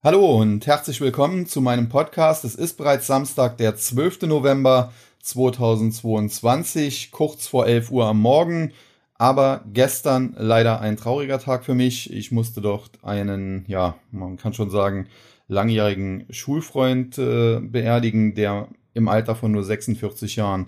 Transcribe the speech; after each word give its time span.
Hallo 0.00 0.38
und 0.40 0.64
herzlich 0.68 1.00
willkommen 1.00 1.46
zu 1.46 1.60
meinem 1.60 1.88
Podcast. 1.88 2.44
Es 2.44 2.54
ist 2.54 2.76
bereits 2.76 3.08
Samstag, 3.08 3.56
der 3.56 3.74
12. 3.74 4.22
November 4.28 4.92
2022, 5.22 7.10
kurz 7.10 7.48
vor 7.48 7.66
11 7.66 7.90
Uhr 7.90 8.06
am 8.06 8.20
Morgen. 8.20 8.72
Aber 9.14 9.64
gestern 9.72 10.36
leider 10.38 10.80
ein 10.80 10.96
trauriger 10.96 11.40
Tag 11.40 11.64
für 11.64 11.74
mich. 11.74 12.12
Ich 12.12 12.30
musste 12.30 12.60
dort 12.60 12.92
einen, 13.02 13.64
ja, 13.66 13.96
man 14.12 14.36
kann 14.36 14.54
schon 14.54 14.70
sagen, 14.70 15.08
langjährigen 15.48 16.26
Schulfreund 16.30 17.18
äh, 17.18 17.58
beerdigen, 17.58 18.36
der 18.36 18.68
im 18.94 19.08
Alter 19.08 19.34
von 19.34 19.50
nur 19.50 19.64
46 19.64 20.36
Jahren 20.36 20.66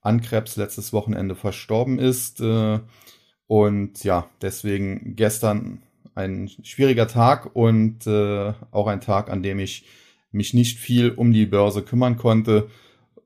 an 0.00 0.20
Krebs 0.20 0.56
letztes 0.56 0.92
Wochenende 0.92 1.36
verstorben 1.36 2.00
ist. 2.00 2.40
Äh, 2.40 2.80
und 3.46 4.02
ja, 4.02 4.28
deswegen 4.42 5.14
gestern 5.14 5.80
ein 6.14 6.48
schwieriger 6.62 7.08
Tag 7.08 7.54
und 7.54 8.06
äh, 8.06 8.52
auch 8.70 8.86
ein 8.86 9.00
Tag, 9.00 9.30
an 9.30 9.42
dem 9.42 9.58
ich 9.58 9.84
mich 10.32 10.54
nicht 10.54 10.78
viel 10.78 11.10
um 11.10 11.32
die 11.32 11.46
Börse 11.46 11.82
kümmern 11.82 12.16
konnte. 12.16 12.68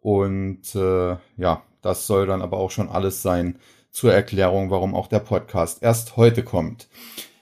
Und 0.01 0.75
äh, 0.75 1.17
ja, 1.37 1.63
das 1.83 2.07
soll 2.07 2.27
dann 2.27 2.43
aber 2.43 2.59
auch 2.59 2.71
schon 2.71 2.89
alles 2.89 3.23
sein 3.23 3.59
zur 3.91 4.13
Erklärung, 4.13 4.71
warum 4.71 4.95
auch 4.95 5.09
der 5.09 5.19
Podcast 5.21 5.83
erst 5.83 6.17
heute 6.17 6.43
kommt. 6.43 6.89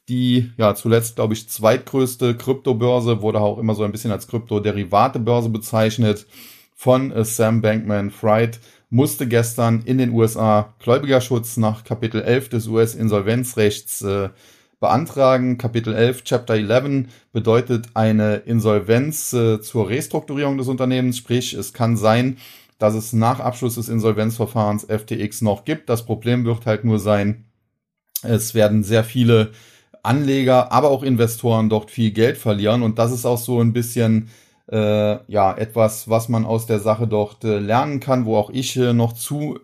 die 0.08 0.52
ja 0.56 0.76
zuletzt, 0.76 1.16
glaube 1.16 1.34
ich, 1.34 1.48
zweitgrößte 1.48 2.36
Kryptobörse, 2.36 3.20
wurde 3.20 3.40
auch 3.40 3.58
immer 3.58 3.74
so 3.74 3.82
ein 3.82 3.90
bisschen 3.90 4.12
als 4.12 4.28
Kryptoderivate-Börse 4.28 5.48
bezeichnet, 5.48 6.26
von 6.76 7.10
äh, 7.10 7.24
Sam 7.24 7.62
Bankman 7.62 8.10
Fried, 8.10 8.60
musste 8.90 9.26
gestern 9.26 9.82
in 9.84 9.98
den 9.98 10.12
USA 10.12 10.74
Gläubigerschutz 10.78 11.56
nach 11.56 11.82
Kapitel 11.82 12.22
11 12.22 12.50
des 12.50 12.68
US-Insolvenzrechts 12.68 14.02
äh, 14.02 14.28
beantragen. 14.80 15.58
Kapitel 15.58 15.94
11, 15.94 16.24
Chapter 16.24 16.54
11 16.54 17.06
bedeutet 17.32 17.88
eine 17.94 18.36
Insolvenz 18.36 19.32
äh, 19.32 19.60
zur 19.60 19.88
Restrukturierung 19.88 20.58
des 20.58 20.68
Unternehmens, 20.68 21.18
sprich 21.18 21.54
es 21.54 21.72
kann 21.72 21.96
sein, 21.96 22.38
dass 22.78 22.94
es 22.94 23.12
nach 23.12 23.40
Abschluss 23.40 23.76
des 23.76 23.88
Insolvenzverfahrens 23.88 24.84
FTX 24.84 25.42
noch 25.42 25.64
gibt. 25.64 25.88
Das 25.88 26.04
Problem 26.04 26.44
wird 26.44 26.66
halt 26.66 26.84
nur 26.84 26.98
sein, 26.98 27.46
es 28.22 28.54
werden 28.54 28.82
sehr 28.82 29.04
viele 29.04 29.52
Anleger, 30.02 30.72
aber 30.72 30.90
auch 30.90 31.02
Investoren 31.02 31.68
dort 31.68 31.90
viel 31.90 32.12
Geld 32.12 32.36
verlieren 32.36 32.82
und 32.82 32.98
das 32.98 33.12
ist 33.12 33.26
auch 33.26 33.38
so 33.38 33.60
ein 33.60 33.72
bisschen 33.72 34.28
äh, 34.70 35.18
ja 35.30 35.56
etwas, 35.56 36.08
was 36.08 36.28
man 36.28 36.44
aus 36.44 36.66
der 36.66 36.80
Sache 36.80 37.06
dort 37.06 37.44
äh, 37.44 37.58
lernen 37.58 38.00
kann, 38.00 38.24
wo 38.24 38.36
auch 38.36 38.50
ich 38.50 38.76
äh, 38.76 38.92
noch 38.92 39.12
zu 39.12 39.58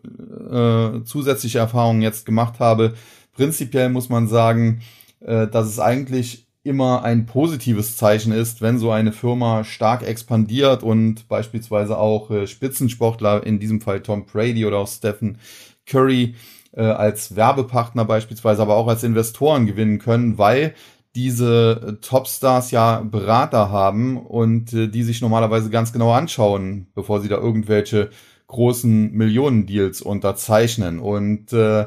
äh, 0.51 1.03
zusätzliche 1.05 1.59
Erfahrungen 1.59 2.03
jetzt 2.03 2.25
gemacht 2.27 2.61
habe. 2.61 2.95
Prinzipiell 3.35 3.89
muss 3.89 4.09
man 4.09 4.29
sagen, 4.29 4.83
äh, 5.25 5.49
dass 5.49 5.67
es 5.67 5.79
eigentlich 5.79 6.47
immer 6.65 7.03
ein 7.03 7.27
positives 7.27 7.97
Zeichen 7.97 8.33
ist, 8.33 8.63
wenn 8.63 8.79
so 8.79 8.91
eine 8.91 9.13
Firma 9.13 9.65
stark 9.65 10.03
expandiert 10.07 10.83
und 10.83 11.27
beispielsweise 11.29 11.99
auch 11.99 12.31
äh, 12.31 12.47
Spitzensportler, 12.47 13.45
in 13.45 13.59
diesem 13.59 13.81
Fall 13.81 14.01
Tom 14.01 14.27
Brady 14.27 14.65
oder 14.65 14.79
auch 14.79 14.89
Stephen 14.89 15.39
Curry, 15.87 16.37
äh, 16.73 16.83
als 16.83 17.35
Werbepartner 17.35 18.05
beispielsweise, 18.05 18.63
aber 18.63 18.77
auch 18.77 18.87
als 18.87 19.03
Investoren 19.03 19.67
gewinnen 19.67 19.99
können, 19.99 20.39
weil 20.39 20.75
diese 21.15 21.99
Topstars 22.01 22.71
ja 22.71 23.01
Berater 23.01 23.71
haben 23.71 24.17
und 24.17 24.73
die 24.73 25.03
sich 25.03 25.21
normalerweise 25.21 25.69
ganz 25.69 25.93
genau 25.93 26.13
anschauen, 26.13 26.87
bevor 26.95 27.21
sie 27.21 27.29
da 27.29 27.37
irgendwelche 27.37 28.09
großen 28.47 29.13
Millionendeals 29.13 30.01
unterzeichnen. 30.01 31.01
Und 31.01 31.53
äh, 31.53 31.87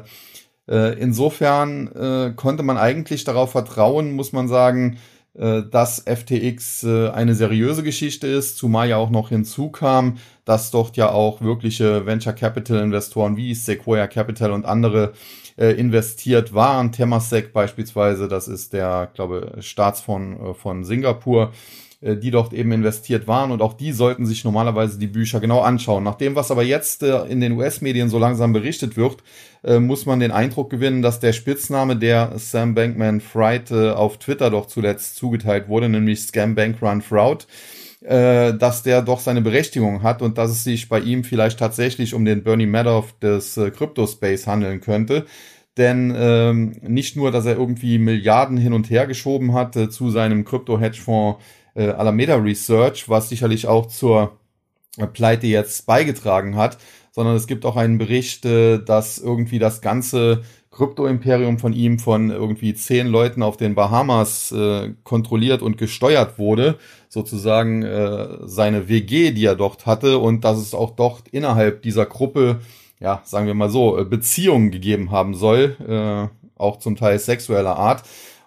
insofern 0.74 1.88
äh, 1.92 2.32
konnte 2.34 2.62
man 2.62 2.76
eigentlich 2.76 3.24
darauf 3.24 3.52
vertrauen, 3.52 4.12
muss 4.12 4.32
man 4.32 4.48
sagen, 4.48 4.98
äh, 5.38 5.62
dass 5.70 6.02
FTX 6.06 6.84
äh, 6.84 7.10
eine 7.10 7.34
seriöse 7.34 7.82
Geschichte 7.82 8.26
ist, 8.26 8.56
zumal 8.56 8.88
ja 8.88 8.96
auch 8.96 9.10
noch 9.10 9.28
hinzukam, 9.28 10.16
dass 10.46 10.70
dort 10.70 10.96
ja 10.96 11.10
auch 11.10 11.42
wirkliche 11.42 12.06
Venture 12.06 12.32
Capital 12.32 12.82
Investoren 12.82 13.36
wie 13.36 13.54
Sequoia 13.54 14.06
Capital 14.06 14.52
und 14.52 14.64
andere 14.64 15.12
äh, 15.58 15.72
investiert 15.72 16.54
waren. 16.54 16.90
Temasek 16.90 17.52
beispielsweise, 17.52 18.28
das 18.28 18.48
ist 18.48 18.72
der, 18.72 19.10
glaube 19.12 19.56
Staatsfonds 19.60 20.40
äh, 20.40 20.54
von 20.54 20.84
Singapur, 20.84 21.52
äh, 21.52 21.85
die 22.02 22.30
dort 22.30 22.52
eben 22.52 22.72
investiert 22.72 23.26
waren 23.26 23.50
und 23.50 23.62
auch 23.62 23.72
die 23.72 23.92
sollten 23.92 24.26
sich 24.26 24.44
normalerweise 24.44 24.98
die 24.98 25.06
Bücher 25.06 25.40
genau 25.40 25.60
anschauen. 25.60 26.04
Nach 26.04 26.16
dem, 26.16 26.34
was 26.34 26.50
aber 26.50 26.62
jetzt 26.62 27.02
äh, 27.02 27.24
in 27.24 27.40
den 27.40 27.52
US-Medien 27.52 28.10
so 28.10 28.18
langsam 28.18 28.52
berichtet 28.52 28.96
wird, 28.96 29.22
äh, 29.64 29.78
muss 29.78 30.04
man 30.04 30.20
den 30.20 30.30
Eindruck 30.30 30.68
gewinnen, 30.68 31.00
dass 31.00 31.20
der 31.20 31.32
Spitzname, 31.32 31.96
der 31.96 32.32
Sam 32.36 32.74
Bankman 32.74 33.20
Fried 33.20 33.72
auf 33.72 34.18
Twitter 34.18 34.50
doch 34.50 34.66
zuletzt 34.66 35.16
zugeteilt 35.16 35.68
wurde, 35.68 35.88
nämlich 35.88 36.20
Scam 36.20 36.54
Bank 36.54 36.82
Run 36.82 37.00
Fraud, 37.00 37.46
dass 38.00 38.84
der 38.84 39.02
doch 39.02 39.18
seine 39.18 39.40
Berechtigung 39.40 40.04
hat 40.04 40.22
und 40.22 40.38
dass 40.38 40.50
es 40.50 40.62
sich 40.62 40.88
bei 40.88 41.00
ihm 41.00 41.24
vielleicht 41.24 41.58
tatsächlich 41.58 42.14
um 42.14 42.24
den 42.24 42.44
Bernie 42.44 42.66
Madoff 42.66 43.18
des 43.18 43.54
Crypto-Space 43.54 44.46
handeln 44.46 44.80
könnte. 44.80 45.26
Denn 45.76 46.14
ähm, 46.16 46.76
nicht 46.82 47.16
nur, 47.16 47.30
dass 47.30 47.44
er 47.44 47.56
irgendwie 47.56 47.98
Milliarden 47.98 48.56
hin 48.56 48.72
und 48.72 48.88
her 48.88 49.06
geschoben 49.06 49.52
hat 49.52 49.76
äh, 49.76 49.90
zu 49.90 50.10
seinem 50.10 50.44
Krypto-Hedgefonds 50.44 51.42
äh, 51.76 51.90
Alameda 51.90 52.36
Research, 52.36 53.08
was 53.08 53.28
sicherlich 53.28 53.66
auch 53.66 53.86
zur 53.86 54.38
äh, 54.96 55.06
Pleite 55.06 55.46
jetzt 55.46 55.86
beigetragen 55.86 56.56
hat, 56.56 56.78
sondern 57.12 57.36
es 57.36 57.46
gibt 57.46 57.64
auch 57.64 57.76
einen 57.76 57.98
Bericht, 57.98 58.44
äh, 58.44 58.78
dass 58.78 59.18
irgendwie 59.18 59.58
das 59.58 59.80
ganze 59.80 60.42
Krypto-Imperium 60.76 61.58
von 61.58 61.72
ihm 61.72 61.98
von 61.98 62.30
irgendwie 62.30 62.74
zehn 62.74 63.06
Leuten 63.06 63.42
auf 63.42 63.56
den 63.56 63.74
Bahamas 63.74 64.52
äh, 64.52 64.92
kontrolliert 65.04 65.62
und 65.62 65.78
gesteuert 65.78 66.38
wurde, 66.38 66.78
sozusagen 67.08 67.82
äh, 67.82 68.28
seine 68.44 68.88
WG, 68.88 69.30
die 69.32 69.46
er 69.46 69.56
dort 69.56 69.86
hatte, 69.86 70.18
und 70.18 70.44
dass 70.44 70.58
es 70.58 70.74
auch 70.74 70.90
dort 70.90 71.28
innerhalb 71.28 71.82
dieser 71.82 72.04
Gruppe, 72.04 72.60
ja, 73.00 73.22
sagen 73.24 73.46
wir 73.46 73.54
mal 73.54 73.70
so, 73.70 73.98
äh, 73.98 74.04
Beziehungen 74.04 74.70
gegeben 74.70 75.10
haben 75.10 75.34
soll, 75.34 75.76
äh, 75.88 76.28
auch 76.58 76.78
zum 76.78 76.96
Teil 76.96 77.18
sexueller 77.18 77.76
Art. 77.76 78.02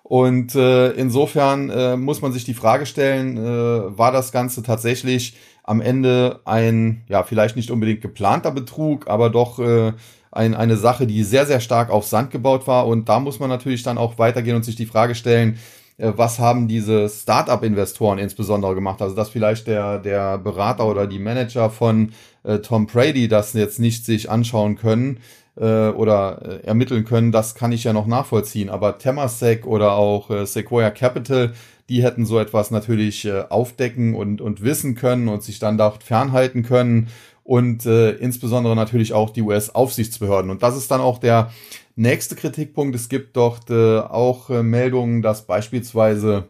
Und 0.09 0.56
äh, 0.56 0.90
insofern 0.94 1.70
äh, 1.70 1.96
muss 1.96 2.24
man 2.24 2.31
sich 2.31 2.44
die 2.44 2.56
Frage 2.56 2.88
stellen, 2.88 3.38
äh, 3.38 3.96
war 3.96 4.12
das 4.12 4.31
Ganze 4.31 4.64
tatsächlich 4.64 5.38
am 5.64 5.81
Ende 5.81 6.40
ein, 6.46 7.03
ja, 7.08 7.22
vielleicht 7.22 7.56
nicht 7.56 7.70
unbedingt 7.70 8.02
geplanter 8.02 8.50
Betrug, 8.50 9.08
aber 9.08 9.30
doch 9.30 9.59
äh, 9.59 9.94
ein, 10.31 10.56
eine 10.56 10.78
Sache, 10.78 11.06
die 11.06 11.24
sehr, 11.24 11.46
sehr 11.46 11.59
stark 11.59 11.92
auf 11.92 12.08
Sand 12.08 12.31
gebaut 12.31 12.66
war. 12.66 12.88
Und 12.88 13.08
da 13.08 13.19
muss 13.19 13.40
man 13.40 13.50
natürlich 13.50 13.84
dann 13.84 14.00
auch 14.00 14.18
weitergehen 14.18 14.56
und 14.56 14.66
sich 14.66 14.75
die 14.75 14.88
Frage 14.88 15.14
stellen, 15.14 15.59
äh, 16.00 16.12
was 16.16 16.40
haben 16.40 16.68
diese 16.68 17.08
Startup-Investoren 17.08 18.18
insbesondere 18.18 18.74
gemacht? 18.74 19.04
Also 19.04 19.16
dass 19.16 19.30
vielleicht 19.30 19.68
der, 19.68 20.00
der 20.00 20.39
Berater 20.39 20.88
oder 20.88 21.06
die 21.06 21.19
Manager 21.19 21.69
von 21.69 22.13
äh, 22.42 22.57
Tom 22.57 22.88
Brady 22.88 23.28
das 23.28 23.54
jetzt 23.54 23.78
nicht 23.78 24.06
sich 24.06 24.31
anschauen 24.31 24.75
können, 24.75 25.19
äh, 25.59 25.89
oder 25.89 26.61
äh, 26.63 26.67
ermitteln 26.67 27.06
können, 27.06 27.31
das 27.31 27.56
kann 27.56 27.71
ich 27.71 27.83
ja 27.83 27.94
noch 27.94 28.07
nachvollziehen. 28.07 28.69
Aber 28.69 28.97
Temasek 28.97 29.65
oder 29.65 29.94
auch 29.94 30.29
äh, 30.29 30.45
Sequoia 30.45 30.89
Capital, 30.89 31.53
die 31.89 32.03
hätten 32.03 32.25
so 32.25 32.39
etwas 32.39 32.71
natürlich 32.71 33.25
äh, 33.25 33.44
aufdecken 33.50 34.15
und, 34.15 34.41
und 34.41 34.61
wissen 34.63 34.95
können 34.95 35.27
und 35.27 35.44
sich 35.44 35.59
dann 35.59 35.77
dort 35.77 36.03
fernhalten 36.03 36.63
können. 36.63 37.07
Und 37.44 37.85
äh, 37.88 38.11
insbesondere 38.11 38.75
natürlich 38.75 39.13
auch 39.13 39.31
die 39.31 39.41
US-Aufsichtsbehörden. 39.41 40.51
Und 40.51 40.61
das 40.61 40.77
ist 40.77 40.91
dann 40.91 41.01
auch 41.01 41.17
der 41.17 41.51
nächste 41.95 42.35
Kritikpunkt. 42.35 42.95
Es 42.95 43.09
gibt 43.09 43.35
dort 43.35 43.71
äh, 43.71 44.00
auch 44.00 44.51
äh, 44.51 44.61
Meldungen, 44.61 45.23
dass 45.23 45.47
beispielsweise 45.47 46.47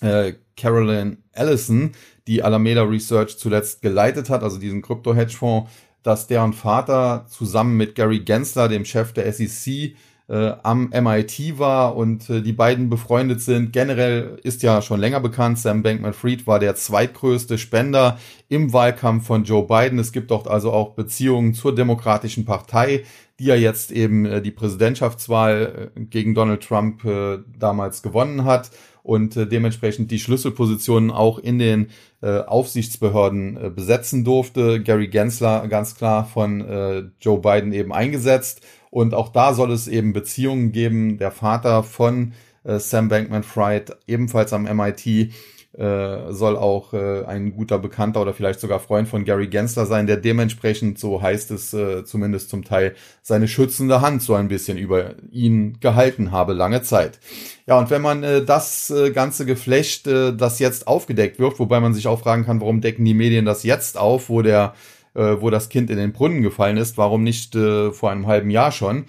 äh, 0.00 0.32
Carolyn 0.56 1.18
Allison, 1.34 1.92
die 2.26 2.42
Alameda 2.42 2.82
Research 2.82 3.38
zuletzt 3.38 3.82
geleitet 3.82 4.30
hat, 4.30 4.42
also 4.42 4.58
diesen 4.58 4.82
Krypto-Hedgefonds, 4.82 5.70
dass 6.02 6.26
deren 6.26 6.52
Vater 6.52 7.26
zusammen 7.28 7.76
mit 7.76 7.94
Gary 7.94 8.20
Gensler, 8.20 8.68
dem 8.68 8.84
Chef 8.84 9.12
der 9.12 9.32
SEC, 9.32 9.94
äh, 10.30 10.52
am 10.62 10.90
MIT 10.90 11.58
war 11.58 11.96
und 11.96 12.30
äh, 12.30 12.40
die 12.40 12.52
beiden 12.52 12.88
befreundet 12.88 13.40
sind. 13.42 13.72
Generell 13.72 14.38
ist 14.44 14.62
ja 14.62 14.80
schon 14.80 15.00
länger 15.00 15.18
bekannt, 15.18 15.58
Sam 15.58 15.82
Bankman-Fried 15.82 16.46
war 16.46 16.60
der 16.60 16.76
zweitgrößte 16.76 17.58
Spender 17.58 18.16
im 18.48 18.72
Wahlkampf 18.72 19.26
von 19.26 19.42
Joe 19.42 19.66
Biden. 19.66 19.98
Es 19.98 20.12
gibt 20.12 20.30
dort 20.30 20.46
also 20.46 20.72
auch 20.72 20.94
Beziehungen 20.94 21.52
zur 21.52 21.74
Demokratischen 21.74 22.44
Partei, 22.44 23.04
die 23.40 23.46
ja 23.46 23.56
jetzt 23.56 23.90
eben 23.90 24.24
äh, 24.24 24.40
die 24.40 24.52
Präsidentschaftswahl 24.52 25.90
äh, 25.96 26.00
gegen 26.00 26.34
Donald 26.36 26.62
Trump 26.62 27.04
äh, 27.04 27.38
damals 27.58 28.02
gewonnen 28.02 28.44
hat 28.44 28.70
und 29.02 29.36
äh, 29.36 29.46
dementsprechend 29.46 30.10
die 30.10 30.18
Schlüsselpositionen 30.18 31.10
auch 31.10 31.38
in 31.38 31.58
den 31.58 31.88
äh, 32.22 32.40
Aufsichtsbehörden 32.40 33.56
äh, 33.56 33.70
besetzen 33.70 34.24
durfte. 34.24 34.82
Gary 34.82 35.08
Gensler 35.08 35.66
ganz 35.68 35.94
klar 35.94 36.24
von 36.24 37.10
Joe 37.20 37.38
Biden 37.38 37.72
eben 37.72 37.92
eingesetzt 37.92 38.62
und 38.90 39.14
auch 39.14 39.30
da 39.30 39.54
soll 39.54 39.72
es 39.72 39.88
eben 39.88 40.12
Beziehungen 40.12 40.72
geben. 40.72 41.18
Der 41.18 41.30
Vater 41.30 41.82
von 41.82 42.32
Sam 42.64 43.08
Bankman-Fried, 43.08 43.96
ebenfalls 44.06 44.52
am 44.52 44.64
MIT, 44.64 45.32
äh, 45.76 46.32
soll 46.32 46.56
auch 46.56 46.92
äh, 46.92 47.24
ein 47.24 47.52
guter 47.52 47.78
Bekannter 47.78 48.22
oder 48.22 48.34
vielleicht 48.34 48.60
sogar 48.60 48.80
Freund 48.80 49.08
von 49.08 49.24
Gary 49.24 49.46
Gensler 49.46 49.86
sein, 49.86 50.06
der 50.06 50.16
dementsprechend, 50.16 50.98
so 50.98 51.22
heißt 51.22 51.50
es 51.52 51.72
äh, 51.72 52.04
zumindest 52.04 52.50
zum 52.50 52.64
Teil, 52.64 52.94
seine 53.22 53.46
schützende 53.46 54.00
Hand 54.00 54.22
so 54.22 54.34
ein 54.34 54.48
bisschen 54.48 54.78
über 54.78 55.14
ihn 55.30 55.78
gehalten 55.80 56.32
habe 56.32 56.54
lange 56.54 56.82
Zeit. 56.82 57.20
Ja, 57.66 57.78
und 57.78 57.90
wenn 57.90 58.02
man 58.02 58.24
äh, 58.24 58.44
das 58.44 58.90
äh, 58.90 59.10
ganze 59.12 59.46
Geflecht, 59.46 60.06
äh, 60.06 60.34
das 60.34 60.58
jetzt 60.58 60.88
aufgedeckt 60.88 61.38
wird, 61.38 61.58
wobei 61.60 61.78
man 61.78 61.94
sich 61.94 62.08
auch 62.08 62.20
fragen 62.20 62.44
kann, 62.44 62.60
warum 62.60 62.80
decken 62.80 63.04
die 63.04 63.14
Medien 63.14 63.44
das 63.44 63.62
jetzt 63.62 63.96
auf, 63.96 64.28
wo 64.28 64.42
der 64.42 64.74
äh, 65.14 65.40
wo 65.40 65.50
das 65.50 65.68
Kind 65.68 65.90
in 65.90 65.96
den 65.96 66.12
Brunnen 66.12 66.42
gefallen 66.42 66.76
ist, 66.76 66.96
warum 66.96 67.22
nicht 67.22 67.54
äh, 67.54 67.92
vor 67.92 68.10
einem 68.10 68.26
halben 68.26 68.50
Jahr 68.50 68.72
schon? 68.72 69.06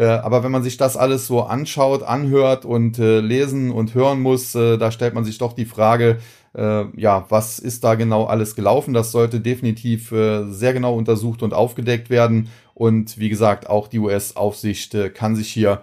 Äh, 0.00 0.06
aber 0.06 0.42
wenn 0.42 0.50
man 0.50 0.62
sich 0.62 0.78
das 0.78 0.96
alles 0.96 1.26
so 1.26 1.42
anschaut, 1.42 2.02
anhört 2.02 2.64
und 2.64 2.98
äh, 2.98 3.20
lesen 3.20 3.70
und 3.70 3.94
hören 3.94 4.22
muss, 4.22 4.54
äh, 4.54 4.78
da 4.78 4.90
stellt 4.90 5.12
man 5.12 5.24
sich 5.24 5.36
doch 5.36 5.52
die 5.52 5.66
Frage, 5.66 6.16
äh, 6.56 6.84
ja, 6.98 7.26
was 7.28 7.58
ist 7.58 7.84
da 7.84 7.96
genau 7.96 8.24
alles 8.24 8.56
gelaufen? 8.56 8.94
Das 8.94 9.12
sollte 9.12 9.40
definitiv 9.40 10.10
äh, 10.10 10.50
sehr 10.50 10.72
genau 10.72 10.94
untersucht 10.96 11.42
und 11.42 11.52
aufgedeckt 11.52 12.08
werden. 12.08 12.48
Und 12.72 13.18
wie 13.18 13.28
gesagt, 13.28 13.68
auch 13.68 13.88
die 13.88 13.98
US-Aufsicht 13.98 14.96
kann 15.12 15.36
sich 15.36 15.52
hier 15.52 15.82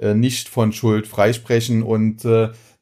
nicht 0.00 0.48
von 0.48 0.72
Schuld 0.72 1.06
freisprechen. 1.06 1.82
Und 1.82 2.24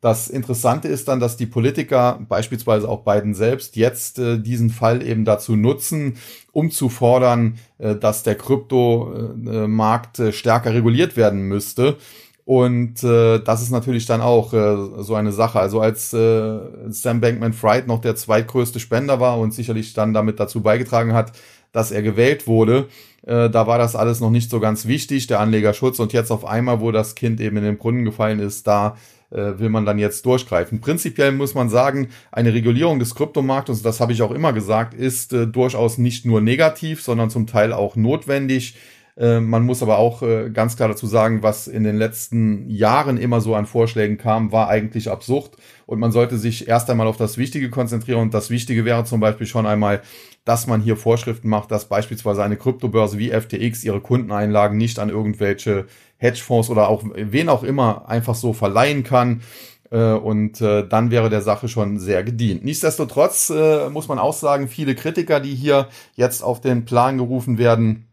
das 0.06 0.28
Interessante 0.28 0.86
ist 0.86 1.08
dann, 1.08 1.18
dass 1.18 1.36
die 1.36 1.46
Politiker, 1.46 2.20
beispielsweise 2.28 2.88
auch 2.88 3.02
Biden 3.02 3.34
selbst, 3.34 3.74
jetzt 3.74 4.20
äh, 4.20 4.38
diesen 4.38 4.70
Fall 4.70 5.02
eben 5.04 5.24
dazu 5.24 5.56
nutzen, 5.56 6.14
um 6.52 6.70
zu 6.70 6.88
fordern, 6.90 7.58
äh, 7.78 7.96
dass 7.96 8.22
der 8.22 8.36
Kryptomarkt 8.36 10.20
äh, 10.20 10.32
stärker 10.32 10.72
reguliert 10.72 11.16
werden 11.16 11.40
müsste. 11.48 11.96
Und 12.44 13.02
äh, 13.02 13.40
das 13.40 13.62
ist 13.62 13.72
natürlich 13.72 14.06
dann 14.06 14.20
auch 14.20 14.52
äh, 14.52 15.02
so 15.02 15.16
eine 15.16 15.32
Sache. 15.32 15.58
Also 15.58 15.80
als 15.80 16.12
äh, 16.12 16.60
Sam 16.88 17.20
Bankman-Fried 17.20 17.88
noch 17.88 18.00
der 18.00 18.14
zweitgrößte 18.14 18.78
Spender 18.78 19.18
war 19.18 19.40
und 19.40 19.54
sicherlich 19.54 19.92
dann 19.92 20.14
damit 20.14 20.38
dazu 20.38 20.62
beigetragen 20.62 21.14
hat, 21.14 21.32
dass 21.72 21.90
er 21.90 22.02
gewählt 22.02 22.46
wurde, 22.46 22.86
äh, 23.26 23.50
da 23.50 23.66
war 23.66 23.78
das 23.78 23.96
alles 23.96 24.20
noch 24.20 24.30
nicht 24.30 24.50
so 24.50 24.60
ganz 24.60 24.86
wichtig, 24.86 25.26
der 25.26 25.40
Anlegerschutz. 25.40 25.98
Und 25.98 26.12
jetzt 26.12 26.30
auf 26.30 26.44
einmal, 26.44 26.80
wo 26.80 26.92
das 26.92 27.16
Kind 27.16 27.40
eben 27.40 27.56
in 27.56 27.64
den 27.64 27.76
Brunnen 27.76 28.04
gefallen 28.04 28.38
ist, 28.38 28.68
da 28.68 28.90
äh, 28.90 29.15
will 29.30 29.68
man 29.68 29.84
dann 29.84 29.98
jetzt 29.98 30.24
durchgreifen. 30.24 30.80
Prinzipiell 30.80 31.32
muss 31.32 31.54
man 31.54 31.68
sagen, 31.68 32.08
eine 32.30 32.54
Regulierung 32.54 32.98
des 32.98 33.14
Kryptomarktes, 33.14 33.82
das 33.82 34.00
habe 34.00 34.12
ich 34.12 34.22
auch 34.22 34.30
immer 34.30 34.52
gesagt, 34.52 34.94
ist 34.94 35.32
äh, 35.32 35.46
durchaus 35.46 35.98
nicht 35.98 36.24
nur 36.24 36.40
negativ, 36.40 37.02
sondern 37.02 37.30
zum 37.30 37.46
Teil 37.46 37.72
auch 37.72 37.96
notwendig. 37.96 38.76
Äh, 39.16 39.40
man 39.40 39.64
muss 39.64 39.82
aber 39.82 39.98
auch 39.98 40.22
äh, 40.22 40.50
ganz 40.50 40.76
klar 40.76 40.88
dazu 40.88 41.06
sagen, 41.06 41.42
was 41.42 41.68
in 41.68 41.84
den 41.84 41.96
letzten 41.96 42.68
Jahren 42.68 43.16
immer 43.16 43.40
so 43.40 43.54
an 43.54 43.66
Vorschlägen 43.66 44.18
kam, 44.18 44.52
war 44.52 44.68
eigentlich 44.68 45.10
absurd. 45.10 45.56
Und 45.86 45.98
man 45.98 46.12
sollte 46.12 46.36
sich 46.36 46.68
erst 46.68 46.90
einmal 46.90 47.06
auf 47.06 47.16
das 47.16 47.38
Wichtige 47.38 47.70
konzentrieren. 47.70 48.20
Und 48.20 48.34
das 48.34 48.50
Wichtige 48.50 48.84
wäre 48.84 49.04
zum 49.04 49.20
Beispiel 49.20 49.46
schon 49.46 49.66
einmal, 49.66 50.02
dass 50.44 50.66
man 50.66 50.80
hier 50.80 50.96
Vorschriften 50.96 51.48
macht, 51.48 51.70
dass 51.70 51.88
beispielsweise 51.88 52.44
eine 52.44 52.56
Kryptobörse 52.56 53.18
wie 53.18 53.30
FTX 53.30 53.84
ihre 53.84 54.00
Kundeneinlagen 54.00 54.76
nicht 54.76 54.98
an 54.98 55.08
irgendwelche 55.08 55.86
Hedgefonds 56.18 56.70
oder 56.70 56.88
auch 56.88 57.02
wen 57.14 57.48
auch 57.48 57.62
immer 57.62 58.08
einfach 58.08 58.34
so 58.34 58.52
verleihen 58.52 59.04
kann. 59.04 59.42
Äh, 59.90 60.12
und 60.12 60.60
äh, 60.60 60.86
dann 60.86 61.10
wäre 61.10 61.30
der 61.30 61.42
Sache 61.42 61.68
schon 61.68 61.98
sehr 61.98 62.24
gedient. 62.24 62.64
Nichtsdestotrotz 62.64 63.50
äh, 63.50 63.88
muss 63.90 64.08
man 64.08 64.18
auch 64.18 64.34
sagen, 64.34 64.68
viele 64.68 64.94
Kritiker, 64.94 65.40
die 65.40 65.54
hier 65.54 65.88
jetzt 66.14 66.42
auf 66.42 66.60
den 66.60 66.84
Plan 66.84 67.18
gerufen 67.18 67.58
werden, 67.58 68.08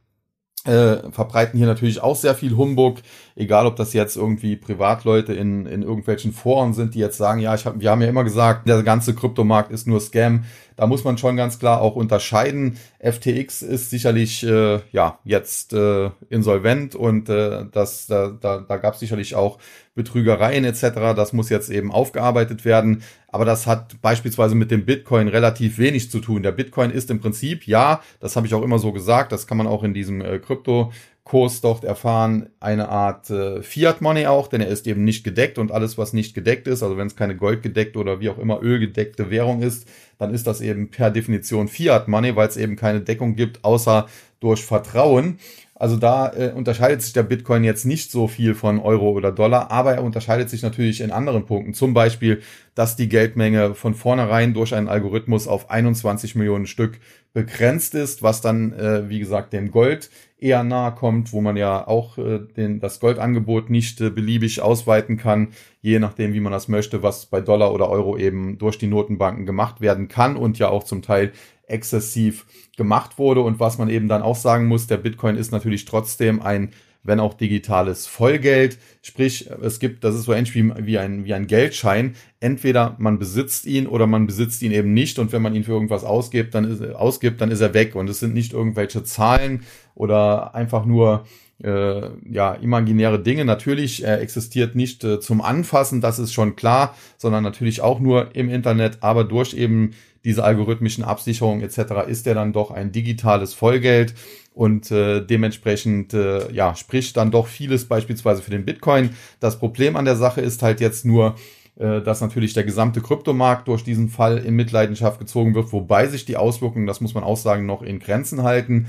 äh, 0.66 1.12
verbreiten 1.12 1.58
hier 1.58 1.68
natürlich 1.68 2.02
auch 2.02 2.16
sehr 2.16 2.36
viel 2.36 2.56
Humbug, 2.56 3.00
egal 3.36 3.66
ob 3.66 3.76
das 3.76 3.94
jetzt 3.94 4.16
irgendwie 4.16 4.56
Privatleute 4.56 5.34
in, 5.34 5.66
in 5.66 5.82
irgendwelchen 5.82 6.34
Foren 6.34 6.74
sind, 6.74 6.96
die 6.96 7.00
jetzt 7.00 7.18
sagen, 7.18 7.40
ja, 7.40 7.56
ich 7.56 7.66
hab, 7.66 7.80
wir 7.80 7.90
haben 7.90 8.02
ja 8.02 8.08
immer 8.08 8.24
gesagt, 8.24 8.68
der 8.68 8.84
ganze 8.84 9.14
Kryptomarkt 9.16 9.72
ist 9.72 9.88
nur 9.88 10.00
Scam. 10.00 10.46
Da 10.76 10.88
muss 10.88 11.04
man 11.04 11.18
schon 11.18 11.38
ganz 11.38 11.60
klar 11.60 11.82
auch 11.82 11.96
unterscheiden. 11.96 12.78
FTX 13.00 13.62
ist 13.62 13.92
sicherlich 13.92 14.44
äh, 14.44 14.80
ja 14.92 15.20
jetzt 15.24 15.74
äh, 15.74 16.10
insolvent 16.30 16.96
und 16.96 17.30
äh, 17.30 17.66
das, 17.72 18.08
da, 18.08 18.30
da, 18.30 18.60
da 18.60 18.78
gab 18.78 18.96
es 18.96 19.00
sicherlich 19.00 19.36
auch 19.36 19.60
Betrügereien 19.94 20.66
etc. 20.66 21.16
Das 21.16 21.34
muss 21.34 21.50
jetzt 21.50 21.70
eben 21.70 21.92
aufgearbeitet 21.92 22.66
werden. 22.66 23.04
Aber 23.28 23.46
das 23.46 23.68
hat 23.68 24.02
beispielsweise 24.02 24.56
mit 24.56 24.72
dem 24.72 24.86
Bitcoin 24.86 25.28
relativ 25.28 25.78
wenig 25.78 26.10
zu 26.10 26.20
tun. 26.20 26.44
Der 26.44 26.52
Bitcoin 26.52 26.90
ist 26.90 27.12
im 27.12 27.20
Prinzip, 27.20 27.68
ja, 27.68 28.02
das 28.20 28.36
habe 28.36 28.48
ich 28.48 28.54
auch 28.54 28.64
immer 28.64 28.80
so 28.80 28.92
gesagt, 28.92 29.32
das 29.32 29.46
kann 29.48 29.58
man 29.58 29.68
auch 29.68 29.84
in 29.84 29.94
diesem 29.94 30.22
äh, 30.22 30.40
Krypto 30.40 30.92
Kurs 31.24 31.62
dort 31.62 31.86
erfahren, 31.86 32.50
eine 32.60 32.90
Art 32.90 33.30
äh, 33.30 33.62
Fiat 33.64 34.02
Money 34.02 34.28
auch, 34.28 34.48
denn 34.48 34.60
er 34.60 34.68
ist 34.68 34.88
eben 34.88 35.06
nicht 35.06 35.24
gedeckt 35.24 35.58
und 35.58 35.72
alles, 35.72 35.98
was 35.98 36.12
nicht 36.12 36.34
gedeckt 36.34 36.68
ist, 36.68 36.84
also 36.84 36.98
wenn 36.98 37.08
es 37.08 37.16
keine 37.16 37.38
goldgedeckte 37.38 37.98
oder 37.98 38.20
wie 38.20 38.30
auch 38.30 38.38
immer 38.38 38.62
ölgedeckte 38.62 39.30
Währung 39.30 39.62
ist, 39.62 39.88
dann 40.18 40.34
ist 40.34 40.48
das 40.48 40.60
eben 40.60 40.90
per 40.90 41.12
Definition 41.12 41.70
Fiat 41.70 42.10
Money, 42.10 42.36
weil 42.36 42.50
es 42.50 42.58
eben 42.58 42.76
keine 42.76 43.02
Deckung 43.02 43.36
gibt, 43.36 43.64
außer 43.64 44.08
durch 44.42 44.66
Vertrauen. 44.66 45.40
Also 45.84 45.98
da 45.98 46.32
äh, 46.32 46.54
unterscheidet 46.56 47.02
sich 47.02 47.12
der 47.12 47.24
Bitcoin 47.24 47.66
jetzt 47.66 47.84
nicht 47.84 48.10
so 48.10 48.30
viel 48.30 48.56
von 48.56 48.80
Euro 48.80 49.10
oder 49.10 49.34
Dollar, 49.34 49.70
aber 49.70 49.96
er 49.96 50.04
unterscheidet 50.06 50.50
sich 50.50 50.62
natürlich 50.62 51.02
in 51.02 51.12
anderen 51.12 51.46
Punkten. 51.46 51.74
Zum 51.74 51.94
Beispiel, 51.94 52.42
dass 52.74 52.96
die 52.96 53.10
Geldmenge 53.10 53.76
von 53.76 53.94
vornherein 53.94 54.54
durch 54.54 54.74
einen 54.74 54.88
Algorithmus 54.88 55.46
auf 55.46 55.70
21 55.70 56.36
Millionen 56.36 56.68
Stück 56.68 57.02
begrenzt 57.34 57.96
ist, 57.96 58.24
was 58.24 58.40
dann, 58.40 58.72
äh, 58.72 59.10
wie 59.10 59.20
gesagt, 59.20 59.52
dem 59.52 59.72
Gold 59.72 60.10
eher 60.40 60.64
nahe 60.64 60.94
kommt, 60.94 61.34
wo 61.34 61.42
man 61.42 61.58
ja 61.58 61.86
auch 61.86 62.18
äh, 62.18 62.40
den, 62.56 62.80
das 62.80 63.02
Goldangebot 63.02 63.70
nicht 63.70 64.00
äh, 64.00 64.10
beliebig 64.10 64.62
ausweiten 64.62 65.18
kann, 65.18 65.50
je 65.84 66.00
nachdem, 66.00 66.34
wie 66.34 66.40
man 66.40 66.52
das 66.52 66.68
möchte, 66.68 67.04
was 67.04 67.28
bei 67.28 67.42
Dollar 67.42 67.72
oder 67.74 67.90
Euro 67.90 68.18
eben 68.18 68.58
durch 68.58 68.80
die 68.80 68.88
Notenbanken 68.88 69.46
gemacht 69.46 69.82
werden 69.82 70.08
kann 70.08 70.36
und 70.36 70.58
ja 70.58 70.70
auch 70.70 70.86
zum 70.86 71.04
Teil 71.04 71.34
exzessiv 71.68 72.46
gemacht 72.78 73.20
wurde. 73.20 73.42
Und 73.42 73.60
was 73.60 73.78
man 73.78 73.90
eben 73.90 74.08
dann 74.08 74.24
auch 74.24 74.38
sagen 74.38 74.66
muss, 74.66 74.88
der 74.88 74.98
Bitcoin 74.98 75.36
ist 75.36 75.52
natürlich 75.52 75.86
trotzdem 75.86 76.42
ein 76.42 76.72
wenn 77.04 77.20
auch 77.20 77.34
digitales 77.34 78.08
Vollgeld. 78.08 78.78
Sprich, 79.02 79.50
es 79.62 79.80
gibt, 79.80 80.04
das 80.04 80.16
ist 80.16 80.24
so 80.24 80.34
ähnlich 80.34 80.56
wie, 80.56 80.72
wie, 80.86 80.98
ein, 80.98 81.26
wie 81.26 81.34
ein 81.34 81.48
Geldschein. 81.48 82.16
Entweder 82.40 82.96
man 82.98 83.20
besitzt 83.20 83.66
ihn 83.66 83.88
oder 83.88 84.08
man 84.08 84.26
besitzt 84.26 84.62
ihn 84.62 84.72
eben 84.72 84.94
nicht. 84.94 85.20
Und 85.20 85.32
wenn 85.34 85.42
man 85.42 85.54
ihn 85.54 85.66
für 85.66 85.74
irgendwas 85.74 86.04
ausgibt, 86.04 86.56
dann 86.56 86.64
ist, 86.64 86.82
ausgibt, 86.96 87.42
dann 87.42 87.52
ist 87.52 87.62
er 87.62 87.74
weg. 87.74 87.96
Und 87.96 88.10
es 88.10 88.20
sind 88.20 88.34
nicht 88.34 88.54
irgendwelche 88.54 89.04
Zahlen 89.04 89.64
oder 89.96 90.56
einfach 90.56 90.86
nur 90.86 91.26
äh, 91.64 92.10
ja, 92.30 92.54
imaginäre 92.54 93.20
Dinge. 93.20 93.46
Natürlich, 93.46 94.04
er 94.04 94.22
existiert 94.22 94.76
nicht 94.76 95.04
äh, 95.04 95.20
zum 95.20 95.42
Anfassen, 95.42 96.02
das 96.02 96.20
ist 96.20 96.34
schon 96.34 96.56
klar, 96.56 96.96
sondern 97.18 97.44
natürlich 97.44 97.82
auch 97.82 98.00
nur 98.00 98.36
im 98.36 98.50
Internet, 98.50 98.98
aber 99.02 99.24
durch 99.24 99.54
eben 99.54 99.92
diese 100.26 100.44
algorithmischen 100.44 101.04
Absicherungen 101.04 101.62
etc. 101.62 102.08
ist 102.08 102.28
er 102.28 102.36
dann 102.36 102.54
doch 102.54 102.72
ein 102.72 102.92
digitales 102.92 103.54
Vollgeld 103.54 104.14
und 104.54 104.92
äh, 104.92 105.26
dementsprechend 105.26 106.14
äh, 106.14 106.52
ja 106.52 106.76
spricht 106.76 107.18
dann 107.18 107.32
doch 107.32 107.48
vieles 107.48 107.86
beispielsweise 107.86 108.42
für 108.42 108.52
den 108.52 108.66
Bitcoin. 108.66 109.12
Das 109.40 109.60
Problem 109.60 109.96
an 109.96 110.06
der 110.06 110.16
Sache 110.16 110.42
ist 110.42 110.64
halt 110.64 110.80
jetzt 110.80 111.06
nur, 111.06 111.36
äh, 111.76 112.02
dass 112.02 112.22
natürlich 112.22 112.54
der 112.54 112.64
gesamte 112.64 113.02
Kryptomarkt 113.02 113.68
durch 113.68 113.84
diesen 113.84 114.10
Fall 114.10 114.38
in 114.38 114.56
Mitleidenschaft 114.56 115.20
gezogen 115.20 115.56
wird, 115.56 115.74
wobei 115.74 116.08
sich 116.08 116.26
die 116.26 116.38
Auswirkungen, 116.38 116.88
das 116.88 117.02
muss 117.02 117.16
man 117.16 117.24
auch 117.24 117.38
sagen, 117.38 117.66
noch 117.66 117.82
in 117.82 118.00
Grenzen 118.00 118.44
halten. 118.44 118.88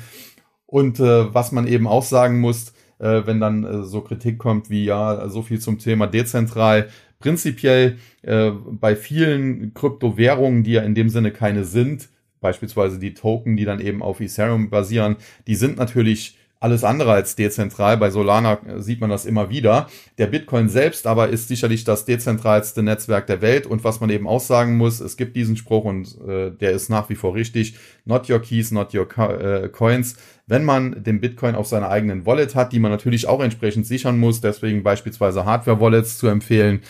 Und 0.74 0.98
äh, 0.98 1.32
was 1.32 1.52
man 1.52 1.68
eben 1.68 1.86
auch 1.86 2.02
sagen 2.02 2.40
muss, 2.40 2.72
äh, 2.98 3.22
wenn 3.26 3.38
dann 3.38 3.62
äh, 3.62 3.84
so 3.84 4.00
Kritik 4.00 4.38
kommt 4.38 4.70
wie 4.70 4.86
ja, 4.86 5.28
so 5.28 5.42
viel 5.42 5.60
zum 5.60 5.78
Thema 5.78 6.08
dezentral, 6.08 6.88
prinzipiell 7.20 7.98
äh, 8.22 8.50
bei 8.50 8.96
vielen 8.96 9.72
Kryptowährungen, 9.72 10.64
die 10.64 10.72
ja 10.72 10.82
in 10.82 10.96
dem 10.96 11.10
Sinne 11.10 11.30
keine 11.30 11.64
sind, 11.64 12.08
beispielsweise 12.40 12.98
die 12.98 13.14
Token, 13.14 13.56
die 13.56 13.64
dann 13.64 13.78
eben 13.78 14.02
auf 14.02 14.18
Ethereum 14.18 14.68
basieren, 14.68 15.14
die 15.46 15.54
sind 15.54 15.76
natürlich 15.76 16.36
alles 16.64 16.82
andere 16.82 17.12
als 17.12 17.36
dezentral. 17.36 17.98
Bei 17.98 18.08
Solana 18.08 18.58
sieht 18.78 18.98
man 19.02 19.10
das 19.10 19.26
immer 19.26 19.50
wieder. 19.50 19.86
Der 20.16 20.28
Bitcoin 20.28 20.70
selbst 20.70 21.06
aber 21.06 21.28
ist 21.28 21.48
sicherlich 21.48 21.84
das 21.84 22.06
dezentralste 22.06 22.82
Netzwerk 22.82 23.26
der 23.26 23.42
Welt. 23.42 23.66
Und 23.66 23.84
was 23.84 24.00
man 24.00 24.08
eben 24.08 24.26
auch 24.26 24.40
sagen 24.40 24.78
muss, 24.78 24.98
es 25.00 25.18
gibt 25.18 25.36
diesen 25.36 25.58
Spruch 25.58 25.84
und 25.84 26.18
äh, 26.26 26.52
der 26.52 26.70
ist 26.70 26.88
nach 26.88 27.10
wie 27.10 27.16
vor 27.16 27.34
richtig. 27.34 27.76
Not 28.06 28.30
your 28.30 28.40
keys, 28.40 28.70
not 28.70 28.94
your 28.94 29.06
äh, 29.18 29.68
coins. 29.68 30.16
Wenn 30.46 30.64
man 30.64 31.04
den 31.04 31.20
Bitcoin 31.20 31.54
auf 31.54 31.66
seiner 31.66 31.90
eigenen 31.90 32.24
Wallet 32.24 32.54
hat, 32.54 32.72
die 32.72 32.78
man 32.78 32.90
natürlich 32.90 33.28
auch 33.28 33.42
entsprechend 33.42 33.86
sichern 33.86 34.18
muss, 34.18 34.40
deswegen 34.40 34.82
beispielsweise 34.82 35.44
Hardware-Wallets 35.44 36.16
zu 36.16 36.28
empfehlen, 36.28 36.80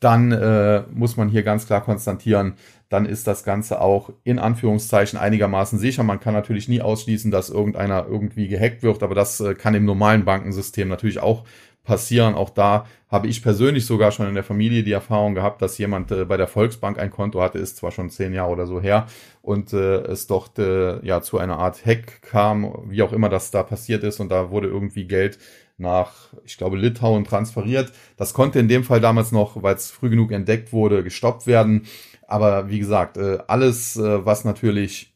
dann 0.00 0.32
äh, 0.32 0.82
muss 0.92 1.16
man 1.16 1.28
hier 1.28 1.42
ganz 1.42 1.66
klar 1.66 1.82
konstatieren, 1.82 2.54
dann 2.88 3.04
ist 3.04 3.26
das 3.26 3.44
Ganze 3.44 3.80
auch 3.80 4.10
in 4.24 4.38
Anführungszeichen 4.38 5.18
einigermaßen 5.18 5.78
sicher. 5.78 6.02
Man 6.04 6.20
kann 6.20 6.34
natürlich 6.34 6.68
nie 6.68 6.80
ausschließen, 6.80 7.30
dass 7.30 7.50
irgendeiner 7.50 8.06
irgendwie 8.08 8.48
gehackt 8.48 8.82
wird, 8.82 9.02
aber 9.02 9.14
das 9.14 9.40
äh, 9.40 9.54
kann 9.54 9.74
im 9.74 9.84
normalen 9.84 10.24
Bankensystem 10.24 10.88
natürlich 10.88 11.18
auch 11.18 11.44
passieren. 11.84 12.34
Auch 12.34 12.50
da 12.50 12.86
habe 13.08 13.26
ich 13.28 13.42
persönlich 13.42 13.86
sogar 13.86 14.12
schon 14.12 14.28
in 14.28 14.34
der 14.34 14.44
Familie 14.44 14.82
die 14.82 14.92
Erfahrung 14.92 15.34
gehabt, 15.34 15.62
dass 15.62 15.78
jemand 15.78 16.12
äh, 16.12 16.24
bei 16.26 16.36
der 16.36 16.46
Volksbank 16.46 16.98
ein 16.98 17.10
Konto 17.10 17.40
hatte, 17.40 17.58
ist 17.58 17.78
zwar 17.78 17.90
schon 17.90 18.10
zehn 18.10 18.34
Jahre 18.34 18.52
oder 18.52 18.66
so 18.66 18.80
her, 18.80 19.06
und 19.42 19.72
äh, 19.72 20.02
es 20.02 20.26
dort 20.26 20.58
äh, 20.58 21.04
ja 21.04 21.22
zu 21.22 21.38
einer 21.38 21.58
Art 21.58 21.84
Hack 21.84 22.22
kam, 22.22 22.74
wie 22.88 23.02
auch 23.02 23.12
immer 23.12 23.30
das 23.30 23.50
da 23.50 23.62
passiert 23.62 24.04
ist, 24.04 24.20
und 24.20 24.28
da 24.30 24.50
wurde 24.50 24.68
irgendwie 24.68 25.06
Geld 25.06 25.38
nach, 25.78 26.12
ich 26.44 26.58
glaube, 26.58 26.76
Litauen 26.76 27.24
transferiert. 27.24 27.92
Das 28.16 28.34
konnte 28.34 28.58
in 28.58 28.68
dem 28.68 28.84
Fall 28.84 29.00
damals 29.00 29.32
noch, 29.32 29.62
weil 29.62 29.76
es 29.76 29.90
früh 29.90 30.10
genug 30.10 30.32
entdeckt 30.32 30.72
wurde, 30.72 31.04
gestoppt 31.04 31.46
werden. 31.46 31.86
Aber 32.26 32.68
wie 32.68 32.80
gesagt, 32.80 33.16
äh, 33.16 33.38
alles, 33.46 33.96
äh, 33.96 34.24
was 34.26 34.44
natürlich 34.44 35.14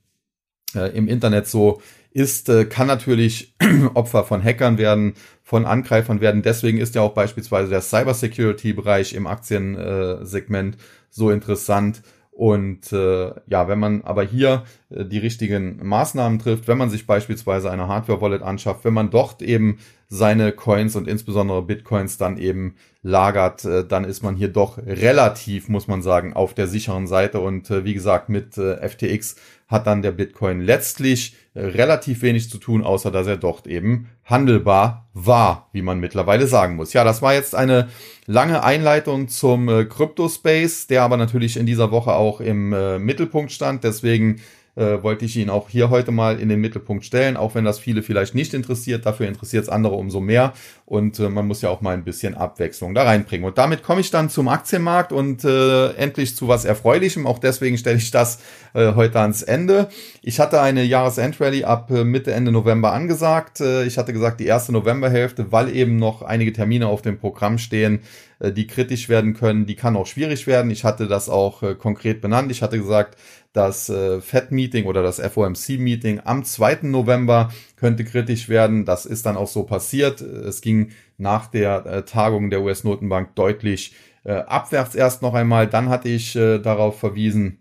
äh, 0.74 0.96
im 0.96 1.08
Internet 1.08 1.46
so 1.46 1.82
ist, 2.10 2.50
kann 2.68 2.86
natürlich 2.86 3.54
Opfer 3.94 4.24
von 4.24 4.44
Hackern 4.44 4.76
werden, 4.76 5.14
von 5.42 5.64
Angreifern 5.64 6.20
werden. 6.20 6.42
Deswegen 6.42 6.76
ist 6.76 6.94
ja 6.94 7.00
auch 7.00 7.14
beispielsweise 7.14 7.70
der 7.70 7.80
Cybersecurity-Bereich 7.80 9.14
im 9.14 9.26
Aktiensegment 9.26 10.76
so 11.08 11.30
interessant. 11.30 12.02
Und 12.42 12.92
äh, 12.92 13.30
ja, 13.46 13.68
wenn 13.68 13.78
man 13.78 14.02
aber 14.02 14.24
hier 14.24 14.64
äh, 14.90 15.04
die 15.04 15.18
richtigen 15.18 15.78
Maßnahmen 15.86 16.40
trifft, 16.40 16.66
wenn 16.66 16.76
man 16.76 16.90
sich 16.90 17.06
beispielsweise 17.06 17.70
eine 17.70 17.86
Hardware-Wallet 17.86 18.42
anschafft, 18.42 18.84
wenn 18.84 18.94
man 18.94 19.10
dort 19.10 19.42
eben 19.42 19.78
seine 20.08 20.50
Coins 20.50 20.96
und 20.96 21.06
insbesondere 21.06 21.62
Bitcoins 21.62 22.18
dann 22.18 22.38
eben 22.38 22.74
lagert, 23.04 23.64
äh, 23.64 23.86
dann 23.86 24.02
ist 24.02 24.24
man 24.24 24.34
hier 24.34 24.48
doch 24.48 24.78
relativ, 24.78 25.68
muss 25.68 25.86
man 25.86 26.02
sagen, 26.02 26.32
auf 26.32 26.52
der 26.52 26.66
sicheren 26.66 27.06
Seite. 27.06 27.38
Und 27.38 27.70
äh, 27.70 27.84
wie 27.84 27.94
gesagt, 27.94 28.28
mit 28.28 28.58
äh, 28.58 28.88
FTX 28.88 29.36
hat 29.68 29.86
dann 29.86 30.02
der 30.02 30.10
Bitcoin 30.10 30.62
letztlich 30.62 31.36
relativ 31.54 32.22
wenig 32.22 32.48
zu 32.48 32.58
tun, 32.58 32.82
außer 32.82 33.10
dass 33.10 33.26
er 33.26 33.36
dort 33.36 33.66
eben 33.66 34.08
handelbar 34.24 35.08
war, 35.12 35.68
wie 35.72 35.82
man 35.82 36.00
mittlerweile 36.00 36.46
sagen 36.46 36.76
muss. 36.76 36.92
Ja, 36.92 37.04
das 37.04 37.20
war 37.20 37.34
jetzt 37.34 37.54
eine 37.54 37.88
lange 38.26 38.64
Einleitung 38.64 39.28
zum 39.28 39.66
Crypto-Space, 39.66 40.86
der 40.86 41.02
aber 41.02 41.16
natürlich 41.16 41.56
in 41.56 41.66
dieser 41.66 41.90
Woche 41.90 42.14
auch 42.14 42.40
im 42.40 42.70
Mittelpunkt 43.04 43.52
stand. 43.52 43.84
Deswegen 43.84 44.40
äh, 44.74 45.02
wollte 45.02 45.24
ich 45.24 45.36
ihn 45.36 45.50
auch 45.50 45.68
hier 45.68 45.90
heute 45.90 46.12
mal 46.12 46.38
in 46.40 46.48
den 46.48 46.60
Mittelpunkt 46.60 47.04
stellen, 47.04 47.36
auch 47.36 47.54
wenn 47.54 47.64
das 47.64 47.78
viele 47.78 48.02
vielleicht 48.02 48.34
nicht 48.34 48.54
interessiert. 48.54 49.04
Dafür 49.04 49.28
interessiert 49.28 49.64
es 49.64 49.68
andere 49.68 49.94
umso 49.94 50.20
mehr. 50.20 50.52
Und 50.86 51.18
äh, 51.18 51.28
man 51.28 51.46
muss 51.46 51.62
ja 51.62 51.68
auch 51.68 51.80
mal 51.80 51.94
ein 51.94 52.04
bisschen 52.04 52.34
Abwechslung 52.34 52.94
da 52.94 53.02
reinbringen. 53.04 53.46
Und 53.46 53.58
damit 53.58 53.82
komme 53.82 54.00
ich 54.00 54.10
dann 54.10 54.30
zum 54.30 54.48
Aktienmarkt 54.48 55.12
und 55.12 55.44
äh, 55.44 55.92
endlich 55.92 56.36
zu 56.36 56.48
was 56.48 56.64
Erfreulichem. 56.64 57.26
Auch 57.26 57.38
deswegen 57.38 57.76
stelle 57.76 57.98
ich 57.98 58.10
das 58.10 58.38
äh, 58.74 58.94
heute 58.94 59.20
ans 59.20 59.42
Ende. 59.42 59.88
Ich 60.22 60.40
hatte 60.40 60.60
eine 60.60 60.84
Jahresendrallye 60.84 61.64
ab 61.64 61.90
äh, 61.90 62.04
Mitte, 62.04 62.32
Ende 62.32 62.52
November 62.52 62.92
angesagt. 62.92 63.60
Äh, 63.60 63.84
ich 63.84 63.98
hatte 63.98 64.12
gesagt, 64.12 64.40
die 64.40 64.46
erste 64.46 64.72
Novemberhälfte, 64.72 65.52
weil 65.52 65.74
eben 65.74 65.96
noch 65.96 66.22
einige 66.22 66.52
Termine 66.52 66.86
auf 66.86 67.02
dem 67.02 67.18
Programm 67.18 67.58
stehen, 67.58 68.00
äh, 68.42 68.52
die 68.52 68.66
kritisch 68.66 69.08
werden 69.08 69.34
können, 69.34 69.66
die 69.66 69.76
kann 69.76 69.96
auch 69.96 70.06
schwierig 70.06 70.46
werden. 70.46 70.70
Ich 70.70 70.84
hatte 70.84 71.06
das 71.06 71.28
auch 71.28 71.62
äh, 71.62 71.74
konkret 71.74 72.20
benannt. 72.20 72.50
Ich 72.50 72.62
hatte 72.62 72.78
gesagt, 72.78 73.16
das 73.52 73.88
äh, 73.88 74.20
FED-Meeting 74.20 74.86
oder 74.86 75.02
das 75.02 75.20
FOMC-Meeting 75.20 76.20
am 76.24 76.44
2. 76.44 76.80
November 76.82 77.52
könnte 77.76 78.04
kritisch 78.04 78.48
werden. 78.48 78.84
Das 78.84 79.06
ist 79.06 79.26
dann 79.26 79.36
auch 79.36 79.48
so 79.48 79.64
passiert. 79.64 80.20
Es 80.20 80.60
ging 80.60 80.92
nach 81.18 81.46
der 81.48 81.84
äh, 81.86 82.02
Tagung 82.04 82.50
der 82.50 82.62
US-Notenbank 82.62 83.34
deutlich 83.34 83.94
äh, 84.24 84.32
abwärts 84.32 84.94
erst 84.94 85.22
noch 85.22 85.34
einmal. 85.34 85.66
Dann 85.66 85.88
hatte 85.88 86.08
ich 86.08 86.34
äh, 86.36 86.58
darauf 86.58 86.98
verwiesen, 86.98 87.58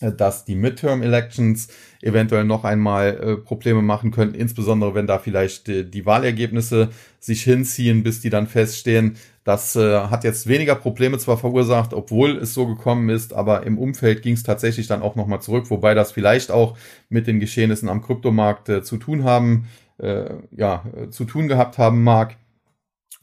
dass 0.00 0.44
die 0.44 0.54
Midterm 0.54 1.02
Elections 1.02 1.68
eventuell 2.02 2.44
noch 2.44 2.64
einmal 2.64 3.08
äh, 3.08 3.36
Probleme 3.36 3.82
machen 3.82 4.10
könnten, 4.10 4.34
insbesondere 4.34 4.94
wenn 4.94 5.06
da 5.06 5.18
vielleicht 5.18 5.68
äh, 5.68 5.84
die 5.84 6.06
Wahlergebnisse 6.06 6.90
sich 7.18 7.42
hinziehen, 7.42 8.02
bis 8.02 8.20
die 8.20 8.30
dann 8.30 8.46
feststehen. 8.46 9.16
Das 9.44 9.76
äh, 9.76 10.00
hat 10.00 10.24
jetzt 10.24 10.46
weniger 10.46 10.74
Probleme 10.74 11.18
zwar 11.18 11.36
verursacht, 11.36 11.92
obwohl 11.92 12.36
es 12.38 12.54
so 12.54 12.66
gekommen 12.66 13.10
ist, 13.10 13.34
aber 13.34 13.64
im 13.64 13.78
Umfeld 13.78 14.22
ging 14.22 14.34
es 14.34 14.42
tatsächlich 14.42 14.86
dann 14.86 15.02
auch 15.02 15.16
nochmal 15.16 15.42
zurück, 15.42 15.70
wobei 15.70 15.94
das 15.94 16.12
vielleicht 16.12 16.50
auch 16.50 16.76
mit 17.08 17.26
den 17.26 17.40
Geschehnissen 17.40 17.88
am 17.88 18.02
Kryptomarkt 18.02 18.68
äh, 18.68 18.82
zu 18.82 18.96
tun 18.96 19.24
haben, 19.24 19.68
äh, 19.98 20.30
ja, 20.50 20.84
äh, 20.96 21.10
zu 21.10 21.24
tun 21.24 21.48
gehabt 21.48 21.78
haben 21.78 22.02
mag. 22.02 22.36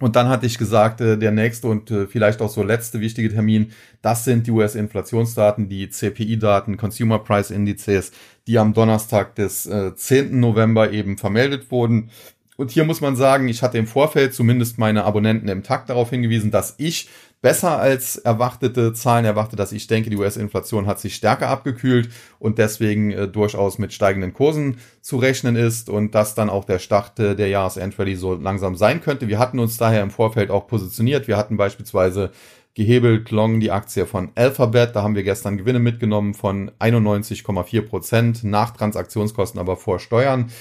Und 0.02 0.16
dann 0.16 0.28
hatte 0.28 0.48
ich 0.48 0.58
gesagt, 0.58 1.00
äh, 1.00 1.18
der 1.18 1.32
nächste 1.32 1.68
und 1.68 1.92
äh, 1.92 2.08
vielleicht 2.08 2.42
auch 2.42 2.50
so 2.50 2.64
letzte 2.64 3.00
wichtige 3.00 3.30
Termin, 3.30 3.72
das 4.02 4.26
sind 4.26 4.48
die 4.48 4.52
US-Inflationsdaten, 4.52 5.70
die 5.70 5.90
CPI-Daten, 5.90 6.76
Consumer 6.76 7.20
Price 7.20 7.52
Indizes, 7.52 8.12
die 8.48 8.58
am 8.58 8.74
Donnerstag 8.74 9.36
des 9.36 9.68
äh, 9.68 9.96
10. 9.96 10.40
November 10.40 10.92
eben 10.92 11.18
vermeldet 11.18 11.72
wurden. 11.72 12.10
Und 12.58 12.72
hier 12.72 12.84
muss 12.84 13.00
man 13.00 13.16
sagen, 13.16 13.48
ich 13.48 13.62
hatte 13.62 13.78
im 13.78 13.88
Vorfeld 13.88 14.34
zumindest 14.34 14.78
meine 14.78 15.04
Abonnenten 15.04 15.48
im 15.48 15.64
Takt 15.64 15.90
darauf 15.90 16.10
hingewiesen, 16.10 16.52
dass 16.52 16.76
ich 16.78 17.08
besser 17.42 17.80
als 17.80 18.18
erwartete 18.18 18.94
Zahlen 18.94 19.26
erwarte, 19.26 19.56
dass 19.56 19.72
ich 19.72 19.88
denke, 19.88 20.10
die 20.10 20.18
US-Inflation 20.18 20.86
hat 20.86 21.00
sich 21.00 21.16
stärker 21.16 21.50
abgekühlt 21.50 22.10
und 22.40 22.58
deswegen 22.58 23.12
äh, 23.12 23.28
durchaus 23.28 23.80
mit 23.80 23.94
steigenden 23.94 24.34
Kursen 24.34 24.78
zu 25.02 25.18
rechnen 25.18 25.56
ist 25.56 25.90
und 25.90 26.14
dass 26.14 26.36
dann 26.36 26.50
auch 26.50 26.66
der 26.66 26.80
Start 26.80 27.20
äh, 27.20 27.36
der 27.36 27.48
Jahresendrallye 27.48 28.16
so 28.16 28.36
langsam 28.36 28.76
sein 28.76 29.02
könnte. 29.02 29.28
Wir 29.28 29.40
hatten 29.40 29.60
uns 29.60 29.78
daher 29.78 30.04
im 30.04 30.12
Vorfeld 30.12 30.52
auch 30.52 30.68
positioniert. 30.68 31.28
Wir 31.28 31.38
hatten 31.38 31.58
beispielsweise 31.58 32.32
gehebelt 32.74 33.32
long 33.32 33.60
die 33.60 33.72
Aktie 33.72 34.06
von 34.06 34.32
Alphabet. 34.36 34.96
Da 34.96 35.04
haben 35.04 35.16
wir 35.16 35.24
gestern 35.24 35.58
Gewinne 35.58 35.80
mitgenommen 35.80 36.34
von 36.34 36.72
91,4 36.80 37.82
Prozent 37.82 38.44
nach 38.44 38.72
Transaktionskosten, 38.72 39.60
aber 39.60 39.76
vor 39.76 40.00
Steuern. 40.00 40.52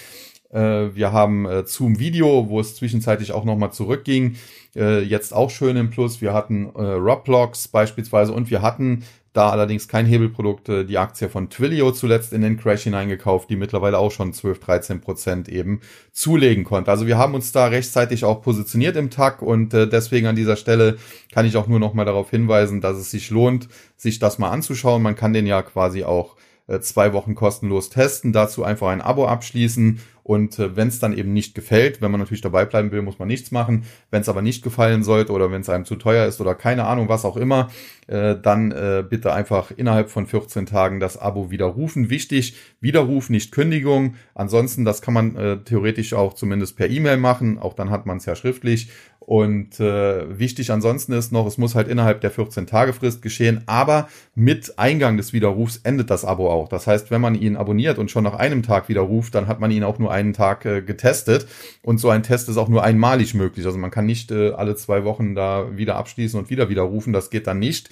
Äh, 0.52 0.94
wir 0.94 1.12
haben 1.12 1.46
äh, 1.46 1.64
Zoom 1.64 1.98
Video, 1.98 2.48
wo 2.48 2.60
es 2.60 2.74
zwischenzeitlich 2.76 3.32
auch 3.32 3.44
nochmal 3.44 3.72
zurückging. 3.72 4.36
Äh, 4.74 5.02
jetzt 5.02 5.32
auch 5.32 5.50
schön 5.50 5.76
im 5.76 5.90
Plus. 5.90 6.20
Wir 6.20 6.32
hatten 6.32 6.66
Roblox 6.66 7.68
beispielsweise 7.68 8.32
und 8.32 8.50
wir 8.50 8.62
hatten 8.62 9.04
da 9.32 9.50
allerdings 9.50 9.86
kein 9.86 10.06
Hebelprodukt, 10.06 10.66
die 10.88 10.98
Aktie 10.98 11.28
von 11.28 11.50
Twilio 11.50 11.92
zuletzt 11.92 12.32
in 12.32 12.40
den 12.40 12.56
Crash 12.56 12.82
hineingekauft, 12.82 13.48
die 13.48 13.54
mittlerweile 13.54 13.96
auch 13.96 14.10
schon 14.10 14.32
12, 14.32 14.58
13 14.58 15.00
Prozent 15.00 15.48
eben 15.48 15.80
zulegen 16.10 16.64
konnte. 16.64 16.90
Also 16.90 17.06
wir 17.06 17.16
haben 17.16 17.34
uns 17.34 17.52
da 17.52 17.66
rechtzeitig 17.66 18.24
auch 18.24 18.42
positioniert 18.42 18.96
im 18.96 19.08
Tag 19.08 19.40
und 19.40 19.72
deswegen 19.72 20.26
an 20.26 20.34
dieser 20.34 20.56
Stelle 20.56 20.96
kann 21.32 21.46
ich 21.46 21.56
auch 21.56 21.68
nur 21.68 21.78
noch 21.78 21.94
mal 21.94 22.04
darauf 22.04 22.30
hinweisen, 22.30 22.80
dass 22.80 22.96
es 22.96 23.12
sich 23.12 23.30
lohnt, 23.30 23.68
sich 23.96 24.18
das 24.18 24.40
mal 24.40 24.50
anzuschauen. 24.50 25.00
Man 25.00 25.14
kann 25.14 25.32
den 25.32 25.46
ja 25.46 25.62
quasi 25.62 26.02
auch 26.02 26.34
zwei 26.80 27.12
Wochen 27.12 27.36
kostenlos 27.36 27.88
testen, 27.88 28.32
dazu 28.32 28.64
einfach 28.64 28.88
ein 28.88 29.00
Abo 29.00 29.26
abschließen 29.26 30.00
und 30.30 30.60
äh, 30.60 30.76
wenn 30.76 30.86
es 30.86 31.00
dann 31.00 31.12
eben 31.12 31.32
nicht 31.32 31.56
gefällt, 31.56 32.00
wenn 32.00 32.12
man 32.12 32.20
natürlich 32.20 32.40
dabei 32.40 32.64
bleiben 32.64 32.92
will, 32.92 33.02
muss 33.02 33.18
man 33.18 33.26
nichts 33.26 33.50
machen. 33.50 33.82
Wenn 34.12 34.20
es 34.20 34.28
aber 34.28 34.42
nicht 34.42 34.62
gefallen 34.62 35.02
sollte 35.02 35.32
oder 35.32 35.50
wenn 35.50 35.62
es 35.62 35.68
einem 35.68 35.84
zu 35.84 35.96
teuer 35.96 36.24
ist 36.24 36.40
oder 36.40 36.54
keine 36.54 36.84
Ahnung, 36.84 37.08
was 37.08 37.24
auch 37.24 37.36
immer, 37.36 37.68
äh, 38.06 38.36
dann 38.40 38.70
äh, 38.70 39.02
bitte 39.02 39.32
einfach 39.32 39.72
innerhalb 39.72 40.08
von 40.08 40.28
14 40.28 40.66
Tagen 40.66 41.00
das 41.00 41.18
Abo 41.18 41.50
widerrufen. 41.50 42.10
Wichtig, 42.10 42.54
Widerruf, 42.80 43.28
nicht 43.28 43.50
Kündigung. 43.50 44.14
Ansonsten, 44.36 44.84
das 44.84 45.02
kann 45.02 45.14
man 45.14 45.34
äh, 45.34 45.56
theoretisch 45.64 46.14
auch 46.14 46.34
zumindest 46.34 46.76
per 46.76 46.88
E-Mail 46.88 47.16
machen. 47.16 47.58
Auch 47.58 47.74
dann 47.74 47.90
hat 47.90 48.06
man 48.06 48.18
es 48.18 48.26
ja 48.26 48.36
schriftlich. 48.36 48.88
Und 49.30 49.78
äh, 49.78 50.40
wichtig 50.40 50.72
ansonsten 50.72 51.12
ist 51.12 51.30
noch, 51.30 51.46
es 51.46 51.56
muss 51.56 51.76
halt 51.76 51.86
innerhalb 51.86 52.20
der 52.20 52.32
14-Tage-Frist 52.32 53.22
geschehen, 53.22 53.62
aber 53.66 54.08
mit 54.34 54.76
Eingang 54.76 55.16
des 55.16 55.32
Widerrufs 55.32 55.76
endet 55.84 56.10
das 56.10 56.24
Abo 56.24 56.50
auch. 56.50 56.68
Das 56.68 56.88
heißt, 56.88 57.12
wenn 57.12 57.20
man 57.20 57.36
ihn 57.36 57.54
abonniert 57.54 58.00
und 58.00 58.10
schon 58.10 58.24
nach 58.24 58.34
einem 58.34 58.64
Tag 58.64 58.88
widerruft, 58.88 59.36
dann 59.36 59.46
hat 59.46 59.60
man 59.60 59.70
ihn 59.70 59.84
auch 59.84 60.00
nur 60.00 60.10
einen 60.10 60.32
Tag 60.32 60.64
äh, 60.64 60.82
getestet. 60.82 61.46
Und 61.84 61.98
so 61.98 62.10
ein 62.10 62.24
Test 62.24 62.48
ist 62.48 62.56
auch 62.56 62.68
nur 62.68 62.82
einmalig 62.82 63.34
möglich. 63.34 63.64
Also 63.66 63.78
man 63.78 63.92
kann 63.92 64.04
nicht 64.04 64.32
äh, 64.32 64.50
alle 64.50 64.74
zwei 64.74 65.04
Wochen 65.04 65.36
da 65.36 65.76
wieder 65.76 65.94
abschließen 65.94 66.36
und 66.36 66.50
wieder 66.50 66.68
widerrufen. 66.68 67.12
Das 67.12 67.30
geht 67.30 67.46
dann 67.46 67.60
nicht. 67.60 67.88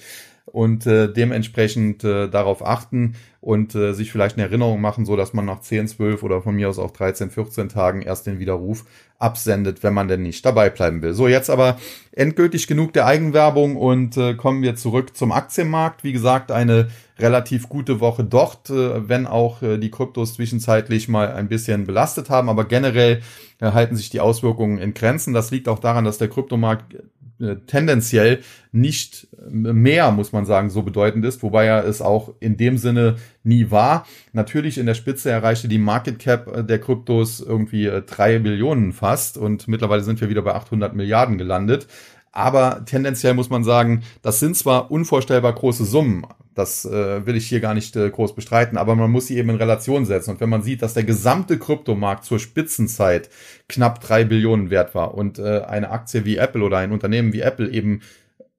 Und 0.51 0.85
äh, 0.85 1.11
dementsprechend 1.11 2.03
äh, 2.03 2.29
darauf 2.29 2.65
achten 2.65 3.15
und 3.41 3.73
äh, 3.75 3.93
sich 3.93 4.11
vielleicht 4.11 4.37
eine 4.37 4.47
Erinnerung 4.47 4.81
machen, 4.81 5.05
so 5.05 5.15
dass 5.15 5.33
man 5.33 5.45
nach 5.45 5.61
10, 5.61 5.87
12 5.87 6.23
oder 6.23 6.41
von 6.41 6.55
mir 6.55 6.69
aus 6.69 6.79
auch 6.79 6.91
13, 6.91 7.29
14 7.29 7.69
Tagen 7.69 8.01
erst 8.01 8.27
den 8.27 8.39
Widerruf 8.39 8.85
absendet, 9.17 9.83
wenn 9.83 9.93
man 9.93 10.07
denn 10.07 10.23
nicht 10.23 10.45
dabei 10.45 10.69
bleiben 10.69 11.01
will. 11.01 11.13
So, 11.13 11.27
jetzt 11.27 11.49
aber 11.49 11.77
endgültig 12.11 12.67
genug 12.67 12.93
der 12.93 13.05
Eigenwerbung 13.05 13.75
und 13.75 14.17
äh, 14.17 14.33
kommen 14.33 14.61
wir 14.61 14.75
zurück 14.75 15.15
zum 15.15 15.31
Aktienmarkt. 15.31 16.03
Wie 16.03 16.13
gesagt, 16.13 16.51
eine 16.51 16.89
relativ 17.19 17.69
gute 17.69 17.99
Woche 17.99 18.23
dort, 18.23 18.69
äh, 18.69 19.07
wenn 19.07 19.27
auch 19.27 19.61
äh, 19.61 19.77
die 19.77 19.91
Kryptos 19.91 20.35
zwischenzeitlich 20.35 21.07
mal 21.07 21.31
ein 21.31 21.49
bisschen 21.49 21.85
belastet 21.85 22.29
haben, 22.29 22.49
aber 22.49 22.65
generell 22.65 23.21
äh, 23.59 23.71
halten 23.71 23.95
sich 23.95 24.09
die 24.09 24.21
Auswirkungen 24.21 24.77
in 24.79 24.93
Grenzen. 24.93 25.33
Das 25.33 25.51
liegt 25.51 25.67
auch 25.67 25.79
daran, 25.79 26.05
dass 26.05 26.17
der 26.17 26.29
Kryptomarkt 26.29 26.95
äh, 27.39 27.55
tendenziell 27.67 28.39
nicht 28.71 29.27
mehr, 29.49 30.11
muss 30.11 30.31
man 30.31 30.45
sagen, 30.45 30.69
so 30.69 30.83
bedeutend 30.83 31.25
ist, 31.25 31.41
wobei 31.41 31.65
er 31.65 31.85
es 31.85 32.01
auch 32.01 32.33
in 32.39 32.57
dem 32.57 32.77
Sinne 32.77 33.15
nie 33.43 33.71
war. 33.71 34.05
Natürlich 34.33 34.77
in 34.77 34.85
der 34.85 34.93
Spitze 34.93 35.31
erreichte 35.31 35.67
die 35.67 35.77
Market 35.77 36.19
Cap 36.19 36.47
äh, 36.55 36.63
der 36.63 36.79
Kryptos 36.79 37.39
irgendwie 37.39 37.85
äh, 37.85 38.01
drei 38.01 38.39
Billionen 38.39 38.93
fast 38.93 39.37
und 39.37 39.67
mittlerweile 39.67 40.03
sind 40.03 40.21
wir 40.21 40.29
wieder 40.29 40.41
bei 40.41 40.53
800 40.53 40.93
Milliarden 40.95 41.37
gelandet. 41.37 41.87
Aber 42.31 42.83
tendenziell 42.85 43.33
muss 43.33 43.49
man 43.49 43.63
sagen, 43.63 44.03
das 44.21 44.39
sind 44.39 44.55
zwar 44.55 44.91
unvorstellbar 44.91 45.53
große 45.53 45.85
Summen, 45.85 46.25
das 46.59 46.85
äh, 46.85 47.25
will 47.25 47.35
ich 47.35 47.47
hier 47.47 47.59
gar 47.59 47.73
nicht 47.73 47.95
äh, 47.95 48.09
groß 48.09 48.35
bestreiten, 48.35 48.77
aber 48.77 48.95
man 48.95 49.09
muss 49.09 49.27
sie 49.27 49.37
eben 49.37 49.49
in 49.49 49.55
Relation 49.55 50.05
setzen. 50.05 50.31
Und 50.31 50.41
wenn 50.41 50.49
man 50.49 50.61
sieht, 50.61 50.81
dass 50.81 50.93
der 50.93 51.03
gesamte 51.03 51.57
Kryptomarkt 51.57 52.25
zur 52.25 52.39
Spitzenzeit 52.39 53.29
knapp 53.67 54.01
drei 54.01 54.25
Billionen 54.25 54.69
wert 54.69 54.93
war 54.93 55.15
und 55.15 55.39
äh, 55.39 55.61
eine 55.61 55.89
Aktie 55.89 56.25
wie 56.25 56.37
Apple 56.37 56.63
oder 56.63 56.77
ein 56.77 56.91
Unternehmen 56.91 57.33
wie 57.33 57.41
Apple 57.41 57.69
eben 57.69 58.01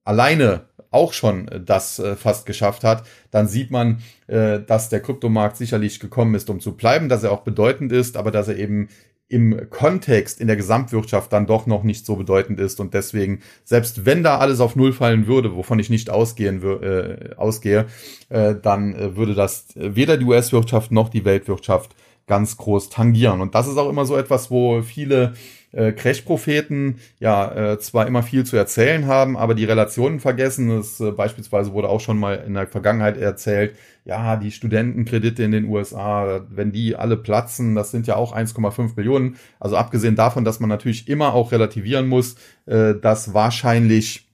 alleine 0.04 0.62
auch 0.90 1.12
schon 1.12 1.48
äh, 1.48 1.60
das 1.60 1.98
äh, 1.98 2.16
fast 2.16 2.46
geschafft 2.46 2.84
hat, 2.84 3.04
dann 3.30 3.48
sieht 3.48 3.70
man, 3.70 4.02
äh, 4.26 4.60
dass 4.60 4.88
der 4.88 5.00
Kryptomarkt 5.00 5.56
sicherlich 5.56 6.00
gekommen 6.00 6.34
ist, 6.34 6.50
um 6.50 6.60
zu 6.60 6.76
bleiben, 6.76 7.08
dass 7.08 7.22
er 7.22 7.32
auch 7.32 7.42
bedeutend 7.42 7.92
ist, 7.92 8.16
aber 8.16 8.30
dass 8.30 8.48
er 8.48 8.58
eben 8.58 8.88
im 9.30 9.70
Kontext 9.70 10.40
in 10.40 10.48
der 10.48 10.56
Gesamtwirtschaft 10.56 11.32
dann 11.32 11.46
doch 11.46 11.66
noch 11.66 11.84
nicht 11.84 12.04
so 12.04 12.16
bedeutend 12.16 12.58
ist 12.58 12.80
und 12.80 12.94
deswegen, 12.94 13.40
selbst 13.64 14.04
wenn 14.04 14.24
da 14.24 14.38
alles 14.38 14.58
auf 14.58 14.74
Null 14.74 14.92
fallen 14.92 15.28
würde, 15.28 15.54
wovon 15.54 15.78
ich 15.78 15.88
nicht 15.88 16.10
ausgehen 16.10 16.62
äh, 16.62 17.36
ausgehe, 17.36 17.86
äh, 18.28 18.56
dann 18.60 18.94
äh, 18.94 19.16
würde 19.16 19.34
das 19.34 19.66
weder 19.76 20.16
die 20.16 20.24
US-Wirtschaft 20.24 20.90
noch 20.90 21.10
die 21.10 21.24
Weltwirtschaft 21.24 21.94
ganz 22.26 22.56
groß 22.56 22.90
tangieren. 22.90 23.40
Und 23.40 23.54
das 23.54 23.68
ist 23.68 23.76
auch 23.76 23.88
immer 23.88 24.04
so 24.04 24.16
etwas, 24.16 24.50
wo 24.50 24.82
viele 24.82 25.34
äh, 25.72 25.92
Crash-Propheten 25.92 26.96
ja 27.18 27.72
äh, 27.72 27.78
zwar 27.78 28.06
immer 28.06 28.22
viel 28.22 28.44
zu 28.44 28.56
erzählen 28.56 29.06
haben, 29.06 29.36
aber 29.36 29.54
die 29.54 29.64
Relationen 29.64 30.20
vergessen. 30.20 30.70
Es 30.70 31.00
äh, 31.00 31.12
beispielsweise 31.12 31.72
wurde 31.72 31.88
auch 31.88 32.00
schon 32.00 32.18
mal 32.18 32.42
in 32.46 32.54
der 32.54 32.66
Vergangenheit 32.66 33.16
erzählt, 33.16 33.76
ja, 34.04 34.36
die 34.36 34.50
Studentenkredite 34.50 35.42
in 35.42 35.52
den 35.52 35.66
USA, 35.66 36.40
wenn 36.48 36.72
die 36.72 36.96
alle 36.96 37.16
platzen, 37.16 37.74
das 37.74 37.90
sind 37.90 38.06
ja 38.06 38.16
auch 38.16 38.34
1,5 38.34 38.96
Millionen. 38.96 39.36
Also 39.58 39.76
abgesehen 39.76 40.16
davon, 40.16 40.44
dass 40.44 40.58
man 40.58 40.70
natürlich 40.70 41.06
immer 41.08 41.34
auch 41.34 41.52
relativieren 41.52 42.08
muss, 42.08 42.36
äh, 42.66 42.94
dass 42.94 43.34
wahrscheinlich 43.34 44.29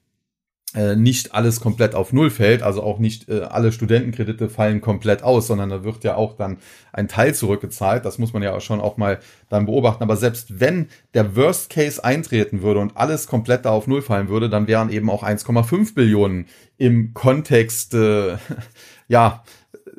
nicht 0.94 1.34
alles 1.34 1.60
komplett 1.60 1.94
auf 1.94 2.12
Null 2.12 2.30
fällt, 2.30 2.62
also 2.62 2.82
auch 2.82 2.98
nicht 2.98 3.28
äh, 3.28 3.40
alle 3.40 3.72
Studentenkredite 3.72 4.48
fallen 4.48 4.80
komplett 4.80 5.22
aus, 5.22 5.46
sondern 5.46 5.70
da 5.70 5.84
wird 5.84 6.04
ja 6.04 6.16
auch 6.16 6.36
dann 6.36 6.58
ein 6.92 7.08
Teil 7.08 7.34
zurückgezahlt. 7.34 8.04
Das 8.04 8.18
muss 8.18 8.32
man 8.32 8.42
ja 8.42 8.60
schon 8.60 8.80
auch 8.80 8.96
mal 8.96 9.18
dann 9.48 9.66
beobachten. 9.66 10.02
Aber 10.02 10.16
selbst 10.16 10.60
wenn 10.60 10.88
der 11.14 11.34
Worst 11.34 11.70
Case 11.70 12.04
eintreten 12.04 12.62
würde 12.62 12.80
und 12.80 12.96
alles 12.96 13.26
komplett 13.26 13.64
da 13.64 13.70
auf 13.70 13.86
Null 13.86 14.02
fallen 14.02 14.28
würde, 14.28 14.50
dann 14.50 14.66
wären 14.68 14.90
eben 14.90 15.10
auch 15.10 15.22
1,5 15.22 15.94
Billionen 15.94 16.46
im 16.76 17.14
Kontext, 17.14 17.94
äh, 17.94 18.36
ja, 19.08 19.42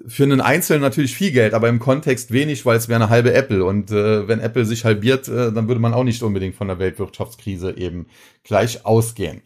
für 0.05 0.23
einen 0.23 0.41
Einzelnen 0.41 0.81
natürlich 0.81 1.15
viel 1.15 1.31
Geld, 1.31 1.53
aber 1.53 1.69
im 1.69 1.79
Kontext 1.79 2.31
wenig, 2.31 2.65
weil 2.65 2.77
es 2.77 2.87
wäre 2.87 3.01
eine 3.01 3.09
halbe 3.09 3.33
Apple. 3.33 3.65
Und 3.65 3.91
äh, 3.91 4.27
wenn 4.27 4.39
Apple 4.39 4.65
sich 4.65 4.85
halbiert, 4.85 5.27
äh, 5.27 5.51
dann 5.51 5.67
würde 5.67 5.81
man 5.81 5.93
auch 5.93 6.03
nicht 6.03 6.23
unbedingt 6.23 6.55
von 6.55 6.67
der 6.67 6.79
Weltwirtschaftskrise 6.79 7.77
eben 7.77 8.05
gleich 8.43 8.85
ausgehen. 8.85 9.41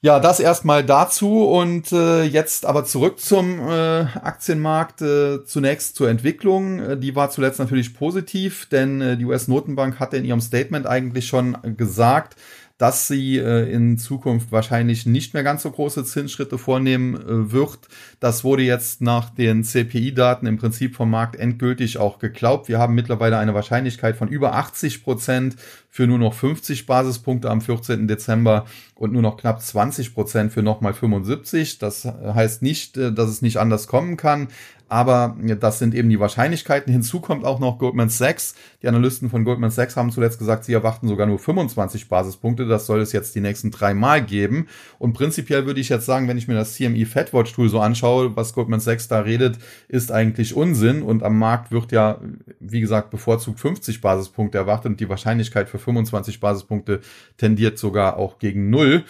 Ja, 0.00 0.20
das 0.20 0.38
erstmal 0.38 0.84
dazu 0.84 1.44
und 1.48 1.90
äh, 1.90 2.22
jetzt 2.22 2.64
aber 2.66 2.84
zurück 2.84 3.18
zum 3.18 3.58
äh, 3.58 4.02
Aktienmarkt. 4.02 5.02
Äh, 5.02 5.44
zunächst 5.44 5.96
zur 5.96 6.08
Entwicklung. 6.08 6.78
Äh, 6.78 6.96
die 6.96 7.16
war 7.16 7.30
zuletzt 7.30 7.58
natürlich 7.58 7.94
positiv, 7.94 8.66
denn 8.66 9.00
äh, 9.00 9.16
die 9.16 9.24
US-Notenbank 9.24 9.98
hatte 9.98 10.16
in 10.16 10.24
ihrem 10.24 10.40
Statement 10.40 10.86
eigentlich 10.86 11.26
schon 11.26 11.58
gesagt, 11.76 12.36
dass 12.78 13.08
sie 13.08 13.38
äh, 13.38 13.70
in 13.70 13.98
Zukunft 13.98 14.52
wahrscheinlich 14.52 15.04
nicht 15.04 15.34
mehr 15.34 15.42
ganz 15.42 15.62
so 15.62 15.70
große 15.70 16.04
Zinsschritte 16.04 16.58
vornehmen 16.58 17.16
äh, 17.16 17.52
wird. 17.52 17.80
Das 18.20 18.44
wurde 18.44 18.62
jetzt 18.62 19.02
nach 19.02 19.30
den 19.30 19.64
CPI-Daten 19.64 20.46
im 20.46 20.58
Prinzip 20.58 20.94
vom 20.94 21.10
Markt 21.10 21.36
endgültig 21.36 21.98
auch 21.98 22.20
geglaubt. 22.20 22.68
Wir 22.68 22.78
haben 22.78 22.94
mittlerweile 22.94 23.36
eine 23.38 23.52
Wahrscheinlichkeit 23.52 24.16
von 24.16 24.28
über 24.28 24.54
80 24.54 25.02
Prozent 25.02 25.56
für 25.90 26.06
nur 26.06 26.18
noch 26.18 26.34
50 26.34 26.86
Basispunkte 26.86 27.50
am 27.50 27.60
14. 27.60 28.06
Dezember 28.06 28.66
und 28.94 29.12
nur 29.12 29.22
noch 29.22 29.36
knapp 29.36 29.60
20 29.60 30.14
Prozent 30.14 30.52
für 30.52 30.62
nochmal 30.62 30.94
75. 30.94 31.78
Das 31.78 32.04
heißt 32.04 32.62
nicht, 32.62 32.96
äh, 32.96 33.12
dass 33.12 33.28
es 33.28 33.42
nicht 33.42 33.56
anders 33.56 33.88
kommen 33.88 34.16
kann, 34.16 34.48
aber 34.88 35.36
das 35.60 35.78
sind 35.78 35.94
eben 35.94 36.08
die 36.08 36.18
Wahrscheinlichkeiten. 36.18 36.92
Hinzu 36.92 37.20
kommt 37.20 37.44
auch 37.44 37.60
noch 37.60 37.78
Goldman 37.78 38.08
Sachs. 38.08 38.54
Die 38.82 38.88
Analysten 38.88 39.28
von 39.28 39.44
Goldman 39.44 39.70
Sachs 39.70 39.96
haben 39.96 40.10
zuletzt 40.10 40.38
gesagt, 40.38 40.64
sie 40.64 40.72
erwarten 40.72 41.08
sogar 41.08 41.26
nur 41.26 41.38
25 41.38 42.08
Basispunkte. 42.08 42.66
Das 42.66 42.86
soll 42.86 43.00
es 43.00 43.12
jetzt 43.12 43.34
die 43.34 43.40
nächsten 43.40 43.70
drei 43.70 43.92
Mal 43.92 44.24
geben. 44.24 44.66
Und 44.98 45.12
prinzipiell 45.12 45.66
würde 45.66 45.80
ich 45.80 45.90
jetzt 45.90 46.06
sagen, 46.06 46.26
wenn 46.26 46.38
ich 46.38 46.48
mir 46.48 46.54
das 46.54 46.74
CME 46.74 47.04
Fedwatch 47.04 47.52
Tool 47.52 47.68
so 47.68 47.80
anschaue, 47.80 48.34
was 48.34 48.54
Goldman 48.54 48.80
Sachs 48.80 49.08
da 49.08 49.20
redet, 49.20 49.58
ist 49.88 50.10
eigentlich 50.10 50.54
Unsinn. 50.54 51.02
Und 51.02 51.22
am 51.22 51.38
Markt 51.38 51.70
wird 51.70 51.92
ja, 51.92 52.20
wie 52.60 52.80
gesagt, 52.80 53.10
bevorzugt 53.10 53.60
50 53.60 54.00
Basispunkte 54.00 54.58
erwartet 54.58 54.92
und 54.92 55.00
die 55.00 55.08
Wahrscheinlichkeit 55.08 55.68
für 55.68 55.78
25 55.78 56.40
Basispunkte 56.40 57.00
tendiert 57.36 57.78
sogar 57.78 58.16
auch 58.16 58.38
gegen 58.38 58.70
Null. 58.70 59.04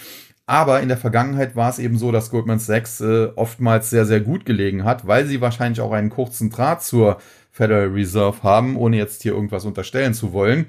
Aber 0.49 0.81
in 0.81 0.89
der 0.89 0.97
Vergangenheit 0.97 1.57
war 1.57 1.69
es 1.69 1.79
eben 1.79 1.99
so, 1.99 2.11
dass 2.11 2.31
Goldman 2.31 2.59
Sachs 2.59 3.03
äh, 3.03 3.29
oftmals 3.37 3.91
sehr, 3.91 4.07
sehr 4.07 4.21
gut 4.21 4.47
gelegen 4.47 4.83
hat, 4.83 5.07
weil 5.07 5.27
sie 5.27 5.43
wahrscheinlich 5.43 5.83
auch 5.83 5.93
einen 5.93 6.09
kurzen 6.09 6.49
Draht 6.49 6.83
zur 6.83 7.19
Federal 7.53 7.89
Reserve 7.89 8.43
haben, 8.43 8.79
ohne 8.79 8.97
jetzt 8.97 9.23
hier 9.23 9.35
irgendwas 9.35 9.67
unterstellen 9.67 10.15
zu 10.15 10.33
wollen. 10.33 10.65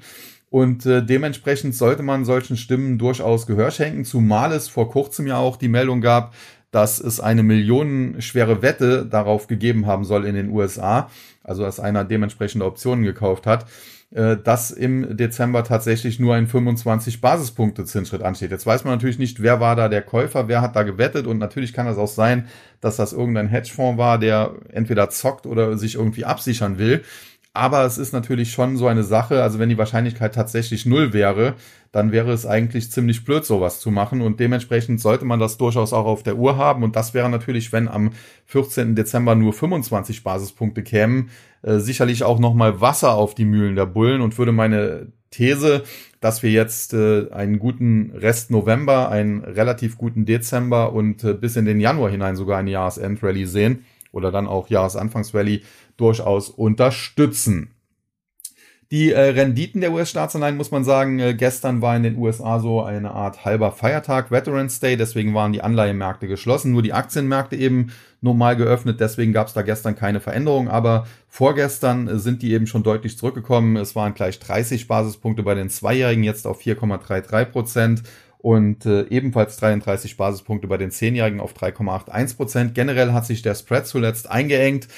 Und 0.50 0.84
äh, 0.84 1.02
dementsprechend 1.02 1.74
sollte 1.74 2.02
man 2.02 2.26
solchen 2.26 2.58
Stimmen 2.58 2.98
durchaus 2.98 3.46
Gehör 3.46 3.70
schenken, 3.70 4.04
zumal 4.04 4.52
es 4.52 4.68
vor 4.68 4.90
kurzem 4.90 5.26
ja 5.26 5.38
auch 5.38 5.56
die 5.56 5.68
Meldung 5.68 6.02
gab, 6.02 6.34
dass 6.72 7.00
es 7.00 7.18
eine 7.18 7.42
millionenschwere 7.42 8.60
Wette 8.60 9.06
darauf 9.06 9.46
gegeben 9.46 9.86
haben 9.86 10.04
soll 10.04 10.26
in 10.26 10.34
den 10.34 10.50
USA, 10.50 11.08
also 11.42 11.62
dass 11.62 11.80
einer 11.80 12.04
dementsprechende 12.04 12.66
Optionen 12.66 13.02
gekauft 13.02 13.46
hat, 13.46 13.64
dass 14.12 14.72
im 14.72 15.16
Dezember 15.16 15.62
tatsächlich 15.62 16.18
nur 16.18 16.34
ein 16.34 16.48
25 16.48 17.20
Basispunkte 17.20 17.84
Zinsschritt 17.84 18.22
ansteht. 18.22 18.50
Jetzt 18.50 18.66
weiß 18.66 18.82
man 18.82 18.94
natürlich 18.94 19.20
nicht, 19.20 19.40
wer 19.40 19.60
war 19.60 19.76
da 19.76 19.88
der 19.88 20.02
Käufer, 20.02 20.48
wer 20.48 20.62
hat 20.62 20.74
da 20.74 20.82
gewettet 20.82 21.28
und 21.28 21.38
natürlich 21.38 21.72
kann 21.72 21.86
es 21.86 21.96
auch 21.96 22.08
sein, 22.08 22.48
dass 22.80 22.96
das 22.96 23.12
irgendein 23.12 23.46
Hedgefonds 23.46 23.98
war, 23.98 24.18
der 24.18 24.54
entweder 24.72 25.10
zockt 25.10 25.46
oder 25.46 25.78
sich 25.78 25.94
irgendwie 25.94 26.24
absichern 26.24 26.76
will. 26.78 27.04
Aber 27.52 27.84
es 27.84 27.98
ist 27.98 28.12
natürlich 28.12 28.52
schon 28.52 28.76
so 28.76 28.86
eine 28.86 29.02
Sache, 29.02 29.42
also 29.42 29.58
wenn 29.58 29.68
die 29.68 29.78
Wahrscheinlichkeit 29.78 30.34
tatsächlich 30.34 30.86
null 30.86 31.12
wäre, 31.12 31.54
dann 31.90 32.12
wäre 32.12 32.32
es 32.32 32.46
eigentlich 32.46 32.92
ziemlich 32.92 33.24
blöd, 33.24 33.44
sowas 33.44 33.80
zu 33.80 33.90
machen. 33.90 34.20
Und 34.20 34.38
dementsprechend 34.38 35.00
sollte 35.00 35.24
man 35.24 35.40
das 35.40 35.58
durchaus 35.58 35.92
auch 35.92 36.06
auf 36.06 36.22
der 36.22 36.36
Uhr 36.36 36.56
haben. 36.56 36.84
Und 36.84 36.94
das 36.94 37.12
wäre 37.12 37.28
natürlich, 37.28 37.72
wenn 37.72 37.88
am 37.88 38.12
14. 38.46 38.94
Dezember 38.94 39.34
nur 39.34 39.52
25 39.52 40.22
Basispunkte 40.22 40.84
kämen, 40.84 41.30
äh, 41.62 41.78
sicherlich 41.78 42.22
auch 42.22 42.38
nochmal 42.38 42.80
Wasser 42.80 43.14
auf 43.14 43.34
die 43.34 43.44
Mühlen 43.44 43.74
der 43.74 43.86
Bullen 43.86 44.20
und 44.20 44.38
würde 44.38 44.52
meine 44.52 45.08
These, 45.30 45.82
dass 46.20 46.44
wir 46.44 46.50
jetzt 46.50 46.94
äh, 46.94 47.30
einen 47.30 47.58
guten 47.58 48.12
Rest 48.14 48.52
November, 48.52 49.08
einen 49.08 49.42
relativ 49.42 49.98
guten 49.98 50.24
Dezember 50.24 50.92
und 50.92 51.24
äh, 51.24 51.34
bis 51.34 51.56
in 51.56 51.64
den 51.64 51.80
Januar 51.80 52.10
hinein 52.10 52.36
sogar 52.36 52.58
eine 52.58 52.70
Jahresendrallye 52.70 53.46
sehen 53.46 53.84
oder 54.12 54.32
dann 54.32 54.46
auch 54.46 54.68
Jahresanfangsrallye 54.68 55.62
durchaus 56.00 56.48
unterstützen. 56.48 57.74
Die 58.92 59.12
äh, 59.12 59.20
Renditen 59.20 59.80
der 59.80 59.92
US-Staatsanleihen 59.92 60.56
muss 60.56 60.72
man 60.72 60.82
sagen, 60.82 61.20
äh, 61.20 61.34
gestern 61.34 61.80
war 61.80 61.94
in 61.94 62.02
den 62.02 62.16
USA 62.16 62.58
so 62.58 62.82
eine 62.82 63.12
Art 63.12 63.44
halber 63.44 63.70
Feiertag, 63.70 64.32
Veterans 64.32 64.80
Day, 64.80 64.96
deswegen 64.96 65.32
waren 65.32 65.52
die 65.52 65.62
Anleihemärkte 65.62 66.26
geschlossen, 66.26 66.72
nur 66.72 66.82
die 66.82 66.92
Aktienmärkte 66.92 67.54
eben 67.54 67.92
normal 68.20 68.56
geöffnet, 68.56 68.98
deswegen 68.98 69.32
gab 69.32 69.46
es 69.46 69.52
da 69.52 69.62
gestern 69.62 69.94
keine 69.94 70.18
Veränderung, 70.18 70.68
aber 70.68 71.06
vorgestern 71.28 72.08
äh, 72.08 72.18
sind 72.18 72.42
die 72.42 72.52
eben 72.52 72.66
schon 72.66 72.82
deutlich 72.82 73.16
zurückgekommen. 73.16 73.76
Es 73.76 73.94
waren 73.94 74.14
gleich 74.14 74.40
30 74.40 74.88
Basispunkte 74.88 75.44
bei 75.44 75.54
den 75.54 75.70
Zweijährigen, 75.70 76.24
jetzt 76.24 76.44
auf 76.44 76.60
4,33 76.60 77.44
Prozent 77.44 78.02
und 78.38 78.86
äh, 78.86 79.02
ebenfalls 79.02 79.56
33 79.58 80.16
Basispunkte 80.16 80.66
bei 80.66 80.78
den 80.78 80.90
Zehnjährigen 80.90 81.38
auf 81.38 81.54
3,81 81.54 82.36
Prozent. 82.36 82.74
Generell 82.74 83.12
hat 83.12 83.24
sich 83.24 83.42
der 83.42 83.54
Spread 83.54 83.86
zuletzt 83.86 84.28
eingeengt 84.28 84.88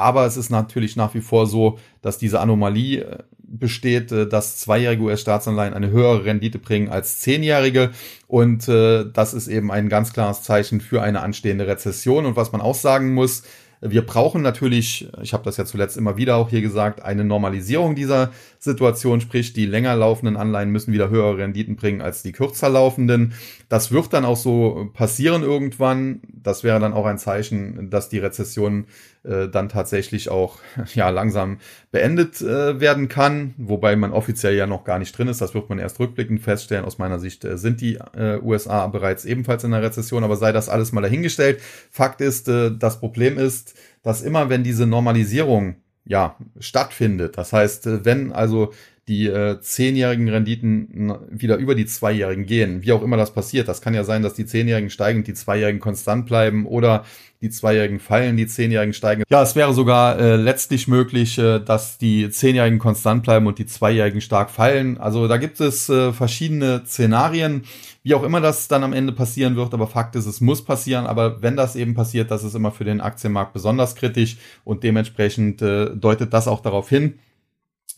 Aber 0.00 0.26
es 0.26 0.36
ist 0.36 0.50
natürlich 0.50 0.96
nach 0.96 1.14
wie 1.14 1.20
vor 1.20 1.46
so, 1.46 1.78
dass 2.02 2.18
diese 2.18 2.40
Anomalie 2.40 3.02
äh, 3.02 3.18
besteht, 3.38 4.10
äh, 4.12 4.26
dass 4.26 4.56
zweijährige 4.58 5.02
US-Staatsanleihen 5.02 5.74
eine 5.74 5.90
höhere 5.90 6.24
Rendite 6.24 6.58
bringen 6.58 6.88
als 6.88 7.20
zehnjährige. 7.20 7.90
Und 8.26 8.68
äh, 8.68 9.04
das 9.12 9.34
ist 9.34 9.48
eben 9.48 9.70
ein 9.70 9.88
ganz 9.88 10.12
klares 10.12 10.42
Zeichen 10.42 10.80
für 10.80 11.02
eine 11.02 11.20
anstehende 11.20 11.66
Rezession. 11.66 12.26
Und 12.26 12.36
was 12.36 12.52
man 12.52 12.60
auch 12.60 12.74
sagen 12.74 13.14
muss, 13.14 13.42
wir 13.82 14.04
brauchen 14.04 14.42
natürlich, 14.42 15.08
ich 15.22 15.32
habe 15.32 15.44
das 15.44 15.56
ja 15.56 15.64
zuletzt 15.64 15.96
immer 15.96 16.16
wieder 16.18 16.36
auch 16.36 16.50
hier 16.50 16.60
gesagt, 16.60 17.02
eine 17.02 17.24
Normalisierung 17.24 17.94
dieser 17.94 18.30
Situation, 18.62 19.22
sprich 19.22 19.54
die 19.54 19.64
länger 19.64 19.96
laufenden 19.96 20.36
Anleihen 20.36 20.68
müssen 20.68 20.92
wieder 20.92 21.08
höhere 21.08 21.38
Renditen 21.38 21.76
bringen 21.76 22.02
als 22.02 22.22
die 22.22 22.32
kürzer 22.32 22.68
laufenden. 22.68 23.32
Das 23.70 23.90
wird 23.90 24.12
dann 24.12 24.26
auch 24.26 24.36
so 24.36 24.90
passieren 24.92 25.42
irgendwann. 25.42 26.20
Das 26.30 26.62
wäre 26.62 26.78
dann 26.78 26.92
auch 26.92 27.06
ein 27.06 27.16
Zeichen, 27.16 27.88
dass 27.88 28.10
die 28.10 28.18
Rezession 28.18 28.84
äh, 29.22 29.48
dann 29.48 29.70
tatsächlich 29.70 30.28
auch 30.28 30.58
ja 30.94 31.08
langsam 31.08 31.58
beendet 31.90 32.42
äh, 32.42 32.78
werden 32.80 33.08
kann, 33.08 33.54
wobei 33.56 33.96
man 33.96 34.12
offiziell 34.12 34.54
ja 34.54 34.66
noch 34.66 34.84
gar 34.84 34.98
nicht 34.98 35.16
drin 35.16 35.28
ist. 35.28 35.40
Das 35.40 35.54
wird 35.54 35.70
man 35.70 35.78
erst 35.78 35.98
rückblickend 35.98 36.42
feststellen. 36.42 36.84
Aus 36.84 36.98
meiner 36.98 37.18
Sicht 37.18 37.46
äh, 37.46 37.56
sind 37.56 37.80
die 37.80 37.94
äh, 38.14 38.38
USA 38.42 38.86
bereits 38.88 39.24
ebenfalls 39.24 39.64
in 39.64 39.70
der 39.70 39.82
Rezession, 39.82 40.22
aber 40.22 40.36
sei 40.36 40.52
das 40.52 40.68
alles 40.68 40.92
mal 40.92 41.00
dahingestellt. 41.00 41.62
Fakt 41.90 42.20
ist, 42.20 42.46
äh, 42.48 42.70
das 42.76 43.00
Problem 43.00 43.38
ist, 43.38 43.74
dass 44.02 44.20
immer 44.20 44.50
wenn 44.50 44.64
diese 44.64 44.86
Normalisierung 44.86 45.76
ja, 46.04 46.36
stattfindet. 46.58 47.38
Das 47.38 47.52
heißt, 47.52 47.86
äh, 47.86 48.04
wenn 48.04 48.32
also 48.32 48.72
die 49.10 49.26
äh, 49.26 49.60
zehnjährigen 49.60 50.28
Renditen 50.28 51.18
wieder 51.30 51.56
über 51.56 51.74
die 51.74 51.84
zweijährigen 51.84 52.46
gehen, 52.46 52.82
wie 52.82 52.92
auch 52.92 53.02
immer 53.02 53.16
das 53.16 53.34
passiert, 53.34 53.66
das 53.66 53.82
kann 53.82 53.92
ja 53.92 54.04
sein, 54.04 54.22
dass 54.22 54.34
die 54.34 54.46
zehnjährigen 54.46 54.88
steigen, 54.88 55.24
die 55.24 55.34
zweijährigen 55.34 55.80
konstant 55.80 56.26
bleiben 56.26 56.64
oder 56.64 57.04
die 57.42 57.50
Zweijährigen 57.50 58.00
fallen, 58.00 58.36
die 58.36 58.46
Zehnjährigen 58.46 58.92
steigen. 58.92 59.24
Ja, 59.30 59.42
es 59.42 59.56
wäre 59.56 59.72
sogar 59.72 60.18
äh, 60.18 60.36
letztlich 60.36 60.88
möglich, 60.88 61.38
äh, 61.38 61.58
dass 61.58 61.96
die 61.96 62.30
Zehnjährigen 62.30 62.78
konstant 62.78 63.22
bleiben 63.22 63.46
und 63.46 63.58
die 63.58 63.66
Zweijährigen 63.66 64.20
stark 64.20 64.50
fallen. 64.50 64.98
Also 64.98 65.26
da 65.26 65.38
gibt 65.38 65.58
es 65.58 65.88
äh, 65.88 66.12
verschiedene 66.12 66.82
Szenarien, 66.84 67.64
wie 68.02 68.14
auch 68.14 68.22
immer 68.22 68.40
das 68.40 68.68
dann 68.68 68.84
am 68.84 68.92
Ende 68.92 69.12
passieren 69.12 69.56
wird. 69.56 69.72
Aber 69.72 69.86
Fakt 69.86 70.16
ist, 70.16 70.26
es 70.26 70.42
muss 70.42 70.62
passieren. 70.62 71.06
Aber 71.06 71.40
wenn 71.40 71.56
das 71.56 71.76
eben 71.76 71.94
passiert, 71.94 72.30
das 72.30 72.44
ist 72.44 72.54
immer 72.54 72.72
für 72.72 72.84
den 72.84 73.00
Aktienmarkt 73.00 73.54
besonders 73.54 73.96
kritisch 73.96 74.36
und 74.64 74.84
dementsprechend 74.84 75.62
äh, 75.62 75.96
deutet 75.96 76.34
das 76.34 76.46
auch 76.46 76.60
darauf 76.60 76.90
hin, 76.90 77.14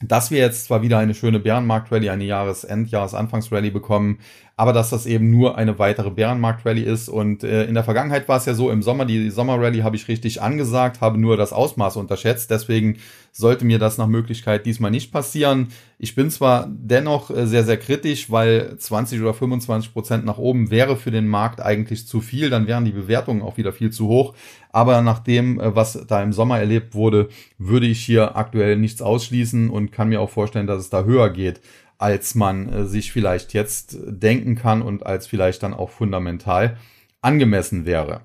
dass 0.02 0.30
wir 0.30 0.38
jetzt 0.38 0.64
zwar 0.64 0.82
wieder 0.82 0.98
eine 0.98 1.14
schöne 1.14 1.38
Bärenmarkt-Rallye, 1.38 2.10
eine 2.10 2.24
Jahresend-, 2.24 2.90
Jahresanfangs-Rallye 2.90 3.70
bekommen, 3.70 4.18
aber 4.62 4.72
dass 4.72 4.90
das 4.90 5.07
eben 5.07 5.29
nur 5.33 5.59
eine 5.59 5.81
weitere 5.81 6.11
Bärenmarkt-Rallye 6.11 6.85
ist. 6.85 7.09
Und 7.09 7.42
äh, 7.42 7.64
in 7.64 7.75
der 7.75 7.83
Vergangenheit 7.83 8.29
war 8.29 8.37
es 8.37 8.46
ja 8.46 8.55
so, 8.55 8.70
im 8.70 8.81
Sommer, 8.81 9.07
die 9.07 9.29
Sommer-Rallye 9.29 9.83
habe 9.83 9.96
ich 9.96 10.07
richtig 10.07 10.40
angesagt, 10.40 11.01
habe 11.01 11.18
nur 11.18 11.37
das 11.37 11.53
Ausmaß 11.53 11.96
unterschätzt. 11.96 12.48
Deswegen 12.48 12.98
sollte 13.33 13.64
mir 13.64 13.81
das 13.81 13.98
nach 13.98 14.07
Möglichkeit 14.07 14.64
diesmal 14.64 14.92
nicht 14.92 15.11
passieren. 15.11 15.72
Ich 15.98 16.14
bin 16.14 16.31
zwar 16.31 16.68
dennoch 16.70 17.31
äh, 17.31 17.48
sehr, 17.48 17.64
sehr 17.64 17.77
kritisch, 17.77 18.31
weil 18.31 18.77
20 18.79 19.20
oder 19.20 19.35
25 19.35 19.92
Prozent 19.92 20.25
nach 20.25 20.38
oben 20.38 20.70
wäre 20.70 20.96
für 20.96 21.11
den 21.11 21.27
Markt 21.27 21.61
eigentlich 21.61 22.07
zu 22.07 22.20
viel. 22.20 22.48
Dann 22.48 22.68
wären 22.68 22.85
die 22.85 22.92
Bewertungen 22.92 23.42
auch 23.42 23.57
wieder 23.57 23.72
viel 23.72 23.90
zu 23.90 24.07
hoch. 24.07 24.33
Aber 24.70 25.03
nach 25.03 25.18
dem, 25.18 25.59
äh, 25.59 25.75
was 25.75 26.07
da 26.07 26.22
im 26.22 26.33
Sommer 26.33 26.61
erlebt 26.61 26.94
wurde, 26.94 27.31
würde 27.59 27.87
ich 27.87 27.98
hier 28.05 28.37
aktuell 28.37 28.77
nichts 28.77 29.03
ausschließen 29.03 29.70
und 29.70 29.90
kann 29.90 30.09
mir 30.09 30.20
auch 30.20 30.31
vorstellen, 30.31 30.68
dass 30.68 30.79
es 30.79 30.88
da 30.88 31.03
höher 31.03 31.31
geht 31.31 31.61
als 32.02 32.34
man 32.34 32.68
äh, 32.68 32.86
sich 32.86 33.12
vielleicht 33.12 33.54
jetzt 33.54 33.96
denken 34.06 34.56
kann 34.56 34.82
und 34.82 35.06
als 35.06 35.26
vielleicht 35.26 35.62
dann 35.62 35.72
auch 35.72 35.90
fundamental 35.90 36.76
angemessen 37.20 37.86
wäre. 37.86 38.22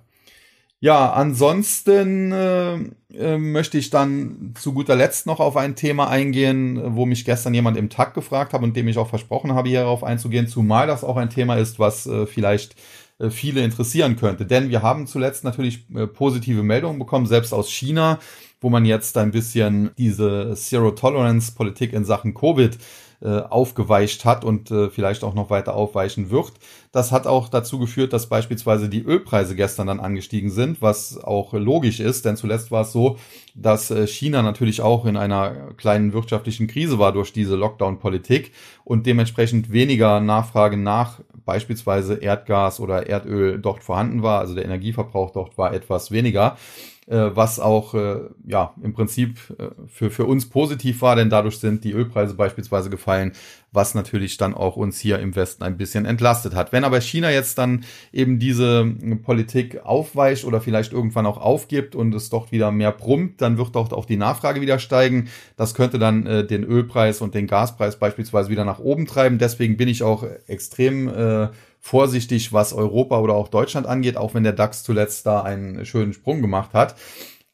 Ja, 0.79 1.11
ansonsten 1.11 2.31
äh, 2.31 2.75
äh, 3.15 3.37
möchte 3.39 3.79
ich 3.79 3.89
dann 3.89 4.53
zu 4.59 4.73
guter 4.73 4.95
Letzt 4.95 5.25
noch 5.25 5.39
auf 5.39 5.57
ein 5.57 5.75
Thema 5.75 6.07
eingehen, 6.07 6.95
wo 6.95 7.07
mich 7.07 7.25
gestern 7.25 7.55
jemand 7.55 7.77
im 7.77 7.89
Tag 7.89 8.13
gefragt 8.13 8.53
hat 8.53 8.61
und 8.61 8.75
dem 8.75 8.87
ich 8.87 8.99
auch 8.99 9.09
versprochen 9.09 9.53
habe, 9.53 9.69
hierauf 9.69 10.03
einzugehen, 10.03 10.47
zumal 10.47 10.85
das 10.85 11.03
auch 11.03 11.17
ein 11.17 11.31
Thema 11.31 11.55
ist, 11.55 11.79
was 11.79 12.05
äh, 12.05 12.27
vielleicht 12.27 12.75
äh, 13.17 13.31
viele 13.31 13.63
interessieren 13.63 14.17
könnte. 14.17 14.45
Denn 14.45 14.69
wir 14.69 14.83
haben 14.83 15.07
zuletzt 15.07 15.43
natürlich 15.43 15.85
äh, 15.95 16.05
positive 16.05 16.61
Meldungen 16.61 16.99
bekommen, 16.99 17.25
selbst 17.25 17.53
aus 17.53 17.71
China, 17.71 18.19
wo 18.61 18.69
man 18.69 18.85
jetzt 18.85 19.17
ein 19.17 19.31
bisschen 19.31 19.89
diese 19.97 20.53
Zero-Tolerance-Politik 20.55 21.93
in 21.93 22.05
Sachen 22.05 22.35
Covid 22.35 22.77
äh, 23.19 23.39
aufgeweicht 23.39 24.25
hat 24.25 24.45
und 24.45 24.69
äh, 24.69 24.89
vielleicht 24.89 25.23
auch 25.23 25.33
noch 25.33 25.49
weiter 25.49 25.75
aufweichen 25.75 26.29
wird. 26.29 26.53
Das 26.91 27.11
hat 27.11 27.25
auch 27.25 27.49
dazu 27.49 27.79
geführt, 27.79 28.13
dass 28.13 28.27
beispielsweise 28.27 28.89
die 28.89 29.01
Ölpreise 29.01 29.55
gestern 29.55 29.87
dann 29.87 29.99
angestiegen 29.99 30.51
sind, 30.51 30.81
was 30.81 31.17
auch 31.23 31.53
logisch 31.53 31.99
ist, 31.99 32.25
denn 32.25 32.37
zuletzt 32.37 32.69
war 32.69 32.83
es 32.83 32.91
so, 32.91 33.17
dass 33.55 33.89
äh, 33.89 34.05
China 34.05 34.43
natürlich 34.43 34.81
auch 34.81 35.05
in 35.05 35.17
einer 35.17 35.73
kleinen 35.77 36.13
wirtschaftlichen 36.13 36.67
Krise 36.67 36.99
war 36.99 37.11
durch 37.11 37.33
diese 37.33 37.55
Lockdown-Politik 37.55 38.51
und 38.83 39.07
dementsprechend 39.07 39.71
weniger 39.71 40.19
Nachfrage 40.19 40.77
nach 40.77 41.19
beispielsweise 41.43 42.15
Erdgas 42.15 42.79
oder 42.79 43.07
Erdöl 43.07 43.57
dort 43.59 43.83
vorhanden 43.83 44.21
war. 44.21 44.39
Also 44.39 44.53
der 44.53 44.65
Energieverbrauch 44.65 45.31
dort 45.31 45.57
war 45.57 45.73
etwas 45.73 46.11
weniger 46.11 46.57
was 47.15 47.59
auch 47.59 47.93
äh, 47.93 48.19
ja 48.45 48.73
im 48.83 48.93
Prinzip 48.93 49.39
äh, 49.57 49.69
für, 49.87 50.11
für 50.11 50.25
uns 50.25 50.49
positiv 50.49 51.01
war, 51.01 51.15
denn 51.15 51.29
dadurch 51.29 51.57
sind 51.57 51.85
die 51.85 51.93
Ölpreise 51.93 52.33
beispielsweise 52.33 52.89
gefallen, 52.89 53.31
was 53.71 53.95
natürlich 53.95 54.35
dann 54.35 54.53
auch 54.53 54.75
uns 54.75 54.99
hier 54.99 55.19
im 55.19 55.35
Westen 55.35 55.63
ein 55.63 55.77
bisschen 55.77 56.05
entlastet 56.05 56.53
hat. 56.53 56.73
Wenn 56.73 56.83
aber 56.83 56.99
China 56.99 57.31
jetzt 57.31 57.57
dann 57.57 57.85
eben 58.11 58.39
diese 58.39 58.85
Politik 59.23 59.85
aufweicht 59.85 60.43
oder 60.43 60.59
vielleicht 60.59 60.91
irgendwann 60.91 61.25
auch 61.25 61.37
aufgibt 61.37 61.95
und 61.95 62.13
es 62.13 62.29
doch 62.29 62.51
wieder 62.51 62.71
mehr 62.71 62.91
brummt, 62.91 63.41
dann 63.41 63.57
wird 63.57 63.75
doch 63.75 63.91
auch 63.93 64.05
die 64.05 64.17
Nachfrage 64.17 64.59
wieder 64.59 64.77
steigen. 64.77 65.29
Das 65.55 65.75
könnte 65.75 65.99
dann 65.99 66.25
äh, 66.25 66.45
den 66.45 66.65
Ölpreis 66.65 67.21
und 67.21 67.35
den 67.35 67.47
Gaspreis 67.47 67.97
beispielsweise 67.97 68.49
wieder 68.49 68.65
nach 68.65 68.79
oben 68.79 69.05
treiben. 69.05 69.37
Deswegen 69.37 69.77
bin 69.77 69.87
ich 69.87 70.03
auch 70.03 70.25
extrem 70.47 71.07
äh, 71.07 71.47
vorsichtig, 71.87 72.51
was 72.51 72.73
Europa 72.73 73.19
oder 73.19 73.33
auch 73.35 73.47
Deutschland 73.47 73.87
angeht, 73.87 74.17
auch 74.17 74.33
wenn 74.33 74.43
der 74.43 74.51
DAX 74.51 74.83
zuletzt 74.83 75.25
da 75.25 75.41
einen 75.41 75.85
schönen 75.85 76.11
Sprung 76.11 76.41
gemacht 76.41 76.73
hat. 76.73 76.95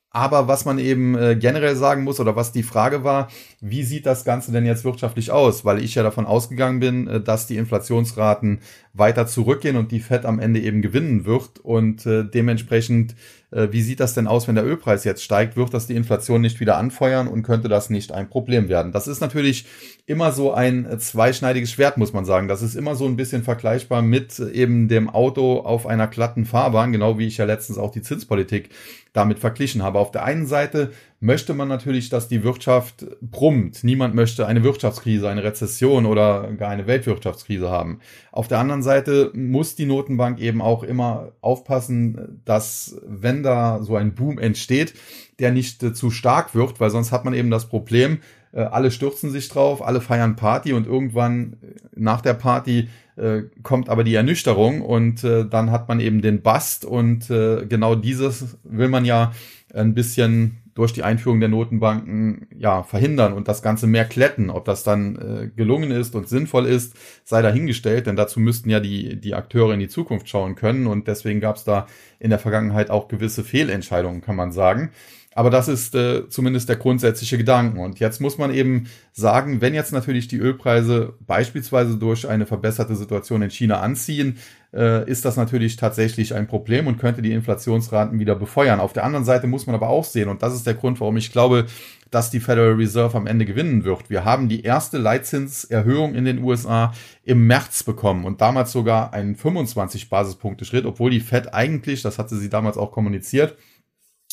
Aber 0.09 0.47
was 0.47 0.65
man 0.65 0.77
eben 0.77 1.15
äh, 1.15 1.35
generell 1.35 1.75
sagen 1.75 2.03
muss 2.03 2.19
oder 2.19 2.35
was 2.35 2.51
die 2.51 2.61
Frage 2.61 3.03
war, 3.03 3.29
wie 3.61 3.83
sieht 3.83 4.05
das 4.05 4.25
Ganze 4.25 4.51
denn 4.51 4.65
jetzt 4.65 4.83
wirtschaftlich 4.85 5.31
aus? 5.31 5.65
Weil 5.65 5.83
ich 5.83 5.95
ja 5.95 6.03
davon 6.03 6.27
ausgegangen 6.27 6.79
bin, 6.79 7.07
äh, 7.07 7.21
dass 7.21 7.47
die 7.47 7.57
Inflationsraten 7.57 8.61
weiter 8.93 9.25
zurückgehen 9.25 9.75
und 9.75 9.91
die 9.91 9.99
Fed 9.99 10.23
am 10.23 10.39
Ende 10.39 10.59
eben 10.59 10.83
gewinnen 10.83 11.25
wird. 11.25 11.59
Und 11.59 12.05
äh, 12.05 12.23
dementsprechend, 12.23 13.15
äh, 13.49 13.69
wie 13.71 13.81
sieht 13.81 13.99
das 13.99 14.13
denn 14.13 14.27
aus, 14.27 14.47
wenn 14.47 14.53
der 14.53 14.65
Ölpreis 14.65 15.03
jetzt 15.03 15.23
steigt? 15.23 15.57
Wird 15.57 15.73
das 15.73 15.87
die 15.87 15.95
Inflation 15.95 16.41
nicht 16.41 16.59
wieder 16.59 16.77
anfeuern 16.77 17.27
und 17.27 17.41
könnte 17.41 17.69
das 17.69 17.89
nicht 17.89 18.11
ein 18.11 18.29
Problem 18.29 18.69
werden? 18.69 18.91
Das 18.91 19.07
ist 19.07 19.19
natürlich 19.19 19.65
immer 20.05 20.31
so 20.31 20.53
ein 20.53 20.85
äh, 20.85 20.99
zweischneidiges 20.99 21.71
Schwert, 21.71 21.97
muss 21.97 22.13
man 22.13 22.23
sagen. 22.23 22.47
Das 22.47 22.61
ist 22.61 22.75
immer 22.75 22.93
so 22.93 23.05
ein 23.05 23.15
bisschen 23.15 23.41
vergleichbar 23.41 24.03
mit 24.03 24.37
eben 24.39 24.87
dem 24.87 25.09
Auto 25.09 25.61
auf 25.61 25.87
einer 25.87 26.07
glatten 26.07 26.45
Fahrbahn, 26.45 26.91
genau 26.91 27.17
wie 27.17 27.25
ich 27.25 27.37
ja 27.37 27.45
letztens 27.45 27.79
auch 27.79 27.91
die 27.91 28.03
Zinspolitik 28.03 28.69
damit 29.11 29.39
verglichen 29.39 29.81
habe. 29.81 29.97
Auf 29.97 30.11
der 30.11 30.23
einen 30.23 30.45
Seite 30.45 30.91
möchte 31.23 31.53
man 31.53 31.69
natürlich, 31.69 32.09
dass 32.09 32.27
die 32.27 32.43
Wirtschaft 32.43 33.05
brummt. 33.21 33.85
Niemand 33.85 34.13
möchte 34.13 34.45
eine 34.45 34.61
Wirtschaftskrise, 34.61 35.29
eine 35.29 35.41
Rezession 35.41 36.05
oder 36.05 36.51
gar 36.57 36.69
eine 36.69 36.85
Weltwirtschaftskrise 36.85 37.69
haben. 37.69 37.99
Auf 38.33 38.49
der 38.49 38.59
anderen 38.59 38.83
Seite 38.83 39.31
muss 39.33 39.75
die 39.75 39.85
Notenbank 39.85 40.41
eben 40.41 40.61
auch 40.61 40.83
immer 40.83 41.31
aufpassen, 41.39 42.41
dass 42.43 42.97
wenn 43.07 43.41
da 43.41 43.81
so 43.81 43.95
ein 43.95 44.15
Boom 44.15 44.37
entsteht, 44.37 44.95
der 45.39 45.53
nicht 45.53 45.81
äh, 45.81 45.93
zu 45.93 46.11
stark 46.11 46.55
wird, 46.55 46.81
weil 46.81 46.89
sonst 46.89 47.13
hat 47.13 47.23
man 47.23 47.33
eben 47.33 47.49
das 47.49 47.69
Problem, 47.69 48.19
äh, 48.51 48.59
alle 48.59 48.91
stürzen 48.91 49.31
sich 49.31 49.47
drauf, 49.47 49.81
alle 49.81 50.01
feiern 50.01 50.35
Party 50.35 50.73
und 50.73 50.85
irgendwann 50.85 51.53
äh, 51.53 51.67
nach 51.95 52.19
der 52.19 52.33
Party 52.33 52.89
äh, 53.15 53.43
kommt 53.61 53.87
aber 53.87 54.03
die 54.03 54.15
Ernüchterung 54.15 54.81
und 54.81 55.23
äh, 55.23 55.45
dann 55.47 55.71
hat 55.71 55.87
man 55.87 56.01
eben 56.01 56.21
den 56.21 56.41
Bust 56.41 56.83
und 56.83 57.29
äh, 57.29 57.65
genau 57.65 57.95
dieses 57.95 58.57
will 58.65 58.89
man 58.89 59.05
ja 59.05 59.31
ein 59.73 59.93
bisschen 59.93 60.62
durch 60.75 60.93
die 60.93 61.03
Einführung 61.03 61.39
der 61.39 61.49
Notenbanken 61.49 62.47
ja 62.55 62.83
verhindern 62.83 63.33
und 63.33 63.47
das 63.47 63.61
Ganze 63.61 63.87
mehr 63.87 64.05
kletten. 64.05 64.49
Ob 64.49 64.65
das 64.65 64.83
dann 64.83 65.15
äh, 65.15 65.49
gelungen 65.55 65.91
ist 65.91 66.15
und 66.15 66.27
sinnvoll 66.27 66.65
ist, 66.65 66.95
sei 67.23 67.41
dahingestellt, 67.41 68.07
denn 68.07 68.15
dazu 68.15 68.39
müssten 68.39 68.69
ja 68.69 68.79
die, 68.79 69.19
die 69.19 69.35
Akteure 69.35 69.73
in 69.73 69.79
die 69.79 69.87
Zukunft 69.87 70.27
schauen 70.29 70.55
können 70.55 70.87
und 70.87 71.07
deswegen 71.07 71.39
gab 71.39 71.57
es 71.57 71.63
da 71.63 71.87
in 72.19 72.29
der 72.29 72.39
Vergangenheit 72.39 72.89
auch 72.89 73.07
gewisse 73.07 73.43
Fehlentscheidungen, 73.43 74.21
kann 74.21 74.35
man 74.35 74.51
sagen. 74.51 74.91
Aber 75.35 75.49
das 75.49 75.67
ist 75.67 75.95
äh, 75.95 76.29
zumindest 76.29 76.69
der 76.69 76.75
grundsätzliche 76.75 77.37
Gedanken. 77.37 77.79
Und 77.79 77.99
jetzt 77.99 78.21
muss 78.21 78.37
man 78.37 78.53
eben 78.53 78.87
sagen, 79.13 79.61
wenn 79.61 79.73
jetzt 79.73 79.91
natürlich 79.91 80.27
die 80.27 80.37
Ölpreise 80.37 81.13
beispielsweise 81.21 81.97
durch 81.97 82.27
eine 82.27 82.45
verbesserte 82.45 82.95
Situation 82.95 83.41
in 83.41 83.49
China 83.49 83.79
anziehen, 83.79 84.37
äh, 84.73 85.09
ist 85.09 85.25
das 85.25 85.37
natürlich 85.37 85.75
tatsächlich 85.75 86.33
ein 86.33 86.47
Problem 86.47 86.87
und 86.87 86.97
könnte 86.97 87.21
die 87.21 87.31
Inflationsraten 87.31 88.19
wieder 88.19 88.35
befeuern. 88.35 88.79
Auf 88.79 88.93
der 88.93 89.03
anderen 89.03 89.25
Seite 89.25 89.47
muss 89.47 89.67
man 89.67 89.75
aber 89.75 89.89
auch 89.89 90.03
sehen, 90.03 90.29
und 90.29 90.41
das 90.41 90.53
ist 90.53 90.65
der 90.65 90.73
Grund, 90.73 90.99
warum 90.99 91.17
ich 91.17 91.31
glaube, 91.31 91.65
dass 92.11 92.29
die 92.29 92.39
Federal 92.39 92.73
Reserve 92.73 93.17
am 93.17 93.27
Ende 93.27 93.45
gewinnen 93.45 93.85
wird. 93.85 94.09
Wir 94.09 94.23
haben 94.23 94.47
die 94.47 94.63
erste 94.63 94.97
Leitzinserhöhung 94.97 96.13
in 96.13 96.25
den 96.25 96.43
USA 96.43 96.93
im 97.23 97.47
März 97.47 97.83
bekommen 97.83 98.25
und 98.25 98.41
damals 98.41 98.71
sogar 98.71 99.13
einen 99.13 99.35
25 99.35 100.09
Basispunkte 100.09 100.65
Schritt, 100.65 100.85
obwohl 100.85 101.09
die 101.09 101.21
Fed 101.21 101.53
eigentlich, 101.53 102.01
das 102.01 102.19
hatte 102.19 102.35
sie 102.35 102.49
damals 102.49 102.77
auch 102.77 102.91
kommuniziert, 102.91 103.55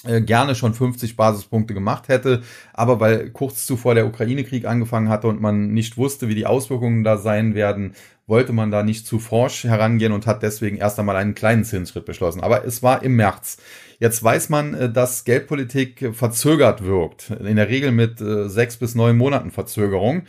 gerne 0.05 0.55
schon 0.55 0.73
50 0.73 1.17
Basispunkte 1.17 1.75
gemacht 1.75 2.09
hätte, 2.09 2.43
aber 2.73 3.01
weil 3.01 3.31
kurz 3.31 3.67
zuvor 3.67 3.95
der 3.95 4.07
Ukraine-Krieg 4.07 4.65
angefangen 4.65 5.11
hatte 5.11 5.29
und 5.29 5.41
man 5.41 5.73
nicht 5.73 5.97
wusste, 5.99 6.29
wie 6.29 6.35
die 6.35 6.47
Auswirkungen 6.47 7.05
da 7.05 7.19
sein 7.19 7.55
werden, 7.55 7.95
wollte 8.27 8.53
man 8.53 8.71
da 8.71 8.83
nicht 8.83 9.07
zu 9.07 9.19
forsch 9.19 9.65
herangehen 9.65 10.13
und 10.13 10.27
hat 10.27 10.43
deswegen 10.43 10.79
erst 10.79 10.99
einmal 10.99 11.17
einen 11.17 11.35
kleinen 11.35 11.65
Zinsschritt 11.65 12.07
beschlossen. 12.07 12.41
Aber 12.41 12.65
es 12.65 12.83
war 12.83 13.03
im 13.03 13.17
März. 13.17 13.59
Jetzt 13.99 14.23
weiß 14.23 14.49
man, 14.49 14.73
äh, 14.73 14.91
dass 14.91 15.25
Geldpolitik 15.25 16.15
verzögert 16.15 16.85
wirkt, 16.85 17.31
in 17.31 17.57
der 17.57 17.69
Regel 17.69 17.93
mit 17.93 18.21
äh, 18.21 18.49
sechs 18.49 18.79
bis 18.79 18.95
neun 18.95 19.19
Monaten 19.19 19.51
Verzögerung. 19.51 20.23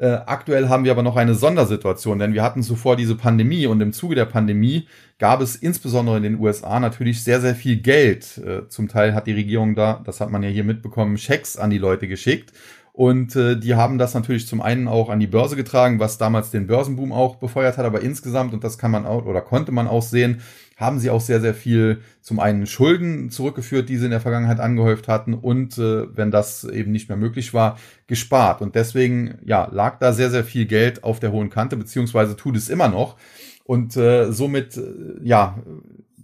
Äh, 0.00 0.22
aktuell 0.24 0.70
haben 0.70 0.84
wir 0.84 0.92
aber 0.92 1.02
noch 1.02 1.16
eine 1.16 1.34
Sondersituation, 1.34 2.18
denn 2.18 2.32
wir 2.32 2.42
hatten 2.42 2.62
zuvor 2.62 2.96
diese 2.96 3.16
Pandemie 3.16 3.66
und 3.66 3.82
im 3.82 3.92
Zuge 3.92 4.14
der 4.14 4.24
Pandemie 4.24 4.88
gab 5.18 5.42
es 5.42 5.56
insbesondere 5.56 6.16
in 6.16 6.22
den 6.22 6.40
USA 6.40 6.80
natürlich 6.80 7.22
sehr, 7.22 7.42
sehr 7.42 7.54
viel 7.54 7.76
Geld. 7.76 8.38
Äh, 8.38 8.66
zum 8.68 8.88
Teil 8.88 9.14
hat 9.14 9.26
die 9.26 9.34
Regierung 9.34 9.74
da, 9.74 10.00
das 10.06 10.22
hat 10.22 10.30
man 10.30 10.42
ja 10.42 10.48
hier 10.48 10.64
mitbekommen, 10.64 11.18
Schecks 11.18 11.58
an 11.58 11.68
die 11.68 11.76
Leute 11.76 12.08
geschickt. 12.08 12.54
Und 12.94 13.36
äh, 13.36 13.58
die 13.58 13.74
haben 13.74 13.98
das 13.98 14.14
natürlich 14.14 14.46
zum 14.46 14.62
einen 14.62 14.88
auch 14.88 15.10
an 15.10 15.20
die 15.20 15.26
Börse 15.26 15.54
getragen, 15.54 16.00
was 16.00 16.16
damals 16.16 16.50
den 16.50 16.66
Börsenboom 16.66 17.12
auch 17.12 17.36
befeuert 17.36 17.76
hat, 17.76 17.84
aber 17.84 18.00
insgesamt, 18.00 18.54
und 18.54 18.64
das 18.64 18.78
kann 18.78 18.90
man 18.90 19.04
auch 19.04 19.26
oder 19.26 19.42
konnte 19.42 19.70
man 19.70 19.86
auch 19.86 20.02
sehen, 20.02 20.40
haben 20.80 20.98
sie 20.98 21.10
auch 21.10 21.20
sehr, 21.20 21.40
sehr 21.40 21.54
viel 21.54 22.00
zum 22.22 22.40
einen 22.40 22.66
Schulden 22.66 23.30
zurückgeführt, 23.30 23.88
die 23.88 23.98
sie 23.98 24.06
in 24.06 24.10
der 24.10 24.20
Vergangenheit 24.20 24.60
angehäuft 24.60 25.08
hatten 25.08 25.34
und 25.34 25.76
äh, 25.78 26.16
wenn 26.16 26.30
das 26.30 26.64
eben 26.64 26.90
nicht 26.90 27.08
mehr 27.08 27.18
möglich 27.18 27.52
war, 27.52 27.78
gespart. 28.06 28.62
Und 28.62 28.74
deswegen 28.74 29.38
ja, 29.44 29.68
lag 29.70 29.98
da 29.98 30.12
sehr, 30.12 30.30
sehr 30.30 30.42
viel 30.42 30.64
Geld 30.64 31.04
auf 31.04 31.20
der 31.20 31.32
hohen 31.32 31.50
Kante, 31.50 31.76
beziehungsweise 31.76 32.34
tut 32.34 32.56
es 32.56 32.70
immer 32.70 32.88
noch. 32.88 33.16
Und 33.64 33.96
äh, 33.96 34.32
somit, 34.32 34.78
äh, 34.78 34.82
ja, 35.22 35.62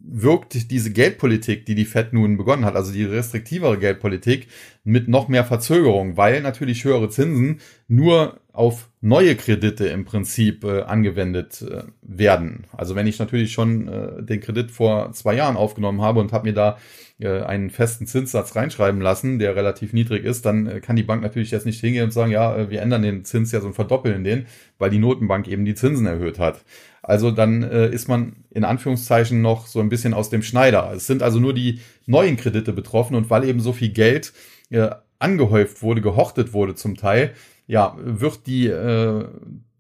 wirkt 0.09 0.71
diese 0.71 0.93
Geldpolitik, 0.93 1.67
die 1.67 1.75
die 1.75 1.85
Fed 1.85 2.13
nun 2.13 2.37
begonnen 2.37 2.65
hat, 2.65 2.77
also 2.77 2.93
die 2.93 3.05
restriktivere 3.05 3.79
Geldpolitik, 3.79 4.49
mit 4.85 5.09
noch 5.09 5.29
mehr 5.29 5.45
Verzögerung, 5.45 6.17
weil 6.17 6.41
natürlich 6.43 6.85
höhere 6.85 7.09
Zinsen 7.09 7.61
nur 7.89 8.41
auf 8.53 8.89
neue 9.01 9.37
Kredite 9.37 9.87
im 9.89 10.05
Prinzip 10.05 10.65
äh, 10.65 10.83
angewendet 10.83 11.63
äh, 11.63 11.83
werden. 12.03 12.65
Also 12.73 12.95
wenn 12.95 13.07
ich 13.07 13.19
natürlich 13.19 13.53
schon 13.53 13.89
äh, 13.89 14.23
den 14.23 14.41
Kredit 14.41 14.71
vor 14.71 15.13
zwei 15.13 15.35
Jahren 15.35 15.57
aufgenommen 15.57 16.01
habe 16.01 16.21
und 16.21 16.33
habe 16.33 16.49
mir 16.49 16.55
da 16.55 16.79
äh, 17.19 17.43
einen 17.43 17.71
festen 17.71 18.07
Zinssatz 18.07 18.57
reinschreiben 18.57 19.01
lassen, 19.01 19.39
der 19.39 19.57
relativ 19.57 19.93
niedrig 19.93 20.25
ist, 20.25 20.47
dann 20.47 20.67
äh, 20.67 20.81
kann 20.81 20.97
die 20.97 21.03
Bank 21.03 21.23
natürlich 21.23 21.51
jetzt 21.51 21.67
nicht 21.67 21.81
hingehen 21.81 22.05
und 22.05 22.13
sagen, 22.13 22.31
ja, 22.31 22.57
äh, 22.57 22.71
wir 22.71 22.83
ändern 22.83 23.03
den 23.03 23.25
Zins 23.25 23.53
jetzt 23.53 23.65
und 23.65 23.75
verdoppeln 23.75 24.25
den, 24.25 24.47
weil 24.79 24.91
die 24.91 24.99
Notenbank 24.99 25.49
eben 25.49 25.65
die 25.65 25.75
Zinsen 25.75 26.07
erhöht 26.07 26.39
hat. 26.39 26.65
Also 27.07 27.31
dann 27.31 27.63
äh, 27.63 27.89
ist 27.89 28.09
man 28.09 28.45
in 28.51 28.65
Anführungszeichen 28.65 29.41
noch 29.41 29.69
so 29.69 29.79
ein 29.81 29.89
bisschen 29.89 30.13
aus 30.13 30.29
dem 30.29 30.43
Schneider. 30.43 30.93
Es 30.95 31.07
sind 31.07 31.23
also 31.23 31.39
nur 31.39 31.55
die 31.55 31.81
neuen 32.05 32.37
Kredite 32.37 32.73
betroffen 32.73 33.15
und 33.15 33.31
weil 33.31 33.45
eben 33.45 33.61
so 33.61 33.73
viel 33.73 33.91
Geld 33.91 34.33
äh, 34.71 34.91
angehäuft 35.21 35.83
wurde, 35.83 36.01
gehortet 36.01 36.53
wurde 36.53 36.75
zum 36.75 36.97
Teil, 36.97 37.33
ja, 37.69 37.97
wird 37.99 38.47
die, 38.47 38.67
äh, 38.67 39.25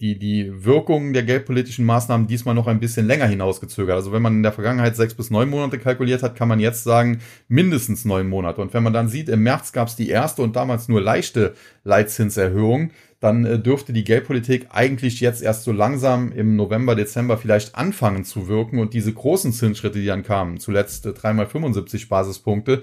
die, 0.00 0.18
die 0.18 0.64
Wirkung 0.64 1.12
der 1.12 1.22
geldpolitischen 1.22 1.84
Maßnahmen 1.84 2.26
diesmal 2.26 2.54
noch 2.54 2.66
ein 2.66 2.80
bisschen 2.80 3.06
länger 3.06 3.26
hinausgezögert. 3.26 3.96
Also 3.96 4.12
wenn 4.12 4.22
man 4.22 4.34
in 4.34 4.42
der 4.42 4.52
Vergangenheit 4.52 4.94
sechs 4.94 5.14
bis 5.14 5.30
neun 5.30 5.48
Monate 5.48 5.78
kalkuliert 5.78 6.22
hat, 6.22 6.36
kann 6.36 6.48
man 6.48 6.60
jetzt 6.60 6.84
sagen 6.84 7.20
mindestens 7.48 8.04
neun 8.04 8.28
Monate. 8.28 8.60
Und 8.60 8.74
wenn 8.74 8.82
man 8.82 8.92
dann 8.92 9.08
sieht, 9.08 9.28
im 9.28 9.42
März 9.42 9.72
gab 9.72 9.88
es 9.88 9.96
die 9.96 10.10
erste 10.10 10.42
und 10.42 10.54
damals 10.54 10.88
nur 10.88 11.00
leichte 11.00 11.54
Leitzinserhöhung, 11.84 12.90
dann 13.20 13.46
äh, 13.46 13.58
dürfte 13.58 13.92
die 13.92 14.04
Geldpolitik 14.04 14.68
eigentlich 14.70 15.20
jetzt 15.20 15.42
erst 15.42 15.64
so 15.64 15.72
langsam 15.72 16.32
im 16.32 16.56
November, 16.56 16.94
Dezember 16.94 17.38
vielleicht 17.38 17.74
anfangen 17.74 18.24
zu 18.24 18.48
wirken 18.48 18.78
und 18.78 18.92
diese 18.92 19.12
großen 19.12 19.52
Zinsschritte, 19.52 19.98
die 19.98 20.06
dann 20.06 20.22
kamen, 20.22 20.58
zuletzt 20.58 21.06
äh, 21.06 21.12
dreimal 21.12 21.46
75 21.46 22.08
Basispunkte, 22.08 22.82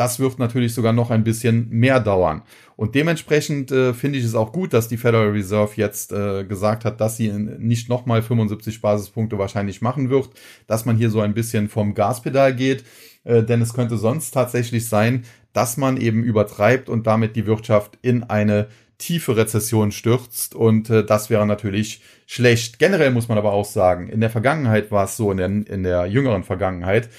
das 0.00 0.18
wird 0.18 0.38
natürlich 0.38 0.72
sogar 0.72 0.94
noch 0.94 1.10
ein 1.10 1.24
bisschen 1.24 1.68
mehr 1.68 2.00
dauern. 2.00 2.40
Und 2.74 2.94
dementsprechend 2.94 3.70
äh, 3.70 3.92
finde 3.92 4.18
ich 4.18 4.24
es 4.24 4.34
auch 4.34 4.50
gut, 4.50 4.72
dass 4.72 4.88
die 4.88 4.96
Federal 4.96 5.28
Reserve 5.28 5.72
jetzt 5.76 6.10
äh, 6.10 6.44
gesagt 6.44 6.86
hat, 6.86 7.02
dass 7.02 7.18
sie 7.18 7.28
nicht 7.30 7.90
nochmal 7.90 8.22
75 8.22 8.80
Basispunkte 8.80 9.36
wahrscheinlich 9.36 9.82
machen 9.82 10.08
wird, 10.08 10.30
dass 10.66 10.86
man 10.86 10.96
hier 10.96 11.10
so 11.10 11.20
ein 11.20 11.34
bisschen 11.34 11.68
vom 11.68 11.92
Gaspedal 11.92 12.54
geht, 12.54 12.82
äh, 13.24 13.42
denn 13.42 13.60
es 13.60 13.74
könnte 13.74 13.98
sonst 13.98 14.30
tatsächlich 14.30 14.88
sein, 14.88 15.24
dass 15.52 15.76
man 15.76 15.98
eben 15.98 16.24
übertreibt 16.24 16.88
und 16.88 17.06
damit 17.06 17.36
die 17.36 17.44
Wirtschaft 17.44 17.98
in 18.00 18.22
eine 18.22 18.68
tiefe 18.96 19.36
Rezession 19.36 19.92
stürzt 19.92 20.54
und 20.54 20.88
äh, 20.88 21.04
das 21.04 21.28
wäre 21.28 21.44
natürlich 21.44 22.00
schlecht. 22.26 22.78
Generell 22.78 23.10
muss 23.10 23.28
man 23.28 23.36
aber 23.36 23.52
auch 23.52 23.66
sagen, 23.66 24.08
in 24.08 24.22
der 24.22 24.30
Vergangenheit 24.30 24.90
war 24.90 25.04
es 25.04 25.18
so, 25.18 25.30
in 25.30 25.36
der, 25.36 25.48
in 25.48 25.82
der 25.82 26.06
jüngeren 26.06 26.42
Vergangenheit, 26.42 27.10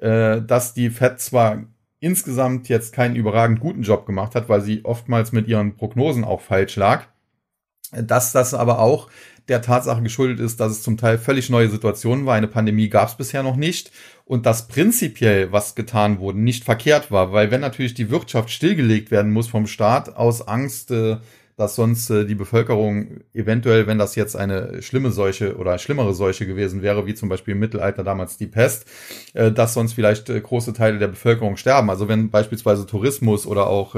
äh, 0.00 0.40
dass 0.40 0.72
die 0.72 0.88
Fed 0.88 1.20
zwar 1.20 1.64
insgesamt 2.00 2.68
jetzt 2.68 2.92
keinen 2.92 3.16
überragend 3.16 3.60
guten 3.60 3.82
Job 3.82 4.06
gemacht 4.06 4.34
hat, 4.34 4.48
weil 4.48 4.62
sie 4.62 4.84
oftmals 4.84 5.32
mit 5.32 5.46
ihren 5.46 5.76
Prognosen 5.76 6.24
auch 6.24 6.40
falsch 6.40 6.76
lag, 6.76 7.04
dass 7.92 8.32
das 8.32 8.54
aber 8.54 8.80
auch 8.80 9.08
der 9.48 9.62
Tatsache 9.62 10.02
geschuldet 10.02 10.38
ist, 10.38 10.60
dass 10.60 10.72
es 10.72 10.82
zum 10.82 10.96
Teil 10.96 11.18
völlig 11.18 11.50
neue 11.50 11.68
Situationen 11.68 12.24
war. 12.24 12.36
Eine 12.36 12.46
Pandemie 12.46 12.88
gab 12.88 13.08
es 13.08 13.16
bisher 13.16 13.42
noch 13.42 13.56
nicht. 13.56 13.90
Und 14.24 14.46
dass 14.46 14.68
prinzipiell 14.68 15.50
was 15.50 15.74
getan 15.74 16.20
wurde, 16.20 16.38
nicht 16.38 16.62
verkehrt 16.62 17.10
war, 17.10 17.32
weil 17.32 17.50
wenn 17.50 17.60
natürlich 17.60 17.94
die 17.94 18.10
Wirtschaft 18.10 18.50
stillgelegt 18.50 19.10
werden 19.10 19.32
muss 19.32 19.48
vom 19.48 19.66
Staat 19.66 20.14
aus 20.14 20.46
Angst, 20.46 20.92
äh, 20.92 21.16
dass 21.60 21.76
sonst 21.76 22.08
äh, 22.08 22.24
die 22.24 22.34
Bevölkerung 22.34 23.20
eventuell, 23.34 23.86
wenn 23.86 23.98
das 23.98 24.14
jetzt 24.14 24.34
eine 24.34 24.80
schlimme 24.80 25.10
Seuche 25.10 25.58
oder 25.58 25.76
schlimmere 25.78 26.14
Seuche 26.14 26.46
gewesen 26.46 26.80
wäre, 26.80 27.04
wie 27.04 27.14
zum 27.14 27.28
Beispiel 27.28 27.52
im 27.52 27.60
Mittelalter 27.60 28.02
damals 28.02 28.38
die 28.38 28.46
Pest, 28.46 28.86
äh, 29.34 29.52
dass 29.52 29.74
sonst 29.74 29.92
vielleicht 29.92 30.30
äh, 30.30 30.40
große 30.40 30.72
Teile 30.72 30.98
der 30.98 31.08
Bevölkerung 31.08 31.58
sterben. 31.58 31.90
Also 31.90 32.08
wenn 32.08 32.30
beispielsweise 32.30 32.86
Tourismus 32.86 33.46
oder 33.46 33.66
auch 33.66 33.94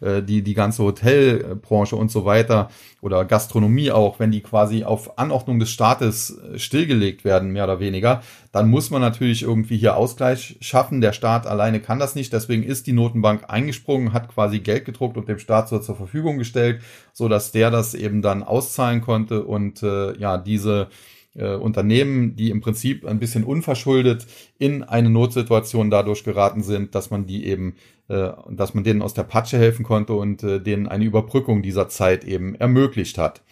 äh, 0.00 0.22
die, 0.22 0.42
die 0.42 0.54
ganze 0.54 0.82
Hotelbranche 0.82 1.96
und 1.96 2.10
so 2.10 2.24
weiter 2.24 2.68
oder 3.00 3.24
Gastronomie 3.24 3.90
auch, 3.90 4.18
wenn 4.18 4.30
die 4.30 4.40
quasi 4.40 4.84
auf 4.84 5.18
Anordnung 5.18 5.58
des 5.58 5.70
Staates 5.70 6.38
äh, 6.38 6.58
stillgelegt 6.58 7.24
werden, 7.24 7.50
mehr 7.50 7.64
oder 7.64 7.80
weniger, 7.80 8.22
dann 8.52 8.68
muss 8.68 8.90
man 8.90 9.00
natürlich 9.00 9.42
irgendwie 9.42 9.76
hier 9.76 9.96
Ausgleich 9.96 10.56
schaffen. 10.60 11.00
Der 11.00 11.12
Staat 11.12 11.46
alleine 11.46 11.80
kann 11.80 11.98
das 11.98 12.14
nicht. 12.14 12.32
Deswegen 12.32 12.62
ist 12.62 12.86
die 12.86 12.92
Notenbank 12.92 13.44
eingesprungen, 13.48 14.12
hat 14.12 14.28
quasi 14.28 14.60
Geld 14.60 14.84
gedruckt 14.84 15.16
und 15.16 15.28
dem 15.28 15.38
Staat 15.38 15.68
so 15.68 15.78
zur 15.78 15.96
Verfügung 15.96 16.38
gestellt, 16.38 16.80
so 17.12 17.28
dass 17.28 17.52
der 17.52 17.70
das 17.70 17.94
eben 17.94 18.22
dann 18.22 18.42
auszahlen 18.42 19.00
konnte 19.00 19.44
und 19.44 19.82
äh, 19.82 20.16
ja, 20.18 20.38
diese 20.38 20.88
äh, 21.34 21.54
Unternehmen, 21.54 22.36
die 22.36 22.50
im 22.50 22.60
Prinzip 22.60 23.04
ein 23.04 23.18
bisschen 23.18 23.44
unverschuldet 23.44 24.26
in 24.58 24.82
eine 24.82 25.10
Notsituation 25.10 25.90
dadurch 25.90 26.24
geraten 26.24 26.62
sind, 26.62 26.94
dass 26.94 27.10
man 27.10 27.26
die 27.26 27.46
eben, 27.46 27.74
äh, 28.08 28.30
dass 28.50 28.74
man 28.74 28.84
denen 28.84 29.02
aus 29.02 29.14
der 29.14 29.24
Patsche 29.24 29.58
helfen 29.58 29.84
konnte 29.84 30.14
und 30.14 30.42
äh, 30.42 30.60
denen 30.60 30.88
eine 30.88 31.04
Überbrückung 31.04 31.62
dieser 31.62 31.88
Zeit 31.88 32.24
eben 32.24 32.54
ermöglicht 32.54 33.18
hat. 33.18 33.42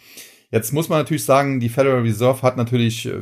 Jetzt 0.51 0.71
muss 0.71 0.87
man 0.87 0.99
natürlich 0.99 1.25
sagen, 1.25 1.59
die 1.59 1.69
Federal 1.69 2.01
Reserve 2.01 2.43
hat 2.43 2.57
natürlich 2.57 3.07
äh, 3.07 3.21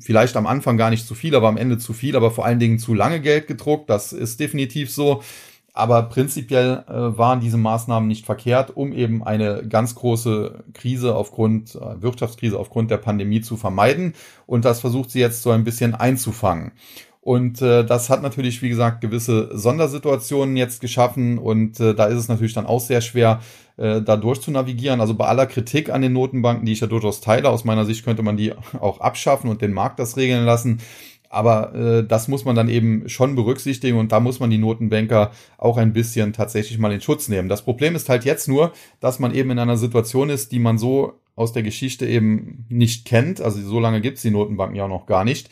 vielleicht 0.00 0.34
am 0.36 0.46
Anfang 0.46 0.78
gar 0.78 0.88
nicht 0.88 1.06
zu 1.06 1.14
viel, 1.14 1.34
aber 1.34 1.48
am 1.48 1.58
Ende 1.58 1.76
zu 1.76 1.92
viel, 1.92 2.16
aber 2.16 2.30
vor 2.30 2.46
allen 2.46 2.58
Dingen 2.58 2.78
zu 2.78 2.94
lange 2.94 3.20
Geld 3.20 3.46
gedruckt. 3.46 3.90
Das 3.90 4.14
ist 4.14 4.40
definitiv 4.40 4.90
so. 4.90 5.22
Aber 5.72 6.02
prinzipiell 6.04 6.84
äh, 6.88 6.92
waren 7.18 7.40
diese 7.40 7.56
Maßnahmen 7.56 8.08
nicht 8.08 8.26
verkehrt, 8.26 8.76
um 8.76 8.92
eben 8.92 9.22
eine 9.22 9.66
ganz 9.68 9.94
große 9.94 10.64
Krise 10.74 11.14
aufgrund, 11.14 11.74
äh, 11.76 12.02
Wirtschaftskrise 12.02 12.58
aufgrund 12.58 12.90
der 12.90 12.98
Pandemie 12.98 13.40
zu 13.40 13.56
vermeiden. 13.56 14.14
Und 14.46 14.64
das 14.64 14.80
versucht 14.80 15.10
sie 15.10 15.20
jetzt 15.20 15.42
so 15.42 15.50
ein 15.50 15.64
bisschen 15.64 15.94
einzufangen. 15.94 16.72
Und 17.22 17.60
äh, 17.60 17.84
das 17.84 18.08
hat 18.08 18.22
natürlich, 18.22 18.62
wie 18.62 18.70
gesagt, 18.70 19.02
gewisse 19.02 19.50
Sondersituationen 19.56 20.56
jetzt 20.56 20.80
geschaffen. 20.80 21.38
Und 21.38 21.78
äh, 21.78 21.94
da 21.94 22.06
ist 22.06 22.16
es 22.16 22.28
natürlich 22.28 22.54
dann 22.54 22.66
auch 22.66 22.80
sehr 22.80 23.02
schwer, 23.02 23.40
äh, 23.76 24.00
da 24.00 24.16
durchzunavigieren. 24.16 25.00
Also 25.00 25.14
bei 25.14 25.26
aller 25.26 25.46
Kritik 25.46 25.90
an 25.90 26.00
den 26.00 26.14
Notenbanken, 26.14 26.64
die 26.64 26.72
ich 26.72 26.80
ja 26.80 26.86
durchaus 26.86 27.20
teile, 27.20 27.50
aus 27.50 27.64
meiner 27.64 27.84
Sicht 27.84 28.04
könnte 28.04 28.22
man 28.22 28.38
die 28.38 28.54
auch 28.80 29.00
abschaffen 29.00 29.50
und 29.50 29.60
den 29.60 29.72
Markt 29.72 29.98
das 29.98 30.16
regeln 30.16 30.46
lassen. 30.46 30.80
Aber 31.32 31.74
äh, 31.74 32.04
das 32.06 32.26
muss 32.26 32.44
man 32.44 32.56
dann 32.56 32.68
eben 32.68 33.08
schon 33.08 33.36
berücksichtigen 33.36 33.96
und 33.96 34.10
da 34.10 34.18
muss 34.18 34.40
man 34.40 34.50
die 34.50 34.58
Notenbanker 34.58 35.30
auch 35.58 35.76
ein 35.78 35.92
bisschen 35.92 36.32
tatsächlich 36.32 36.78
mal 36.78 36.92
in 36.92 37.00
Schutz 37.00 37.28
nehmen. 37.28 37.48
Das 37.48 37.62
Problem 37.62 37.94
ist 37.94 38.08
halt 38.08 38.24
jetzt 38.24 38.48
nur, 38.48 38.72
dass 38.98 39.20
man 39.20 39.32
eben 39.32 39.50
in 39.52 39.60
einer 39.60 39.76
Situation 39.76 40.28
ist, 40.28 40.50
die 40.50 40.58
man 40.58 40.76
so 40.76 41.20
aus 41.36 41.52
der 41.52 41.62
Geschichte 41.62 42.04
eben 42.04 42.66
nicht 42.68 43.06
kennt. 43.06 43.40
Also 43.40 43.62
so 43.62 43.78
lange 43.78 44.00
gibt's 44.00 44.22
die 44.22 44.32
Notenbanken 44.32 44.76
ja 44.76 44.84
auch 44.84 44.88
noch 44.88 45.06
gar 45.06 45.24
nicht. 45.24 45.48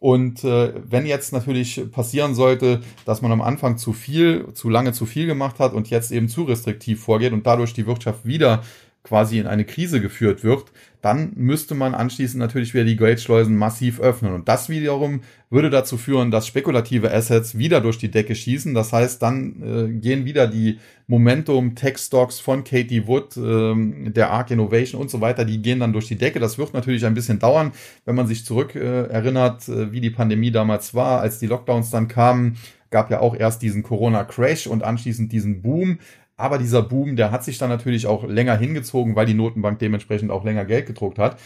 Und 0.00 0.44
äh, 0.44 0.72
wenn 0.88 1.04
jetzt 1.06 1.32
natürlich 1.32 1.90
passieren 1.90 2.34
sollte, 2.34 2.80
dass 3.04 3.20
man 3.20 3.32
am 3.32 3.42
Anfang 3.42 3.76
zu 3.76 3.92
viel, 3.92 4.52
zu 4.54 4.70
lange 4.70 4.92
zu 4.92 5.06
viel 5.06 5.26
gemacht 5.26 5.58
hat 5.58 5.74
und 5.74 5.90
jetzt 5.90 6.10
eben 6.10 6.28
zu 6.28 6.44
restriktiv 6.44 7.02
vorgeht 7.02 7.32
und 7.32 7.46
dadurch 7.46 7.74
die 7.74 7.86
Wirtschaft 7.86 8.24
wieder 8.24 8.62
quasi 9.08 9.38
in 9.38 9.46
eine 9.46 9.64
Krise 9.64 10.02
geführt 10.02 10.44
wird, 10.44 10.66
dann 11.00 11.32
müsste 11.36 11.74
man 11.74 11.94
anschließend 11.94 12.38
natürlich 12.38 12.74
wieder 12.74 12.84
die 12.84 12.96
Geldschleusen 12.96 13.56
massiv 13.56 14.00
öffnen. 14.00 14.34
Und 14.34 14.48
das 14.48 14.68
wiederum 14.68 15.20
würde 15.48 15.70
dazu 15.70 15.96
führen, 15.96 16.30
dass 16.30 16.46
spekulative 16.46 17.12
Assets 17.12 17.56
wieder 17.56 17.80
durch 17.80 17.96
die 17.96 18.10
Decke 18.10 18.34
schießen. 18.34 18.74
Das 18.74 18.92
heißt, 18.92 19.22
dann 19.22 19.62
äh, 19.62 19.92
gehen 19.92 20.24
wieder 20.24 20.46
die 20.46 20.78
Momentum 21.06 21.74
Tech 21.74 21.96
Stocks 21.98 22.38
von 22.38 22.64
Katie 22.64 23.06
Wood, 23.06 23.36
ähm, 23.38 24.12
der 24.12 24.30
Arc 24.30 24.50
Innovation 24.50 25.00
und 25.00 25.10
so 25.10 25.22
weiter, 25.22 25.46
die 25.46 25.62
gehen 25.62 25.80
dann 25.80 25.94
durch 25.94 26.08
die 26.08 26.18
Decke. 26.18 26.40
Das 26.40 26.58
wird 26.58 26.74
natürlich 26.74 27.06
ein 27.06 27.14
bisschen 27.14 27.38
dauern, 27.38 27.72
wenn 28.04 28.14
man 28.14 28.26
sich 28.26 28.44
zurück 28.44 28.74
äh, 28.74 29.04
erinnert, 29.04 29.68
äh, 29.68 29.90
wie 29.92 30.02
die 30.02 30.10
Pandemie 30.10 30.50
damals 30.50 30.92
war, 30.92 31.20
als 31.20 31.38
die 31.38 31.46
Lockdowns 31.46 31.90
dann 31.90 32.08
kamen 32.08 32.58
gab 32.90 33.10
ja 33.10 33.20
auch 33.20 33.34
erst 33.36 33.62
diesen 33.62 33.82
Corona-Crash 33.82 34.66
und 34.66 34.82
anschließend 34.82 35.30
diesen 35.32 35.62
Boom. 35.62 35.98
Aber 36.38 36.56
dieser 36.56 36.82
Boom, 36.82 37.16
der 37.16 37.30
hat 37.30 37.44
sich 37.44 37.58
dann 37.58 37.68
natürlich 37.68 38.06
auch 38.06 38.26
länger 38.26 38.56
hingezogen, 38.56 39.16
weil 39.16 39.26
die 39.26 39.34
Notenbank 39.34 39.78
dementsprechend 39.80 40.30
auch 40.30 40.44
länger 40.44 40.64
Geld 40.64 40.86
gedruckt 40.86 41.18
hat. 41.18 41.36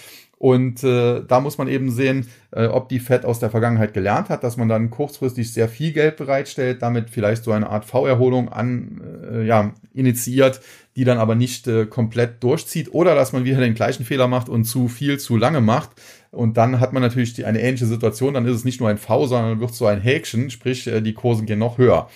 Und 0.42 0.83
äh, 0.83 1.22
da 1.26 1.40
muss 1.40 1.57
man 1.57 1.68
eben 1.68 1.90
sehen, 1.90 2.26
äh, 2.50 2.66
ob 2.66 2.88
die 2.88 2.98
Fed 2.98 3.24
aus 3.24 3.38
der 3.38 3.48
Vergangenheit 3.48 3.94
gelernt 3.94 4.28
hat, 4.28 4.42
dass 4.42 4.57
man 4.57 4.68
dann 4.68 4.90
kurzfristig 4.90 5.52
sehr 5.52 5.68
viel 5.68 5.92
Geld 5.92 6.16
bereitstellt, 6.16 6.83
damit 6.83 7.11
vielleicht 7.11 7.44
so 7.44 7.52
eine 7.52 7.70
Art 7.70 7.85
V-Erholung 7.85 8.48
an, 8.48 9.00
äh, 9.33 9.46
ja, 9.46 9.72
initiiert, 9.94 10.61
die 10.96 11.05
dann 11.05 11.18
aber 11.18 11.37
nicht 11.37 11.68
äh, 11.68 11.87
komplett 11.87 12.42
durchzieht, 12.42 12.92
oder 12.92 13.14
dass 13.14 13.33
man 13.33 13.44
wieder 13.44 13.61
den 13.61 13.74
gleichen 13.74 14.05
Fehler 14.05 14.26
macht 14.26 14.48
und 14.48 14.64
zu 14.64 14.88
viel 14.88 15.20
zu 15.20 15.37
lange 15.37 15.61
macht. 15.61 15.90
Und 16.33 16.57
dann 16.57 16.81
hat 16.81 16.92
man 16.92 17.02
natürlich 17.02 17.35
die, 17.35 17.44
eine 17.44 17.61
ähnliche 17.61 17.87
Situation. 17.87 18.35
Dann 18.35 18.44
ist 18.44 18.57
es 18.57 18.64
nicht 18.64 18.81
nur 18.81 18.88
ein 18.88 18.98
V, 18.98 19.28
sondern 19.28 19.61
wird 19.61 19.74
so 19.74 19.87
ein 19.87 20.00
Häkchen, 20.00 20.50
sprich 20.50 20.88
äh, 20.88 21.00
die 21.00 21.14
Kurse 21.14 21.44
gehen 21.44 21.61
noch 21.61 21.78
höher. 21.78 22.11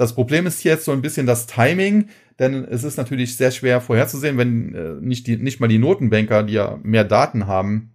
Das 0.00 0.14
Problem 0.14 0.46
ist 0.46 0.64
jetzt 0.64 0.86
so 0.86 0.92
ein 0.92 1.02
bisschen 1.02 1.26
das 1.26 1.46
Timing, 1.46 2.08
denn 2.38 2.64
es 2.64 2.84
ist 2.84 2.96
natürlich 2.96 3.36
sehr 3.36 3.50
schwer 3.50 3.82
vorherzusehen, 3.82 4.38
wenn 4.38 4.74
äh, 4.74 4.94
nicht, 4.98 5.26
die, 5.26 5.36
nicht 5.36 5.60
mal 5.60 5.68
die 5.68 5.76
Notenbanker, 5.76 6.42
die 6.42 6.54
ja 6.54 6.78
mehr 6.82 7.04
Daten 7.04 7.46
haben, 7.46 7.92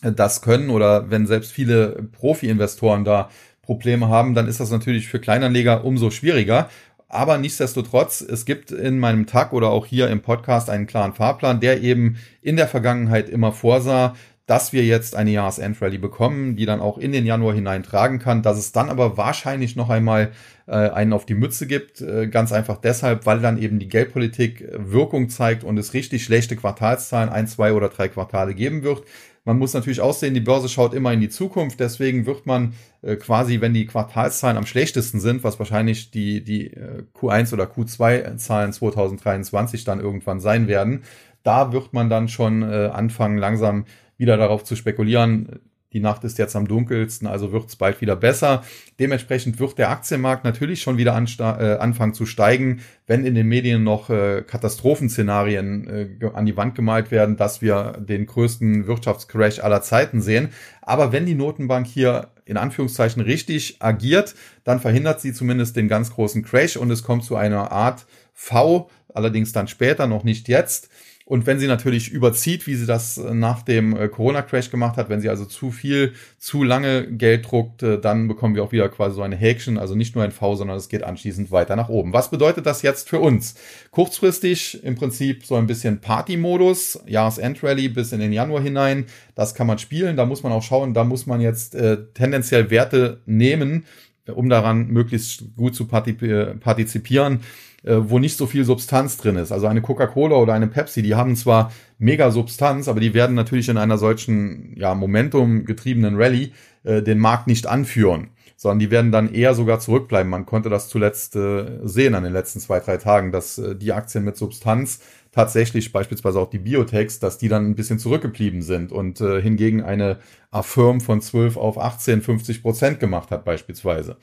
äh, 0.00 0.12
das 0.12 0.40
können 0.40 0.70
oder 0.70 1.10
wenn 1.10 1.26
selbst 1.26 1.52
viele 1.52 2.08
Profi-Investoren 2.10 3.04
da 3.04 3.28
Probleme 3.60 4.08
haben, 4.08 4.32
dann 4.32 4.48
ist 4.48 4.60
das 4.60 4.70
natürlich 4.70 5.08
für 5.08 5.20
Kleinanleger 5.20 5.84
umso 5.84 6.10
schwieriger. 6.10 6.70
Aber 7.06 7.36
nichtsdestotrotz, 7.36 8.22
es 8.22 8.46
gibt 8.46 8.70
in 8.70 8.98
meinem 8.98 9.26
Tag 9.26 9.52
oder 9.52 9.68
auch 9.68 9.84
hier 9.84 10.08
im 10.08 10.22
Podcast 10.22 10.70
einen 10.70 10.86
klaren 10.86 11.12
Fahrplan, 11.12 11.60
der 11.60 11.82
eben 11.82 12.16
in 12.40 12.56
der 12.56 12.66
Vergangenheit 12.66 13.28
immer 13.28 13.52
vorsah, 13.52 14.16
dass 14.46 14.72
wir 14.72 14.84
jetzt 14.84 15.16
eine 15.16 15.30
Jahresendrallye 15.30 15.98
bekommen, 15.98 16.54
die 16.54 16.66
dann 16.66 16.80
auch 16.80 16.98
in 16.98 17.10
den 17.10 17.26
Januar 17.26 17.52
hineintragen 17.54 18.20
kann, 18.20 18.42
dass 18.42 18.58
es 18.58 18.70
dann 18.70 18.88
aber 18.90 19.16
wahrscheinlich 19.16 19.74
noch 19.74 19.90
einmal 19.90 20.30
äh, 20.66 20.72
einen 20.72 21.12
auf 21.12 21.26
die 21.26 21.34
Mütze 21.34 21.66
gibt, 21.66 22.00
äh, 22.00 22.28
ganz 22.28 22.52
einfach 22.52 22.76
deshalb, 22.76 23.26
weil 23.26 23.40
dann 23.40 23.60
eben 23.60 23.80
die 23.80 23.88
Geldpolitik 23.88 24.64
Wirkung 24.72 25.28
zeigt 25.28 25.64
und 25.64 25.76
es 25.78 25.94
richtig 25.94 26.24
schlechte 26.24 26.54
Quartalszahlen, 26.54 27.28
ein, 27.28 27.48
zwei 27.48 27.72
oder 27.72 27.88
drei 27.88 28.08
Quartale 28.08 28.54
geben 28.54 28.84
wird. 28.84 29.02
Man 29.44 29.58
muss 29.58 29.74
natürlich 29.74 30.00
aussehen, 30.00 30.34
die 30.34 30.40
Börse 30.40 30.68
schaut 30.68 30.94
immer 30.94 31.12
in 31.12 31.20
die 31.20 31.28
Zukunft, 31.28 31.78
deswegen 31.78 32.26
wird 32.26 32.46
man 32.46 32.74
äh, 33.02 33.16
quasi, 33.16 33.60
wenn 33.60 33.74
die 33.74 33.86
Quartalszahlen 33.86 34.56
am 34.56 34.66
schlechtesten 34.66 35.20
sind, 35.20 35.42
was 35.44 35.58
wahrscheinlich 35.58 36.12
die, 36.12 36.42
die 36.42 36.72
äh, 36.72 37.04
Q1 37.14 37.52
oder 37.52 37.64
Q2-Zahlen 37.64 38.72
2023 38.72 39.84
dann 39.84 40.00
irgendwann 40.00 40.40
sein 40.40 40.66
werden, 40.68 41.02
da 41.44 41.72
wird 41.72 41.92
man 41.92 42.10
dann 42.10 42.28
schon 42.28 42.62
äh, 42.62 42.90
anfangen, 42.92 43.38
langsam 43.38 43.84
wieder 44.16 44.36
darauf 44.36 44.64
zu 44.64 44.76
spekulieren, 44.76 45.60
die 45.92 46.00
Nacht 46.00 46.24
ist 46.24 46.36
jetzt 46.36 46.56
am 46.56 46.68
dunkelsten, 46.68 47.26
also 47.26 47.52
wird 47.52 47.68
es 47.68 47.76
bald 47.76 48.00
wieder 48.00 48.16
besser. 48.16 48.64
Dementsprechend 48.98 49.58
wird 49.58 49.78
der 49.78 49.90
Aktienmarkt 49.90 50.44
natürlich 50.44 50.82
schon 50.82 50.98
wieder 50.98 51.12
äh, 51.14 51.78
anfangen 51.78 52.12
zu 52.12 52.26
steigen, 52.26 52.80
wenn 53.06 53.24
in 53.24 53.34
den 53.34 53.46
Medien 53.46 53.82
noch 53.82 54.10
äh, 54.10 54.42
Katastrophenszenarien 54.46 56.20
äh, 56.20 56.30
an 56.34 56.44
die 56.44 56.56
Wand 56.56 56.74
gemalt 56.74 57.10
werden, 57.10 57.36
dass 57.36 57.62
wir 57.62 57.92
den 57.98 58.26
größten 58.26 58.86
Wirtschaftscrash 58.86 59.60
aller 59.60 59.80
Zeiten 59.80 60.20
sehen. 60.20 60.50
Aber 60.82 61.12
wenn 61.12 61.24
die 61.24 61.34
Notenbank 61.34 61.86
hier 61.86 62.28
in 62.44 62.56
Anführungszeichen 62.56 63.22
richtig 63.22 63.76
agiert, 63.78 64.34
dann 64.64 64.80
verhindert 64.80 65.22
sie 65.22 65.32
zumindest 65.32 65.76
den 65.76 65.88
ganz 65.88 66.10
großen 66.10 66.42
Crash 66.42 66.76
und 66.76 66.90
es 66.90 67.04
kommt 67.04 67.24
zu 67.24 67.36
einer 67.36 67.72
Art 67.72 68.06
V, 68.34 68.90
allerdings 69.14 69.52
dann 69.52 69.66
später, 69.66 70.06
noch 70.06 70.24
nicht 70.24 70.48
jetzt 70.48 70.90
und 71.28 71.44
wenn 71.44 71.58
sie 71.58 71.66
natürlich 71.66 72.12
überzieht, 72.12 72.68
wie 72.68 72.76
sie 72.76 72.86
das 72.86 73.18
äh, 73.18 73.34
nach 73.34 73.62
dem 73.62 73.96
äh, 73.96 74.06
Corona-Crash 74.06 74.70
gemacht 74.70 74.96
hat, 74.96 75.08
wenn 75.08 75.20
sie 75.20 75.28
also 75.28 75.44
zu 75.44 75.72
viel, 75.72 76.12
zu 76.38 76.62
lange 76.62 77.08
Geld 77.08 77.50
druckt, 77.50 77.82
äh, 77.82 78.00
dann 78.00 78.28
bekommen 78.28 78.54
wir 78.54 78.62
auch 78.62 78.70
wieder 78.70 78.88
quasi 78.88 79.16
so 79.16 79.22
eine 79.22 79.34
Häkchen, 79.34 79.76
also 79.76 79.96
nicht 79.96 80.14
nur 80.14 80.22
ein 80.22 80.30
V, 80.30 80.54
sondern 80.54 80.76
es 80.76 80.88
geht 80.88 81.02
anschließend 81.02 81.50
weiter 81.50 81.74
nach 81.74 81.88
oben. 81.88 82.12
Was 82.12 82.30
bedeutet 82.30 82.64
das 82.64 82.82
jetzt 82.82 83.08
für 83.08 83.18
uns? 83.18 83.56
Kurzfristig 83.90 84.84
im 84.84 84.94
Prinzip 84.94 85.44
so 85.44 85.56
ein 85.56 85.66
bisschen 85.66 86.00
Party-Modus, 86.00 87.00
Jahresend-Rally 87.08 87.88
bis 87.88 88.12
in 88.12 88.20
den 88.20 88.32
Januar 88.32 88.62
hinein. 88.62 89.06
Das 89.34 89.56
kann 89.56 89.66
man 89.66 89.78
spielen, 89.78 90.16
da 90.16 90.26
muss 90.26 90.44
man 90.44 90.52
auch 90.52 90.62
schauen, 90.62 90.94
da 90.94 91.02
muss 91.02 91.26
man 91.26 91.40
jetzt 91.40 91.74
äh, 91.74 92.04
tendenziell 92.14 92.70
Werte 92.70 93.20
nehmen, 93.26 93.84
um 94.32 94.48
daran 94.48 94.86
möglichst 94.86 95.56
gut 95.56 95.74
zu 95.74 95.88
partizipieren 95.88 97.40
äh, 97.86 98.10
wo 98.10 98.18
nicht 98.18 98.36
so 98.36 98.46
viel 98.46 98.64
Substanz 98.64 99.16
drin 99.16 99.36
ist. 99.36 99.52
Also 99.52 99.66
eine 99.66 99.80
Coca-Cola 99.80 100.36
oder 100.36 100.52
eine 100.52 100.66
Pepsi, 100.66 101.02
die 101.02 101.14
haben 101.14 101.36
zwar 101.36 101.72
mega 101.98 102.30
Substanz, 102.30 102.88
aber 102.88 103.00
die 103.00 103.14
werden 103.14 103.34
natürlich 103.34 103.68
in 103.68 103.78
einer 103.78 103.96
solchen 103.96 104.74
ja, 104.76 104.94
Momentum 104.94 105.64
getriebenen 105.64 106.16
Rallye 106.16 106.52
äh, 106.84 107.02
den 107.02 107.18
Markt 107.18 107.46
nicht 107.46 107.66
anführen 107.66 108.30
sondern 108.58 108.78
die 108.78 108.90
werden 108.90 109.12
dann 109.12 109.32
eher 109.32 109.54
sogar 109.54 109.80
zurückbleiben. 109.80 110.30
Man 110.30 110.46
konnte 110.46 110.70
das 110.70 110.88
zuletzt 110.88 111.36
äh, 111.36 111.78
sehen 111.84 112.14
an 112.14 112.24
den 112.24 112.32
letzten 112.32 112.58
zwei, 112.58 112.80
drei 112.80 112.96
Tagen, 112.96 113.30
dass 113.30 113.58
äh, 113.58 113.76
die 113.76 113.92
Aktien 113.92 114.24
mit 114.24 114.36
Substanz 114.36 115.00
tatsächlich, 115.30 115.92
beispielsweise 115.92 116.40
auch 116.40 116.48
die 116.48 116.58
Biotechs, 116.58 117.18
dass 117.18 117.36
die 117.36 117.48
dann 117.48 117.66
ein 117.66 117.74
bisschen 117.74 117.98
zurückgeblieben 117.98 118.62
sind 118.62 118.92
und 118.92 119.20
äh, 119.20 119.42
hingegen 119.42 119.82
eine 119.82 120.18
Affirm 120.50 121.02
von 121.02 121.20
12 121.20 121.58
auf 121.58 121.78
18, 121.78 122.22
50 122.22 122.62
Prozent 122.62 123.00
gemacht 123.00 123.30
hat 123.30 123.44
beispielsweise. 123.44 124.16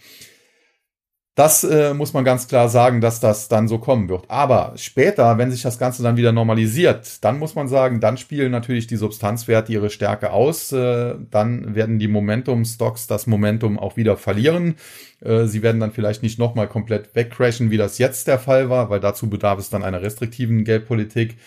Das 1.36 1.64
äh, 1.64 1.96
muss 1.96 2.14
man 2.14 2.24
ganz 2.24 2.48
klar 2.48 2.70
sagen, 2.70 3.02
dass 3.02 3.20
das 3.20 3.48
dann 3.48 3.68
so 3.68 3.80
kommen 3.80 4.08
wird. 4.08 4.26
Aber 4.30 4.74
später, 4.76 5.40
wenn 5.40 5.50
sich 5.50 5.64
das 5.64 5.80
Ganze 5.80 6.04
dann 6.04 6.16
wieder 6.16 6.32
normalisiert, 6.32 7.24
dann 7.24 7.40
muss 7.40 7.56
man 7.56 7.68
sagen, 7.68 8.00
dann 8.00 8.18
spielen 8.18 8.52
natürlich 8.52 8.86
die 8.86 8.98
Substanzwerte 8.98 9.74
ihre 9.74 9.90
Stärke 9.90 10.32
aus. 10.32 10.72
Äh, 10.72 11.16
dann 11.32 11.74
werden 11.74 11.98
die 11.98 12.08
Momentum-Stocks 12.08 13.08
das 13.08 13.26
Momentum 13.26 13.80
auch 13.80 13.98
wieder 13.98 14.16
verlieren. 14.16 14.76
Äh, 15.22 15.46
sie 15.46 15.64
werden 15.64 15.82
dann 15.82 15.92
vielleicht 15.92 16.22
nicht 16.22 16.38
nochmal 16.38 16.68
komplett 16.68 17.16
wegcrashen, 17.16 17.72
wie 17.72 17.78
das 17.78 17.98
jetzt 17.98 18.28
der 18.28 18.38
Fall 18.38 18.70
war, 18.70 18.92
weil 18.92 19.00
dazu 19.00 19.28
bedarf 19.28 19.58
es 19.58 19.72
dann 19.72 19.84
einer 19.84 20.04
restriktiven 20.04 20.64
Geldpolitik. 20.66 21.38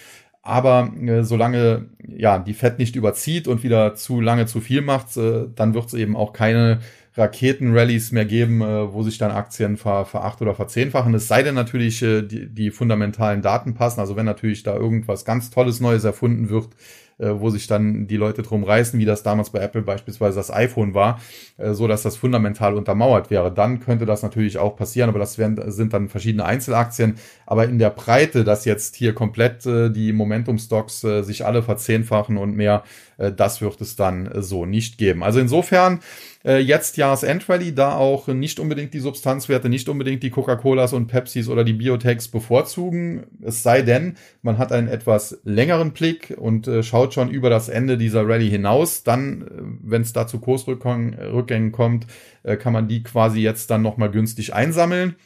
Aber 0.43 0.93
äh, 1.01 1.23
solange 1.23 1.87
ja 2.07 2.41
die 2.41 2.55
Fed 2.55 2.81
nicht 2.81 2.97
überzieht 2.97 3.47
und 3.47 3.63
wieder 3.63 3.95
zu 3.95 4.21
lange 4.21 4.47
zu 4.47 4.61
viel 4.61 4.81
macht, 4.81 5.17
äh, 5.17 5.47
dann 5.55 5.75
wird 5.75 5.87
es 5.87 5.95
eben 5.95 6.17
auch 6.17 6.33
keine 6.33 6.81
Raketenrallies 7.17 8.13
mehr 8.13 8.25
geben, 8.25 8.61
äh, 8.61 8.93
wo 8.93 9.03
sich 9.03 9.19
dann 9.19 9.31
Aktien 9.31 9.77
ver, 9.77 10.05
veracht 10.05 10.43
oder 10.43 10.55
verzehnfachen. 10.55 11.15
Es 11.15 11.29
sei 11.29 11.43
denn 11.43 11.55
natürlich, 11.55 12.03
äh, 12.03 12.23
die, 12.23 12.49
die 12.49 12.71
fundamentalen 12.71 13.43
Daten 13.43 13.75
passen. 13.75 14.01
Also 14.01 14.17
wenn 14.17 14.27
natürlich 14.27 14.63
da 14.63 14.77
irgendwas 14.77 15.25
ganz 15.25 15.51
Tolles 15.51 15.81
Neues 15.81 16.05
erfunden 16.05 16.51
wird, 16.51 16.69
äh, 17.19 17.31
wo 17.41 17.49
sich 17.49 17.67
dann 17.67 18.07
die 18.07 18.19
Leute 18.19 18.43
drum 18.43 18.63
reißen, 18.63 18.99
wie 19.01 19.07
das 19.07 19.23
damals 19.23 19.51
bei 19.51 19.61
Apple 19.61 19.83
beispielsweise 19.83 20.37
das 20.37 20.53
iPhone 20.53 20.93
war, 20.93 21.19
äh, 21.57 21.73
so 21.73 21.89
dass 21.89 22.03
das 22.03 22.17
fundamental 22.17 22.75
untermauert 22.75 23.31
wäre. 23.31 23.53
Dann 23.53 23.81
könnte 23.81 24.05
das 24.05 24.23
natürlich 24.23 24.59
auch 24.59 24.77
passieren, 24.77 25.09
aber 25.09 25.19
das 25.19 25.39
wären, 25.39 25.59
sind 25.71 25.95
dann 25.95 26.09
verschiedene 26.09 26.45
Einzelaktien. 26.45 27.15
Aber 27.47 27.65
in 27.65 27.79
der 27.79 27.91
Breite, 27.91 28.45
dass 28.45 28.67
jetzt 28.67 28.97
hier 28.97 29.15
komplett 29.15 29.65
äh, 29.65 29.91
die 29.91 30.13
Momentum-Stocks 30.13 31.05
äh, 31.05 31.23
sich 31.23 31.47
alle 31.47 31.63
verzehnfachen 31.63 32.37
und 32.37 32.55
mehr, 32.55 32.83
das 33.19 33.61
wird 33.61 33.81
es 33.81 33.97
dann 33.97 34.27
äh, 34.27 34.43
so 34.43 34.67
nicht 34.67 34.99
geben. 34.99 35.23
Also 35.23 35.41
insofern 35.41 36.01
äh, 36.45 36.59
jetzt 36.59 36.97
Jahresendrally, 36.97 37.75
da 37.75 37.97
auch 37.97 38.29
nicht 38.29 38.61
unbedingt 38.61 38.95
die 38.95 39.01
Substanzwerte, 39.01 39.69
nicht 39.69 39.89
unbedingt 39.89 40.23
die 40.23 40.31
Coca-Colas 40.31 40.93
und 40.93 41.07
Pepsis 41.07 41.49
oder 41.49 41.65
die 41.65 41.73
Biotechs 41.73 42.29
bevorzugen. 42.29 43.27
Es 43.43 43.63
sei 43.63 43.83
denn, 43.83 44.17
man 44.43 44.59
hat 44.59 44.73
einen 44.73 44.89
etwas 44.89 45.39
längeren 45.45 45.93
Blick 45.93 46.35
und 46.37 46.69
äh, 46.69 46.83
schaut 46.83 47.15
schon 47.15 47.31
über 47.31 47.51
das 47.51 47.69
Ende 47.69 47.99
dieser 47.99 48.29
Rallye 48.29 48.51
hinaus. 48.51 49.03
Dann, 49.03 49.43
äh, 49.43 49.47
wenn 49.83 50.03
es 50.03 50.13
da 50.13 50.27
zu 50.27 50.39
Kursrückgängen 50.39 51.73
kommt, 51.73 52.07
äh, 52.43 52.57
kann 52.57 52.73
man 52.73 52.89
die 52.89 53.03
quasi 53.03 53.41
jetzt 53.41 53.71
dann 53.71 53.83
nochmal 53.83 54.11
günstig 54.11 54.55
einsammeln. 54.55 55.17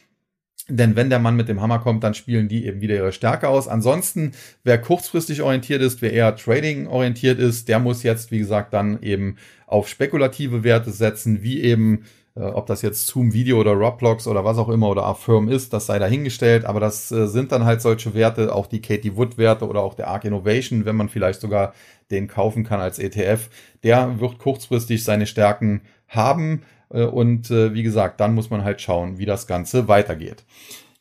Denn 0.67 0.95
wenn 0.95 1.09
der 1.09 1.19
Mann 1.19 1.35
mit 1.35 1.49
dem 1.49 1.61
Hammer 1.61 1.79
kommt, 1.79 2.03
dann 2.03 2.13
spielen 2.13 2.47
die 2.47 2.65
eben 2.65 2.81
wieder 2.81 2.95
ihre 2.95 3.11
Stärke 3.11 3.49
aus. 3.49 3.67
Ansonsten, 3.67 4.31
wer 4.63 4.79
kurzfristig 4.79 5.41
orientiert 5.41 5.81
ist, 5.81 6.01
wer 6.01 6.13
eher 6.13 6.35
Trading 6.35 6.87
orientiert 6.87 7.39
ist, 7.39 7.67
der 7.67 7.79
muss 7.79 8.03
jetzt, 8.03 8.31
wie 8.31 8.39
gesagt, 8.39 8.73
dann 8.73 9.01
eben 9.01 9.37
auf 9.65 9.87
spekulative 9.87 10.63
Werte 10.63 10.91
setzen, 10.91 11.41
wie 11.41 11.61
eben, 11.61 12.03
äh, 12.35 12.41
ob 12.41 12.67
das 12.67 12.81
jetzt 12.81 13.07
Zoom 13.07 13.33
Video 13.33 13.59
oder 13.59 13.73
Roblox 13.73 14.27
oder 14.27 14.45
was 14.45 14.57
auch 14.57 14.69
immer 14.69 14.89
oder 14.89 15.05
Affirm 15.05 15.49
ist, 15.49 15.73
das 15.73 15.87
sei 15.87 15.97
dahingestellt. 15.97 16.65
Aber 16.65 16.79
das 16.79 17.11
äh, 17.11 17.27
sind 17.27 17.51
dann 17.51 17.65
halt 17.65 17.81
solche 17.81 18.13
Werte, 18.13 18.53
auch 18.53 18.67
die 18.67 18.81
Katie 18.81 19.15
Wood 19.15 19.37
Werte 19.37 19.67
oder 19.67 19.81
auch 19.81 19.95
der 19.95 20.07
Arc 20.07 20.25
Innovation, 20.25 20.85
wenn 20.85 20.95
man 20.95 21.09
vielleicht 21.09 21.41
sogar 21.41 21.73
den 22.11 22.27
kaufen 22.27 22.63
kann 22.63 22.81
als 22.81 22.99
ETF. 22.99 23.49
Der 23.83 24.19
wird 24.19 24.37
kurzfristig 24.37 25.03
seine 25.03 25.25
Stärken 25.25 25.81
haben 26.07 26.61
und 26.99 27.49
äh, 27.51 27.73
wie 27.73 27.83
gesagt, 27.83 28.19
dann 28.19 28.35
muss 28.35 28.49
man 28.49 28.63
halt 28.63 28.81
schauen, 28.81 29.17
wie 29.17 29.25
das 29.25 29.47
Ganze 29.47 29.87
weitergeht. 29.87 30.43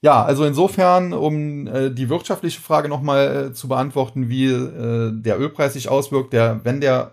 Ja, 0.02 0.22
also 0.22 0.44
insofern, 0.44 1.12
um 1.12 1.66
äh, 1.66 1.90
die 1.90 2.08
wirtschaftliche 2.08 2.60
Frage 2.60 2.88
nochmal 2.88 3.48
äh, 3.48 3.52
zu 3.52 3.68
beantworten, 3.68 4.30
wie 4.30 4.46
äh, 4.46 5.12
der 5.12 5.38
Ölpreis 5.38 5.74
sich 5.74 5.88
auswirkt, 5.90 6.32
der, 6.32 6.60
wenn 6.64 6.80
der 6.80 7.12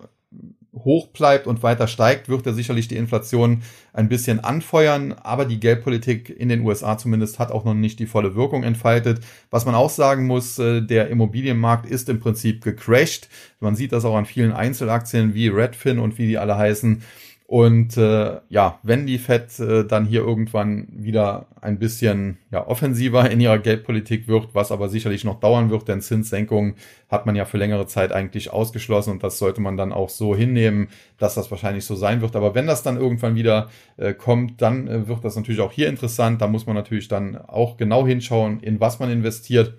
hoch 0.74 1.08
bleibt 1.08 1.48
und 1.48 1.63
weiter 1.63 1.88
steigt, 1.88 2.30
wird 2.30 2.46
er 2.46 2.54
sicherlich 2.54 2.88
die 2.88 2.96
Inflation 2.96 3.63
ein 3.94 4.10
bisschen 4.10 4.40
anfeuern, 4.40 5.13
aber 5.13 5.46
die 5.46 5.60
Geldpolitik 5.60 6.30
in 6.30 6.50
den 6.50 6.62
USA 6.62 6.98
zumindest 6.98 7.40
hat 7.40 7.52
auch 7.52 7.66
noch 7.66 7.74
nicht 7.74 8.00
die 8.00 8.06
volle 8.06 8.36
Wirkung 8.36 8.63
entfaltet. 8.63 9.20
Was 9.50 9.66
man 9.66 9.76
auch 9.76 9.90
sagen 9.90 10.26
muss, 10.28 10.58
äh, 10.60 10.82
der 10.82 11.10
Immobilienmarkt 11.10 11.86
ist 11.90 12.10
im 12.10 12.20
Prinzip 12.20 12.63
gecrashed. 12.63 13.28
Man 13.60 13.76
sieht 13.76 13.92
das 13.92 14.06
auch 14.06 14.16
an 14.16 14.26
vielen 14.26 14.54
Einzelaktien 14.54 15.34
wie 15.34 15.50
Redfin 15.50 16.00
und 16.00 16.18
wie 16.18 16.28
die 16.28 16.38
alle 16.38 16.58
heißen. 16.58 17.02
Und 17.49 17.95
äh, 17.95 18.41
ja, 18.49 18.77
wenn 18.83 19.07
die 19.07 19.17
Fed 19.17 19.57
äh, 19.62 19.86
dann 19.86 20.03
hier 20.03 20.19
irgendwann 20.19 20.89
wieder 20.91 21.47
ein 21.62 21.79
bisschen 21.79 22.39
ja, 22.51 22.67
offensiver 22.67 23.31
in 23.31 23.39
ihrer 23.39 23.57
Geldpolitik 23.57 24.27
wird, 24.27 24.49
was 24.51 24.69
aber 24.69 24.89
sicherlich 24.89 25.23
noch 25.23 25.39
dauern 25.39 25.69
wird, 25.69 25.88
denn 25.88 26.01
Zinssenkungen 26.01 26.75
hat 27.07 27.25
man 27.25 27.38
ja 27.38 27.45
für 27.45 27.57
längere 27.57 27.88
Zeit 27.88 28.12
eigentlich 28.12 28.51
ausgeschlossen 28.51 29.12
und 29.12 29.23
das 29.23 29.39
sollte 29.39 29.62
man 29.62 29.77
dann 29.77 29.93
auch 29.93 30.10
so 30.10 30.35
hinnehmen, 30.35 30.89
dass 31.17 31.35
das 31.35 31.50
wahrscheinlich 31.50 31.85
so 31.85 31.95
sein 31.95 32.19
wird. 32.19 32.35
Aber 32.35 32.54
wenn 32.54 32.67
das 32.67 32.83
dann 32.83 32.98
irgendwann 32.98 33.35
wieder 33.35 33.69
äh, 33.95 34.13
kommt, 34.13 34.62
dann 34.62 34.89
äh, 34.89 35.08
wird 35.08 35.23
das 35.23 35.37
natürlich 35.37 35.62
auch 35.62 35.71
hier 35.71 35.87
interessant. 35.87 36.41
Da 36.41 36.48
muss 36.48 36.65
man 36.65 36.75
natürlich 36.75 37.08
dann 37.08 37.37
auch 37.37 37.77
genau 37.77 38.06
hinschauen, 38.06 38.60
in 38.60 38.81
was 38.81 39.00
man 39.00 39.10
investiert. 39.10 39.73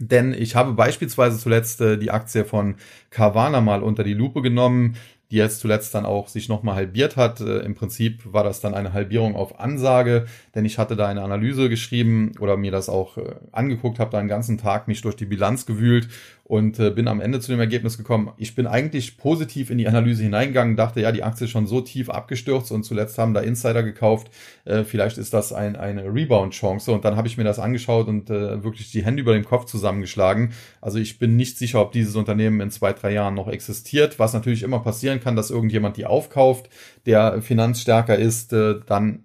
Denn 0.00 0.32
ich 0.32 0.56
habe 0.56 0.72
beispielsweise 0.72 1.38
zuletzt 1.38 1.80
äh, 1.82 1.98
die 1.98 2.10
Aktie 2.10 2.44
von 2.44 2.74
Carvana 3.10 3.60
mal 3.60 3.84
unter 3.84 4.02
die 4.02 4.14
Lupe 4.14 4.42
genommen 4.42 4.96
die 5.30 5.36
jetzt 5.36 5.60
zuletzt 5.60 5.94
dann 5.94 6.06
auch 6.06 6.28
sich 6.28 6.48
nochmal 6.48 6.74
halbiert 6.74 7.16
hat. 7.16 7.40
Äh, 7.40 7.58
Im 7.60 7.74
Prinzip 7.74 8.22
war 8.32 8.44
das 8.44 8.60
dann 8.60 8.74
eine 8.74 8.92
Halbierung 8.92 9.36
auf 9.36 9.60
Ansage, 9.60 10.26
denn 10.54 10.64
ich 10.64 10.78
hatte 10.78 10.96
da 10.96 11.06
eine 11.06 11.22
Analyse 11.22 11.68
geschrieben 11.68 12.32
oder 12.40 12.56
mir 12.56 12.72
das 12.72 12.88
auch 12.88 13.16
äh, 13.16 13.34
angeguckt, 13.52 13.98
habe 13.98 14.10
da 14.10 14.18
einen 14.18 14.28
ganzen 14.28 14.58
Tag 14.58 14.88
mich 14.88 15.02
durch 15.02 15.16
die 15.16 15.26
Bilanz 15.26 15.66
gewühlt 15.66 16.08
und 16.50 16.80
äh, 16.80 16.90
bin 16.90 17.06
am 17.06 17.20
Ende 17.20 17.38
zu 17.38 17.52
dem 17.52 17.60
Ergebnis 17.60 17.96
gekommen, 17.96 18.32
ich 18.36 18.56
bin 18.56 18.66
eigentlich 18.66 19.16
positiv 19.16 19.70
in 19.70 19.78
die 19.78 19.86
Analyse 19.86 20.24
hineingegangen, 20.24 20.74
dachte, 20.74 21.00
ja, 21.00 21.12
die 21.12 21.22
Aktie 21.22 21.44
ist 21.44 21.52
schon 21.52 21.68
so 21.68 21.80
tief 21.80 22.10
abgestürzt 22.10 22.72
und 22.72 22.82
zuletzt 22.82 23.16
haben 23.18 23.34
da 23.34 23.40
Insider 23.40 23.84
gekauft, 23.84 24.32
äh, 24.64 24.82
vielleicht 24.82 25.16
ist 25.16 25.32
das 25.32 25.52
ein, 25.52 25.76
eine 25.76 26.12
Rebound-Chance. 26.12 26.90
Und 26.90 27.04
dann 27.04 27.14
habe 27.14 27.28
ich 27.28 27.36
mir 27.36 27.44
das 27.44 27.60
angeschaut 27.60 28.08
und 28.08 28.30
äh, 28.30 28.64
wirklich 28.64 28.90
die 28.90 29.04
Hände 29.04 29.22
über 29.22 29.34
dem 29.34 29.44
Kopf 29.44 29.66
zusammengeschlagen. 29.66 30.52
Also 30.80 30.98
ich 30.98 31.20
bin 31.20 31.36
nicht 31.36 31.56
sicher, 31.56 31.80
ob 31.80 31.92
dieses 31.92 32.16
Unternehmen 32.16 32.60
in 32.60 32.72
zwei, 32.72 32.94
drei 32.94 33.12
Jahren 33.12 33.34
noch 33.34 33.46
existiert, 33.46 34.18
was 34.18 34.32
natürlich 34.32 34.64
immer 34.64 34.80
passieren 34.80 35.20
kann, 35.20 35.36
dass 35.36 35.50
irgendjemand 35.50 35.98
die 35.98 36.06
aufkauft, 36.06 36.68
der 37.06 37.40
finanzstärker 37.42 38.16
ist, 38.16 38.52
äh, 38.52 38.80
dann 38.86 39.20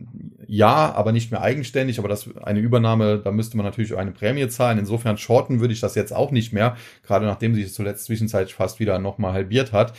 ja, 0.48 0.94
aber 0.94 1.12
nicht 1.12 1.32
mehr 1.32 1.42
eigenständig, 1.42 2.00
aber 2.00 2.08
das 2.08 2.30
eine 2.38 2.60
Übernahme, 2.60 3.20
da 3.20 3.32
müsste 3.32 3.58
man 3.58 3.66
natürlich 3.66 3.96
eine 3.96 4.12
Prämie 4.12 4.48
zahlen. 4.48 4.78
Insofern 4.78 5.18
shorten 5.18 5.60
würde 5.60 5.74
ich 5.74 5.80
das 5.80 5.96
jetzt 5.96 6.14
auch 6.14 6.32
nicht 6.32 6.54
mehr, 6.54 6.76
gerade 7.04 7.26
nachdem 7.26 7.56
sich 7.56 7.66
es 7.66 7.74
zuletzt 7.74 8.06
zwischenzeitlich 8.06 8.54
fast 8.54 8.80
wieder 8.80 9.00
nochmal 9.00 9.34
halbiert 9.34 9.74
hat. 9.74 9.94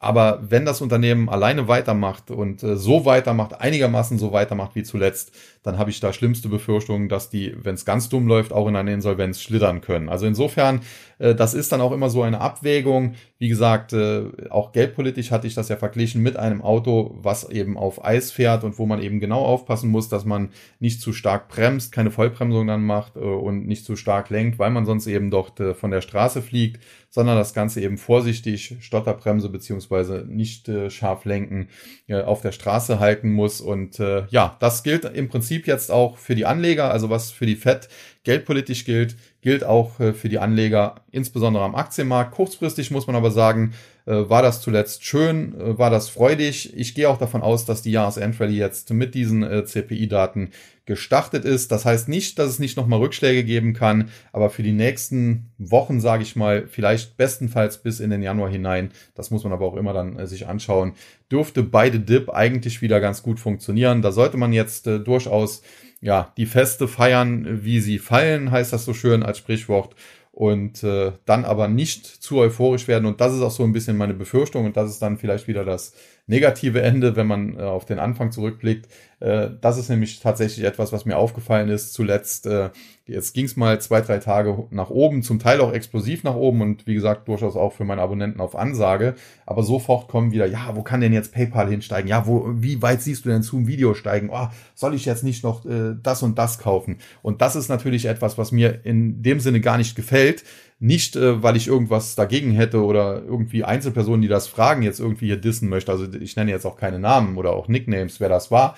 Aber 0.00 0.40
wenn 0.48 0.64
das 0.64 0.80
Unternehmen 0.80 1.28
alleine 1.28 1.66
weitermacht 1.66 2.30
und 2.30 2.62
äh, 2.62 2.76
so 2.76 3.04
weitermacht, 3.04 3.60
einigermaßen 3.60 4.16
so 4.16 4.32
weitermacht 4.32 4.76
wie 4.76 4.84
zuletzt, 4.84 5.32
dann 5.64 5.76
habe 5.76 5.90
ich 5.90 5.98
da 5.98 6.12
schlimmste 6.12 6.48
Befürchtungen, 6.48 7.08
dass 7.08 7.30
die, 7.30 7.52
wenn 7.60 7.74
es 7.74 7.84
ganz 7.84 8.08
dumm 8.08 8.28
läuft, 8.28 8.52
auch 8.52 8.68
in 8.68 8.76
eine 8.76 8.92
Insolvenz 8.92 9.42
schlittern 9.42 9.80
können. 9.80 10.08
Also 10.08 10.26
insofern, 10.26 10.82
äh, 11.18 11.34
das 11.34 11.52
ist 11.52 11.72
dann 11.72 11.80
auch 11.80 11.90
immer 11.90 12.10
so 12.10 12.22
eine 12.22 12.40
Abwägung. 12.40 13.14
Wie 13.38 13.48
gesagt, 13.48 13.92
äh, 13.92 14.26
auch 14.50 14.70
geldpolitisch 14.70 15.32
hatte 15.32 15.48
ich 15.48 15.54
das 15.54 15.68
ja 15.68 15.76
verglichen 15.76 16.22
mit 16.22 16.36
einem 16.36 16.62
Auto, 16.62 17.16
was 17.20 17.50
eben 17.50 17.76
auf 17.76 18.04
Eis 18.04 18.30
fährt 18.30 18.62
und 18.62 18.78
wo 18.78 18.86
man 18.86 19.02
eben 19.02 19.18
genau 19.18 19.44
aufpassen 19.44 19.90
muss, 19.90 20.08
dass 20.08 20.24
man 20.24 20.50
nicht 20.78 21.00
zu 21.00 21.12
stark 21.12 21.48
bremst, 21.48 21.90
keine 21.90 22.12
Vollbremsung 22.12 22.68
dann 22.68 22.84
macht 22.84 23.16
äh, 23.16 23.18
und 23.18 23.66
nicht 23.66 23.84
zu 23.84 23.96
stark 23.96 24.30
lenkt, 24.30 24.60
weil 24.60 24.70
man 24.70 24.86
sonst 24.86 25.08
eben 25.08 25.32
dort 25.32 25.58
äh, 25.58 25.74
von 25.74 25.90
der 25.90 26.02
Straße 26.02 26.40
fliegt 26.40 26.78
sondern 27.10 27.36
das 27.36 27.54
Ganze 27.54 27.80
eben 27.80 27.96
vorsichtig, 27.96 28.76
Stotterbremse 28.80 29.48
beziehungsweise 29.48 29.87
nicht 30.26 30.68
äh, 30.68 30.90
scharf 30.90 31.24
lenken, 31.24 31.68
äh, 32.06 32.20
auf 32.20 32.40
der 32.40 32.52
Straße 32.52 33.00
halten 33.00 33.30
muss. 33.30 33.60
Und 33.60 34.00
äh, 34.00 34.26
ja, 34.30 34.56
das 34.60 34.82
gilt 34.82 35.04
im 35.04 35.28
Prinzip 35.28 35.66
jetzt 35.66 35.90
auch 35.90 36.18
für 36.18 36.34
die 36.34 36.46
Anleger, 36.46 36.90
also 36.90 37.10
was 37.10 37.30
für 37.30 37.46
die 37.46 37.56
FED 37.56 37.88
geldpolitisch 38.24 38.84
gilt, 38.84 39.16
gilt 39.40 39.64
auch 39.64 40.00
äh, 40.00 40.12
für 40.12 40.28
die 40.28 40.38
Anleger, 40.38 40.96
insbesondere 41.10 41.64
am 41.64 41.74
Aktienmarkt. 41.74 42.32
Kurzfristig 42.32 42.90
muss 42.90 43.06
man 43.06 43.16
aber 43.16 43.30
sagen, 43.30 43.72
äh, 44.06 44.28
war 44.28 44.42
das 44.42 44.60
zuletzt 44.60 45.04
schön, 45.04 45.58
äh, 45.60 45.78
war 45.78 45.90
das 45.90 46.08
freudig. 46.08 46.76
Ich 46.76 46.94
gehe 46.94 47.08
auch 47.08 47.18
davon 47.18 47.42
aus, 47.42 47.64
dass 47.64 47.82
die 47.82 47.92
Jahresendrallye 47.92 48.58
jetzt 48.58 48.92
mit 48.92 49.14
diesen 49.14 49.42
CPI-Daten 49.64 50.50
gestartet 50.86 51.44
ist. 51.44 51.70
Das 51.70 51.84
heißt 51.84 52.08
nicht, 52.08 52.38
dass 52.38 52.48
es 52.48 52.58
nicht 52.58 52.76
nochmal 52.76 52.98
Rückschläge 52.98 53.44
geben 53.44 53.74
kann, 53.74 54.08
aber 54.32 54.50
für 54.50 54.62
die 54.62 54.72
nächsten 54.72 55.50
Wochen, 55.58 56.00
sage 56.00 56.22
ich 56.22 56.34
mal, 56.34 56.66
vielleicht 56.66 57.16
bestenfalls 57.16 57.78
bis 57.78 58.00
in 58.00 58.10
den 58.10 58.22
Januar 58.22 58.48
hinein, 58.48 58.90
das 59.14 59.30
muss 59.30 59.44
man 59.44 59.52
aber 59.52 59.66
auch 59.66 59.76
immer 59.76 59.92
dann 59.92 60.26
sich 60.26 60.46
anschauen, 60.46 60.94
dürfte 61.30 61.62
beide 61.62 62.00
Dip 62.00 62.30
eigentlich 62.30 62.80
wieder 62.80 63.00
ganz 63.00 63.22
gut 63.22 63.38
funktionieren. 63.38 64.00
Da 64.00 64.12
sollte 64.12 64.38
man 64.38 64.54
jetzt 64.54 64.86
durchaus 64.86 65.62
ja, 66.00 66.32
die 66.36 66.46
Feste 66.46 66.88
feiern, 66.88 67.64
wie 67.64 67.80
sie 67.80 67.98
fallen, 67.98 68.50
heißt 68.50 68.72
das 68.72 68.84
so 68.84 68.94
schön 68.94 69.22
als 69.22 69.38
Sprichwort. 69.38 69.94
Und 70.30 70.84
äh, 70.84 71.12
dann 71.24 71.44
aber 71.44 71.66
nicht 71.66 72.06
zu 72.06 72.38
euphorisch 72.38 72.86
werden. 72.86 73.06
Und 73.06 73.20
das 73.20 73.34
ist 73.34 73.42
auch 73.42 73.50
so 73.50 73.64
ein 73.64 73.72
bisschen 73.72 73.96
meine 73.96 74.14
Befürchtung. 74.14 74.66
Und 74.66 74.76
das 74.76 74.90
ist 74.90 75.02
dann 75.02 75.18
vielleicht 75.18 75.48
wieder 75.48 75.64
das 75.64 75.94
negative 76.28 76.82
Ende, 76.82 77.16
wenn 77.16 77.26
man 77.26 77.58
äh, 77.58 77.62
auf 77.62 77.86
den 77.86 77.98
Anfang 77.98 78.30
zurückblickt. 78.30 78.86
Äh, 79.18 79.48
das 79.60 79.78
ist 79.78 79.88
nämlich 79.88 80.20
tatsächlich 80.20 80.64
etwas, 80.64 80.92
was 80.92 81.06
mir 81.06 81.16
aufgefallen 81.16 81.70
ist. 81.70 81.94
Zuletzt, 81.94 82.46
äh, 82.46 82.70
jetzt 83.06 83.32
ging 83.32 83.46
es 83.46 83.56
mal 83.56 83.80
zwei, 83.80 84.02
drei 84.02 84.18
Tage 84.18 84.66
nach 84.70 84.90
oben, 84.90 85.22
zum 85.22 85.38
Teil 85.38 85.60
auch 85.60 85.72
explosiv 85.72 86.24
nach 86.24 86.36
oben 86.36 86.60
und 86.60 86.86
wie 86.86 86.94
gesagt, 86.94 87.26
durchaus 87.28 87.56
auch 87.56 87.72
für 87.72 87.84
meine 87.84 88.02
Abonnenten 88.02 88.40
auf 88.40 88.54
Ansage. 88.54 89.14
Aber 89.46 89.62
sofort 89.62 90.08
kommen 90.08 90.30
wieder, 90.30 90.46
ja, 90.46 90.76
wo 90.76 90.82
kann 90.82 91.00
denn 91.00 91.14
jetzt 91.14 91.32
PayPal 91.32 91.68
hinsteigen? 91.68 92.08
Ja, 92.08 92.26
wo, 92.26 92.46
wie 92.54 92.82
weit 92.82 93.00
siehst 93.00 93.24
du 93.24 93.30
denn 93.30 93.42
zum 93.42 93.66
Video 93.66 93.94
steigen? 93.94 94.28
Oh, 94.30 94.48
soll 94.74 94.94
ich 94.94 95.06
jetzt 95.06 95.24
nicht 95.24 95.42
noch 95.42 95.64
äh, 95.64 95.96
das 96.02 96.22
und 96.22 96.38
das 96.38 96.58
kaufen? 96.58 96.98
Und 97.22 97.40
das 97.40 97.56
ist 97.56 97.70
natürlich 97.70 98.04
etwas, 98.04 98.36
was 98.36 98.52
mir 98.52 98.84
in 98.84 99.22
dem 99.22 99.40
Sinne 99.40 99.60
gar 99.60 99.78
nicht 99.78 99.96
gefällt 99.96 100.44
nicht, 100.80 101.16
äh, 101.16 101.42
weil 101.42 101.56
ich 101.56 101.66
irgendwas 101.66 102.14
dagegen 102.14 102.52
hätte 102.52 102.84
oder 102.84 103.22
irgendwie 103.22 103.64
Einzelpersonen, 103.64 104.22
die 104.22 104.28
das 104.28 104.46
fragen, 104.46 104.82
jetzt 104.82 105.00
irgendwie 105.00 105.26
hier 105.26 105.36
dissen 105.36 105.68
möchte. 105.68 105.90
Also 105.90 106.06
ich 106.12 106.36
nenne 106.36 106.50
jetzt 106.50 106.66
auch 106.66 106.76
keine 106.76 106.98
Namen 106.98 107.36
oder 107.36 107.52
auch 107.52 107.68
Nicknames, 107.68 108.20
wer 108.20 108.28
das 108.28 108.50
war. 108.50 108.76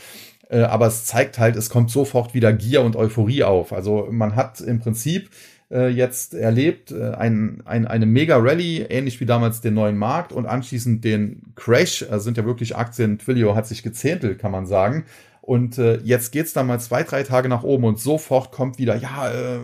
Äh, 0.48 0.62
aber 0.62 0.86
es 0.86 1.04
zeigt 1.04 1.38
halt, 1.38 1.56
es 1.56 1.70
kommt 1.70 1.90
sofort 1.90 2.34
wieder 2.34 2.52
Gier 2.52 2.82
und 2.82 2.96
Euphorie 2.96 3.44
auf. 3.44 3.72
Also 3.72 4.08
man 4.10 4.34
hat 4.34 4.60
im 4.60 4.80
Prinzip 4.80 5.30
äh, 5.70 5.88
jetzt 5.88 6.34
erlebt 6.34 6.90
äh, 6.90 7.12
ein, 7.12 7.62
ein, 7.66 7.86
eine 7.86 8.06
Mega-Rally, 8.06 8.86
ähnlich 8.88 9.20
wie 9.20 9.26
damals 9.26 9.60
den 9.60 9.74
neuen 9.74 9.96
Markt 9.96 10.32
und 10.32 10.46
anschließend 10.46 11.04
den 11.04 11.52
Crash. 11.54 12.04
Also 12.10 12.24
sind 12.24 12.36
ja 12.36 12.44
wirklich 12.44 12.76
Aktien, 12.76 13.18
Twilio 13.18 13.54
hat 13.54 13.66
sich 13.66 13.82
gezähntelt, 13.82 14.38
kann 14.38 14.52
man 14.52 14.66
sagen. 14.66 15.04
Und 15.42 15.78
äh, 15.78 15.98
jetzt 15.98 16.32
geht's 16.32 16.52
dann 16.52 16.66
mal 16.66 16.80
zwei, 16.80 17.02
drei 17.02 17.22
Tage 17.22 17.48
nach 17.48 17.62
oben 17.62 17.84
und 17.84 17.98
sofort 17.98 18.52
kommt 18.52 18.78
wieder, 18.78 18.96
ja, 18.96 19.30
äh, 19.30 19.58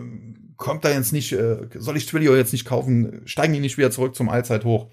kommt 0.57 0.83
da 0.83 0.89
jetzt 0.89 1.13
nicht, 1.13 1.31
äh, 1.33 1.67
soll 1.75 1.97
ich 1.97 2.05
Twilio 2.05 2.35
jetzt 2.35 2.51
nicht 2.51 2.65
kaufen, 2.65 3.21
steigen 3.25 3.53
die 3.53 3.59
nicht 3.59 3.77
wieder 3.77 3.91
zurück 3.91 4.15
zum 4.15 4.29
Allzeithoch 4.29 4.87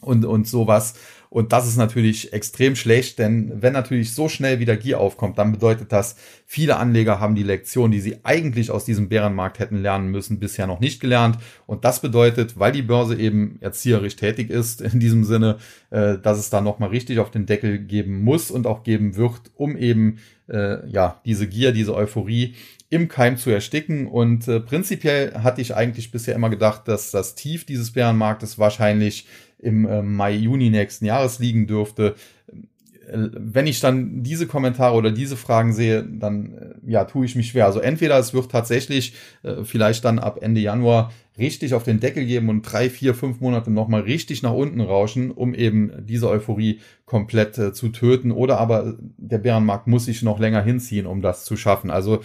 und, 0.00 0.24
und 0.24 0.46
sowas. 0.46 0.94
Und 1.30 1.52
das 1.52 1.66
ist 1.66 1.78
natürlich 1.78 2.34
extrem 2.34 2.76
schlecht, 2.76 3.18
denn 3.18 3.62
wenn 3.62 3.72
natürlich 3.72 4.12
so 4.12 4.28
schnell 4.28 4.58
wieder 4.58 4.76
Gier 4.76 5.00
aufkommt, 5.00 5.38
dann 5.38 5.52
bedeutet 5.52 5.90
das, 5.90 6.16
viele 6.44 6.76
Anleger 6.76 7.20
haben 7.20 7.34
die 7.34 7.42
Lektion, 7.42 7.90
die 7.90 8.00
sie 8.00 8.18
eigentlich 8.22 8.70
aus 8.70 8.84
diesem 8.84 9.08
Bärenmarkt 9.08 9.58
hätten 9.58 9.78
lernen 9.80 10.08
müssen, 10.08 10.40
bisher 10.40 10.66
noch 10.66 10.80
nicht 10.80 11.00
gelernt. 11.00 11.38
Und 11.64 11.86
das 11.86 12.02
bedeutet, 12.02 12.58
weil 12.58 12.72
die 12.72 12.82
Börse 12.82 13.16
eben 13.18 13.56
erzieherisch 13.62 14.16
tätig 14.16 14.50
ist, 14.50 14.82
in 14.82 15.00
diesem 15.00 15.24
Sinne, 15.24 15.56
äh, 15.88 16.18
dass 16.18 16.38
es 16.38 16.50
da 16.50 16.60
nochmal 16.60 16.90
richtig 16.90 17.18
auf 17.18 17.30
den 17.30 17.46
Deckel 17.46 17.78
geben 17.78 18.22
muss 18.22 18.50
und 18.50 18.66
auch 18.66 18.82
geben 18.82 19.16
wird, 19.16 19.40
um 19.54 19.78
eben 19.78 20.18
äh, 20.50 20.86
ja 20.90 21.22
diese 21.24 21.48
Gier, 21.48 21.72
diese 21.72 21.94
Euphorie 21.94 22.56
im 22.92 23.08
Keim 23.08 23.38
zu 23.38 23.48
ersticken. 23.48 24.06
Und 24.06 24.46
äh, 24.48 24.60
prinzipiell 24.60 25.32
hatte 25.42 25.62
ich 25.62 25.74
eigentlich 25.74 26.10
bisher 26.10 26.34
immer 26.34 26.50
gedacht, 26.50 26.86
dass 26.88 27.10
das 27.10 27.34
Tief 27.34 27.64
dieses 27.64 27.92
Bärenmarktes 27.92 28.58
wahrscheinlich 28.58 29.26
im 29.58 29.86
äh, 29.86 30.02
Mai, 30.02 30.34
Juni 30.34 30.68
nächsten 30.68 31.06
Jahres 31.06 31.38
liegen 31.38 31.66
dürfte. 31.66 32.16
Äh, 33.08 33.30
wenn 33.32 33.66
ich 33.66 33.80
dann 33.80 34.22
diese 34.22 34.46
Kommentare 34.46 34.94
oder 34.94 35.10
diese 35.10 35.38
Fragen 35.38 35.72
sehe, 35.72 36.04
dann 36.04 36.52
äh, 36.84 36.90
ja, 36.90 37.04
tue 37.06 37.24
ich 37.24 37.34
mich 37.34 37.48
schwer. 37.48 37.64
Also 37.64 37.80
entweder 37.80 38.18
es 38.18 38.34
wird 38.34 38.50
tatsächlich 38.50 39.14
äh, 39.42 39.64
vielleicht 39.64 40.04
dann 40.04 40.18
ab 40.18 40.40
Ende 40.42 40.60
Januar 40.60 41.12
richtig 41.38 41.72
auf 41.72 41.84
den 41.84 41.98
Deckel 41.98 42.26
geben 42.26 42.50
und 42.50 42.60
drei, 42.60 42.90
vier, 42.90 43.14
fünf 43.14 43.40
Monate 43.40 43.70
nochmal 43.70 44.02
richtig 44.02 44.42
nach 44.42 44.52
unten 44.52 44.82
rauschen, 44.82 45.30
um 45.30 45.54
eben 45.54 45.90
diese 46.06 46.28
Euphorie 46.28 46.80
komplett 47.06 47.56
äh, 47.56 47.72
zu 47.72 47.88
töten. 47.88 48.32
Oder 48.32 48.58
aber 48.58 48.98
der 49.16 49.38
Bärenmarkt 49.38 49.86
muss 49.86 50.04
sich 50.04 50.22
noch 50.22 50.38
länger 50.38 50.62
hinziehen, 50.62 51.06
um 51.06 51.22
das 51.22 51.44
zu 51.44 51.56
schaffen. 51.56 51.90
Also 51.90 52.20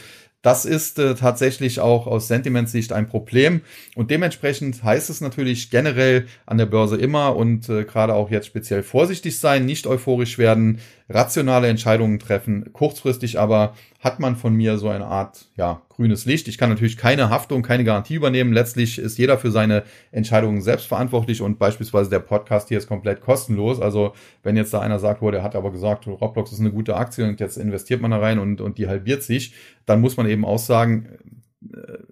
das 0.47 0.63
ist 0.63 0.97
äh, 0.97 1.13
tatsächlich 1.15 1.81
auch 1.81 2.07
aus 2.07 2.29
Sentimentsicht 2.29 2.93
ein 2.93 3.09
Problem. 3.09 3.59
Und 3.95 4.11
dementsprechend 4.11 4.81
heißt 4.81 5.09
es 5.09 5.19
natürlich 5.19 5.71
generell 5.71 6.25
an 6.45 6.57
der 6.57 6.67
Börse 6.67 6.95
immer 6.95 7.35
und 7.35 7.67
äh, 7.67 7.83
gerade 7.83 8.13
auch 8.13 8.31
jetzt 8.31 8.47
speziell 8.47 8.81
vorsichtig 8.81 9.37
sein, 9.39 9.65
nicht 9.65 9.87
euphorisch 9.87 10.37
werden, 10.37 10.79
rationale 11.09 11.67
Entscheidungen 11.67 12.19
treffen, 12.19 12.71
kurzfristig 12.73 13.39
aber 13.39 13.73
hat 13.99 14.19
man 14.19 14.35
von 14.35 14.53
mir 14.53 14.77
so 14.77 14.89
eine 14.89 15.05
Art, 15.05 15.45
ja, 15.55 15.81
grünes 15.89 16.25
Licht. 16.25 16.47
Ich 16.47 16.57
kann 16.57 16.69
natürlich 16.69 16.97
keine 16.97 17.29
Haftung, 17.29 17.63
keine 17.63 17.83
Garantie 17.83 18.15
übernehmen. 18.15 18.53
Letztlich 18.53 18.99
ist 18.99 19.17
jeder 19.17 19.37
für 19.37 19.51
seine 19.51 19.83
Entscheidungen 20.11 20.61
selbst 20.61 20.85
verantwortlich 20.87 21.41
und 21.41 21.59
beispielsweise 21.59 22.09
der 22.09 22.19
Podcast 22.19 22.67
hier 22.67 22.77
ist 22.77 22.87
komplett 22.87 23.21
kostenlos. 23.21 23.79
Also 23.79 24.13
wenn 24.43 24.57
jetzt 24.57 24.73
da 24.73 24.81
einer 24.81 24.99
sagt, 24.99 25.21
oh, 25.21 25.31
der 25.31 25.43
hat 25.43 25.55
aber 25.55 25.71
gesagt, 25.71 26.07
Roblox 26.07 26.51
ist 26.51 26.59
eine 26.59 26.71
gute 26.71 26.95
Aktie 26.95 27.25
und 27.25 27.39
jetzt 27.39 27.57
investiert 27.57 28.01
man 28.01 28.11
da 28.11 28.19
rein 28.19 28.37
und, 28.39 28.61
und 28.61 28.77
die 28.77 28.87
halbiert 28.87 29.23
sich, 29.23 29.53
dann 29.85 30.01
muss 30.01 30.17
man 30.17 30.27
eben 30.27 30.45
auch 30.45 30.59
sagen, 30.59 31.07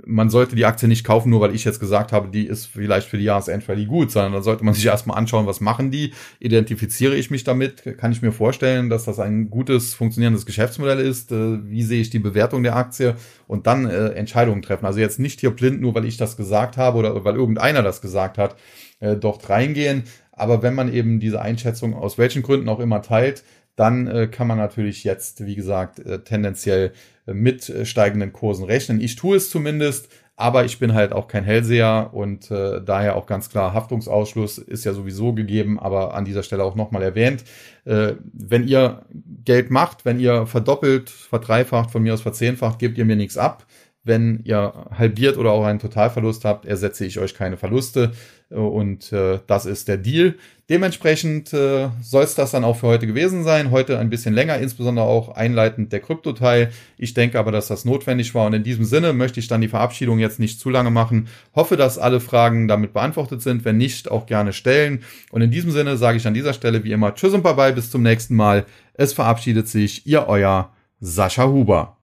man 0.05 0.29
sollte 0.29 0.55
die 0.55 0.65
Aktie 0.65 0.87
nicht 0.87 1.03
kaufen, 1.03 1.29
nur 1.29 1.41
weil 1.41 1.55
ich 1.55 1.65
jetzt 1.65 1.79
gesagt 1.79 2.11
habe, 2.11 2.29
die 2.29 2.45
ist 2.45 2.67
vielleicht 2.67 3.07
für 3.07 3.17
die 3.17 3.23
Jahresendrally 3.23 3.85
gut, 3.85 4.11
sondern 4.11 4.33
da 4.33 4.41
sollte 4.41 4.63
man 4.63 4.73
sich 4.73 4.85
erstmal 4.85 5.17
anschauen, 5.17 5.45
was 5.45 5.61
machen 5.61 5.91
die, 5.91 6.13
identifiziere 6.39 7.15
ich 7.15 7.31
mich 7.31 7.43
damit, 7.43 7.97
kann 7.97 8.11
ich 8.11 8.21
mir 8.21 8.31
vorstellen, 8.31 8.89
dass 8.89 9.05
das 9.05 9.19
ein 9.19 9.49
gutes, 9.49 9.93
funktionierendes 9.93 10.45
Geschäftsmodell 10.45 10.99
ist, 10.99 11.31
äh, 11.31 11.69
wie 11.69 11.83
sehe 11.83 12.01
ich 12.01 12.09
die 12.09 12.19
Bewertung 12.19 12.63
der 12.63 12.75
Aktie 12.75 13.15
und 13.47 13.67
dann 13.67 13.89
äh, 13.89 14.09
Entscheidungen 14.09 14.61
treffen. 14.61 14.85
Also 14.85 14.99
jetzt 14.99 15.19
nicht 15.19 15.39
hier 15.39 15.51
blind, 15.51 15.81
nur 15.81 15.95
weil 15.95 16.05
ich 16.05 16.17
das 16.17 16.37
gesagt 16.37 16.77
habe 16.77 16.97
oder 16.97 17.23
weil 17.25 17.35
irgendeiner 17.35 17.83
das 17.83 18.01
gesagt 18.01 18.37
hat, 18.37 18.55
äh, 18.99 19.15
dort 19.15 19.49
reingehen. 19.49 20.03
Aber 20.31 20.61
wenn 20.61 20.75
man 20.75 20.93
eben 20.93 21.19
diese 21.19 21.41
Einschätzung 21.41 21.93
aus 21.93 22.17
welchen 22.17 22.43
Gründen 22.43 22.69
auch 22.69 22.79
immer 22.79 23.01
teilt, 23.01 23.43
dann 23.75 24.07
äh, 24.07 24.27
kann 24.27 24.47
man 24.47 24.57
natürlich 24.57 25.03
jetzt, 25.03 25.45
wie 25.45 25.55
gesagt, 25.55 25.99
äh, 25.99 26.23
tendenziell 26.23 26.93
mit 27.25 27.69
äh, 27.69 27.85
steigenden 27.85 28.33
Kursen 28.33 28.65
rechnen. 28.65 29.01
Ich 29.01 29.15
tue 29.15 29.37
es 29.37 29.49
zumindest, 29.49 30.09
aber 30.35 30.65
ich 30.65 30.79
bin 30.79 30.93
halt 30.93 31.13
auch 31.13 31.27
kein 31.27 31.45
Hellseher 31.45 32.09
und 32.13 32.51
äh, 32.51 32.81
daher 32.83 33.15
auch 33.15 33.25
ganz 33.25 33.49
klar 33.49 33.73
Haftungsausschluss 33.73 34.57
ist 34.57 34.83
ja 34.83 34.93
sowieso 34.93 35.33
gegeben, 35.33 35.79
aber 35.79 36.13
an 36.13 36.25
dieser 36.25 36.43
Stelle 36.43 36.63
auch 36.63 36.75
nochmal 36.75 37.03
erwähnt. 37.03 37.45
Äh, 37.85 38.15
wenn 38.33 38.67
ihr 38.67 39.05
Geld 39.45 39.71
macht, 39.71 40.03
wenn 40.03 40.19
ihr 40.19 40.45
verdoppelt, 40.45 41.09
verdreifacht, 41.09 41.91
von 41.91 42.03
mir 42.03 42.13
aus 42.13 42.21
verzehnfacht, 42.21 42.79
gebt 42.79 42.97
ihr 42.97 43.05
mir 43.05 43.15
nichts 43.15 43.37
ab. 43.37 43.65
Wenn 44.05 44.41
ihr 44.43 44.71
halbiert 44.91 45.37
oder 45.37 45.51
auch 45.51 45.65
einen 45.65 45.79
Totalverlust 45.79 46.45
habt, 46.45 46.65
ersetze 46.65 47.05
ich 47.05 47.19
euch 47.19 47.33
keine 47.33 47.57
Verluste. 47.57 48.11
Und 48.49 49.11
äh, 49.11 49.39
das 49.47 49.65
ist 49.65 49.87
der 49.87 49.97
Deal. 49.97 50.35
Dementsprechend 50.69 51.51
äh, 51.53 51.89
soll 52.01 52.23
es 52.23 52.35
das 52.35 52.51
dann 52.51 52.63
auch 52.63 52.77
für 52.77 52.85
heute 52.85 53.07
gewesen 53.07 53.43
sein. 53.43 53.71
Heute 53.71 53.97
ein 53.97 54.11
bisschen 54.11 54.35
länger, 54.35 54.57
insbesondere 54.59 55.07
auch 55.07 55.29
einleitend 55.29 55.91
der 55.91 56.01
Kryptoteil. 56.01 56.71
Ich 56.99 57.15
denke 57.15 57.39
aber, 57.39 57.51
dass 57.51 57.67
das 57.67 57.83
notwendig 57.83 58.35
war. 58.35 58.45
Und 58.45 58.53
in 58.53 58.63
diesem 58.63 58.85
Sinne 58.85 59.11
möchte 59.13 59.39
ich 59.39 59.47
dann 59.47 59.61
die 59.61 59.67
Verabschiedung 59.67 60.19
jetzt 60.19 60.39
nicht 60.39 60.59
zu 60.59 60.69
lange 60.69 60.91
machen. 60.91 61.27
Hoffe, 61.55 61.75
dass 61.75 61.97
alle 61.97 62.19
Fragen 62.19 62.67
damit 62.67 62.93
beantwortet 62.93 63.41
sind. 63.41 63.65
Wenn 63.65 63.77
nicht, 63.77 64.11
auch 64.11 64.27
gerne 64.27 64.53
stellen. 64.53 65.01
Und 65.31 65.41
in 65.41 65.49
diesem 65.49 65.71
Sinne 65.71 65.97
sage 65.97 66.17
ich 66.17 66.27
an 66.27 66.35
dieser 66.35 66.53
Stelle 66.53 66.83
wie 66.83 66.91
immer 66.91 67.15
Tschüss 67.15 67.33
und 67.33 67.43
Bye-bye. 67.43 67.73
Bis 67.73 67.89
zum 67.89 68.03
nächsten 68.03 68.35
Mal. 68.35 68.65
Es 68.93 69.13
verabschiedet 69.13 69.67
sich 69.67 70.05
Ihr 70.05 70.27
Euer 70.27 70.71
Sascha 70.99 71.47
Huber. 71.47 71.93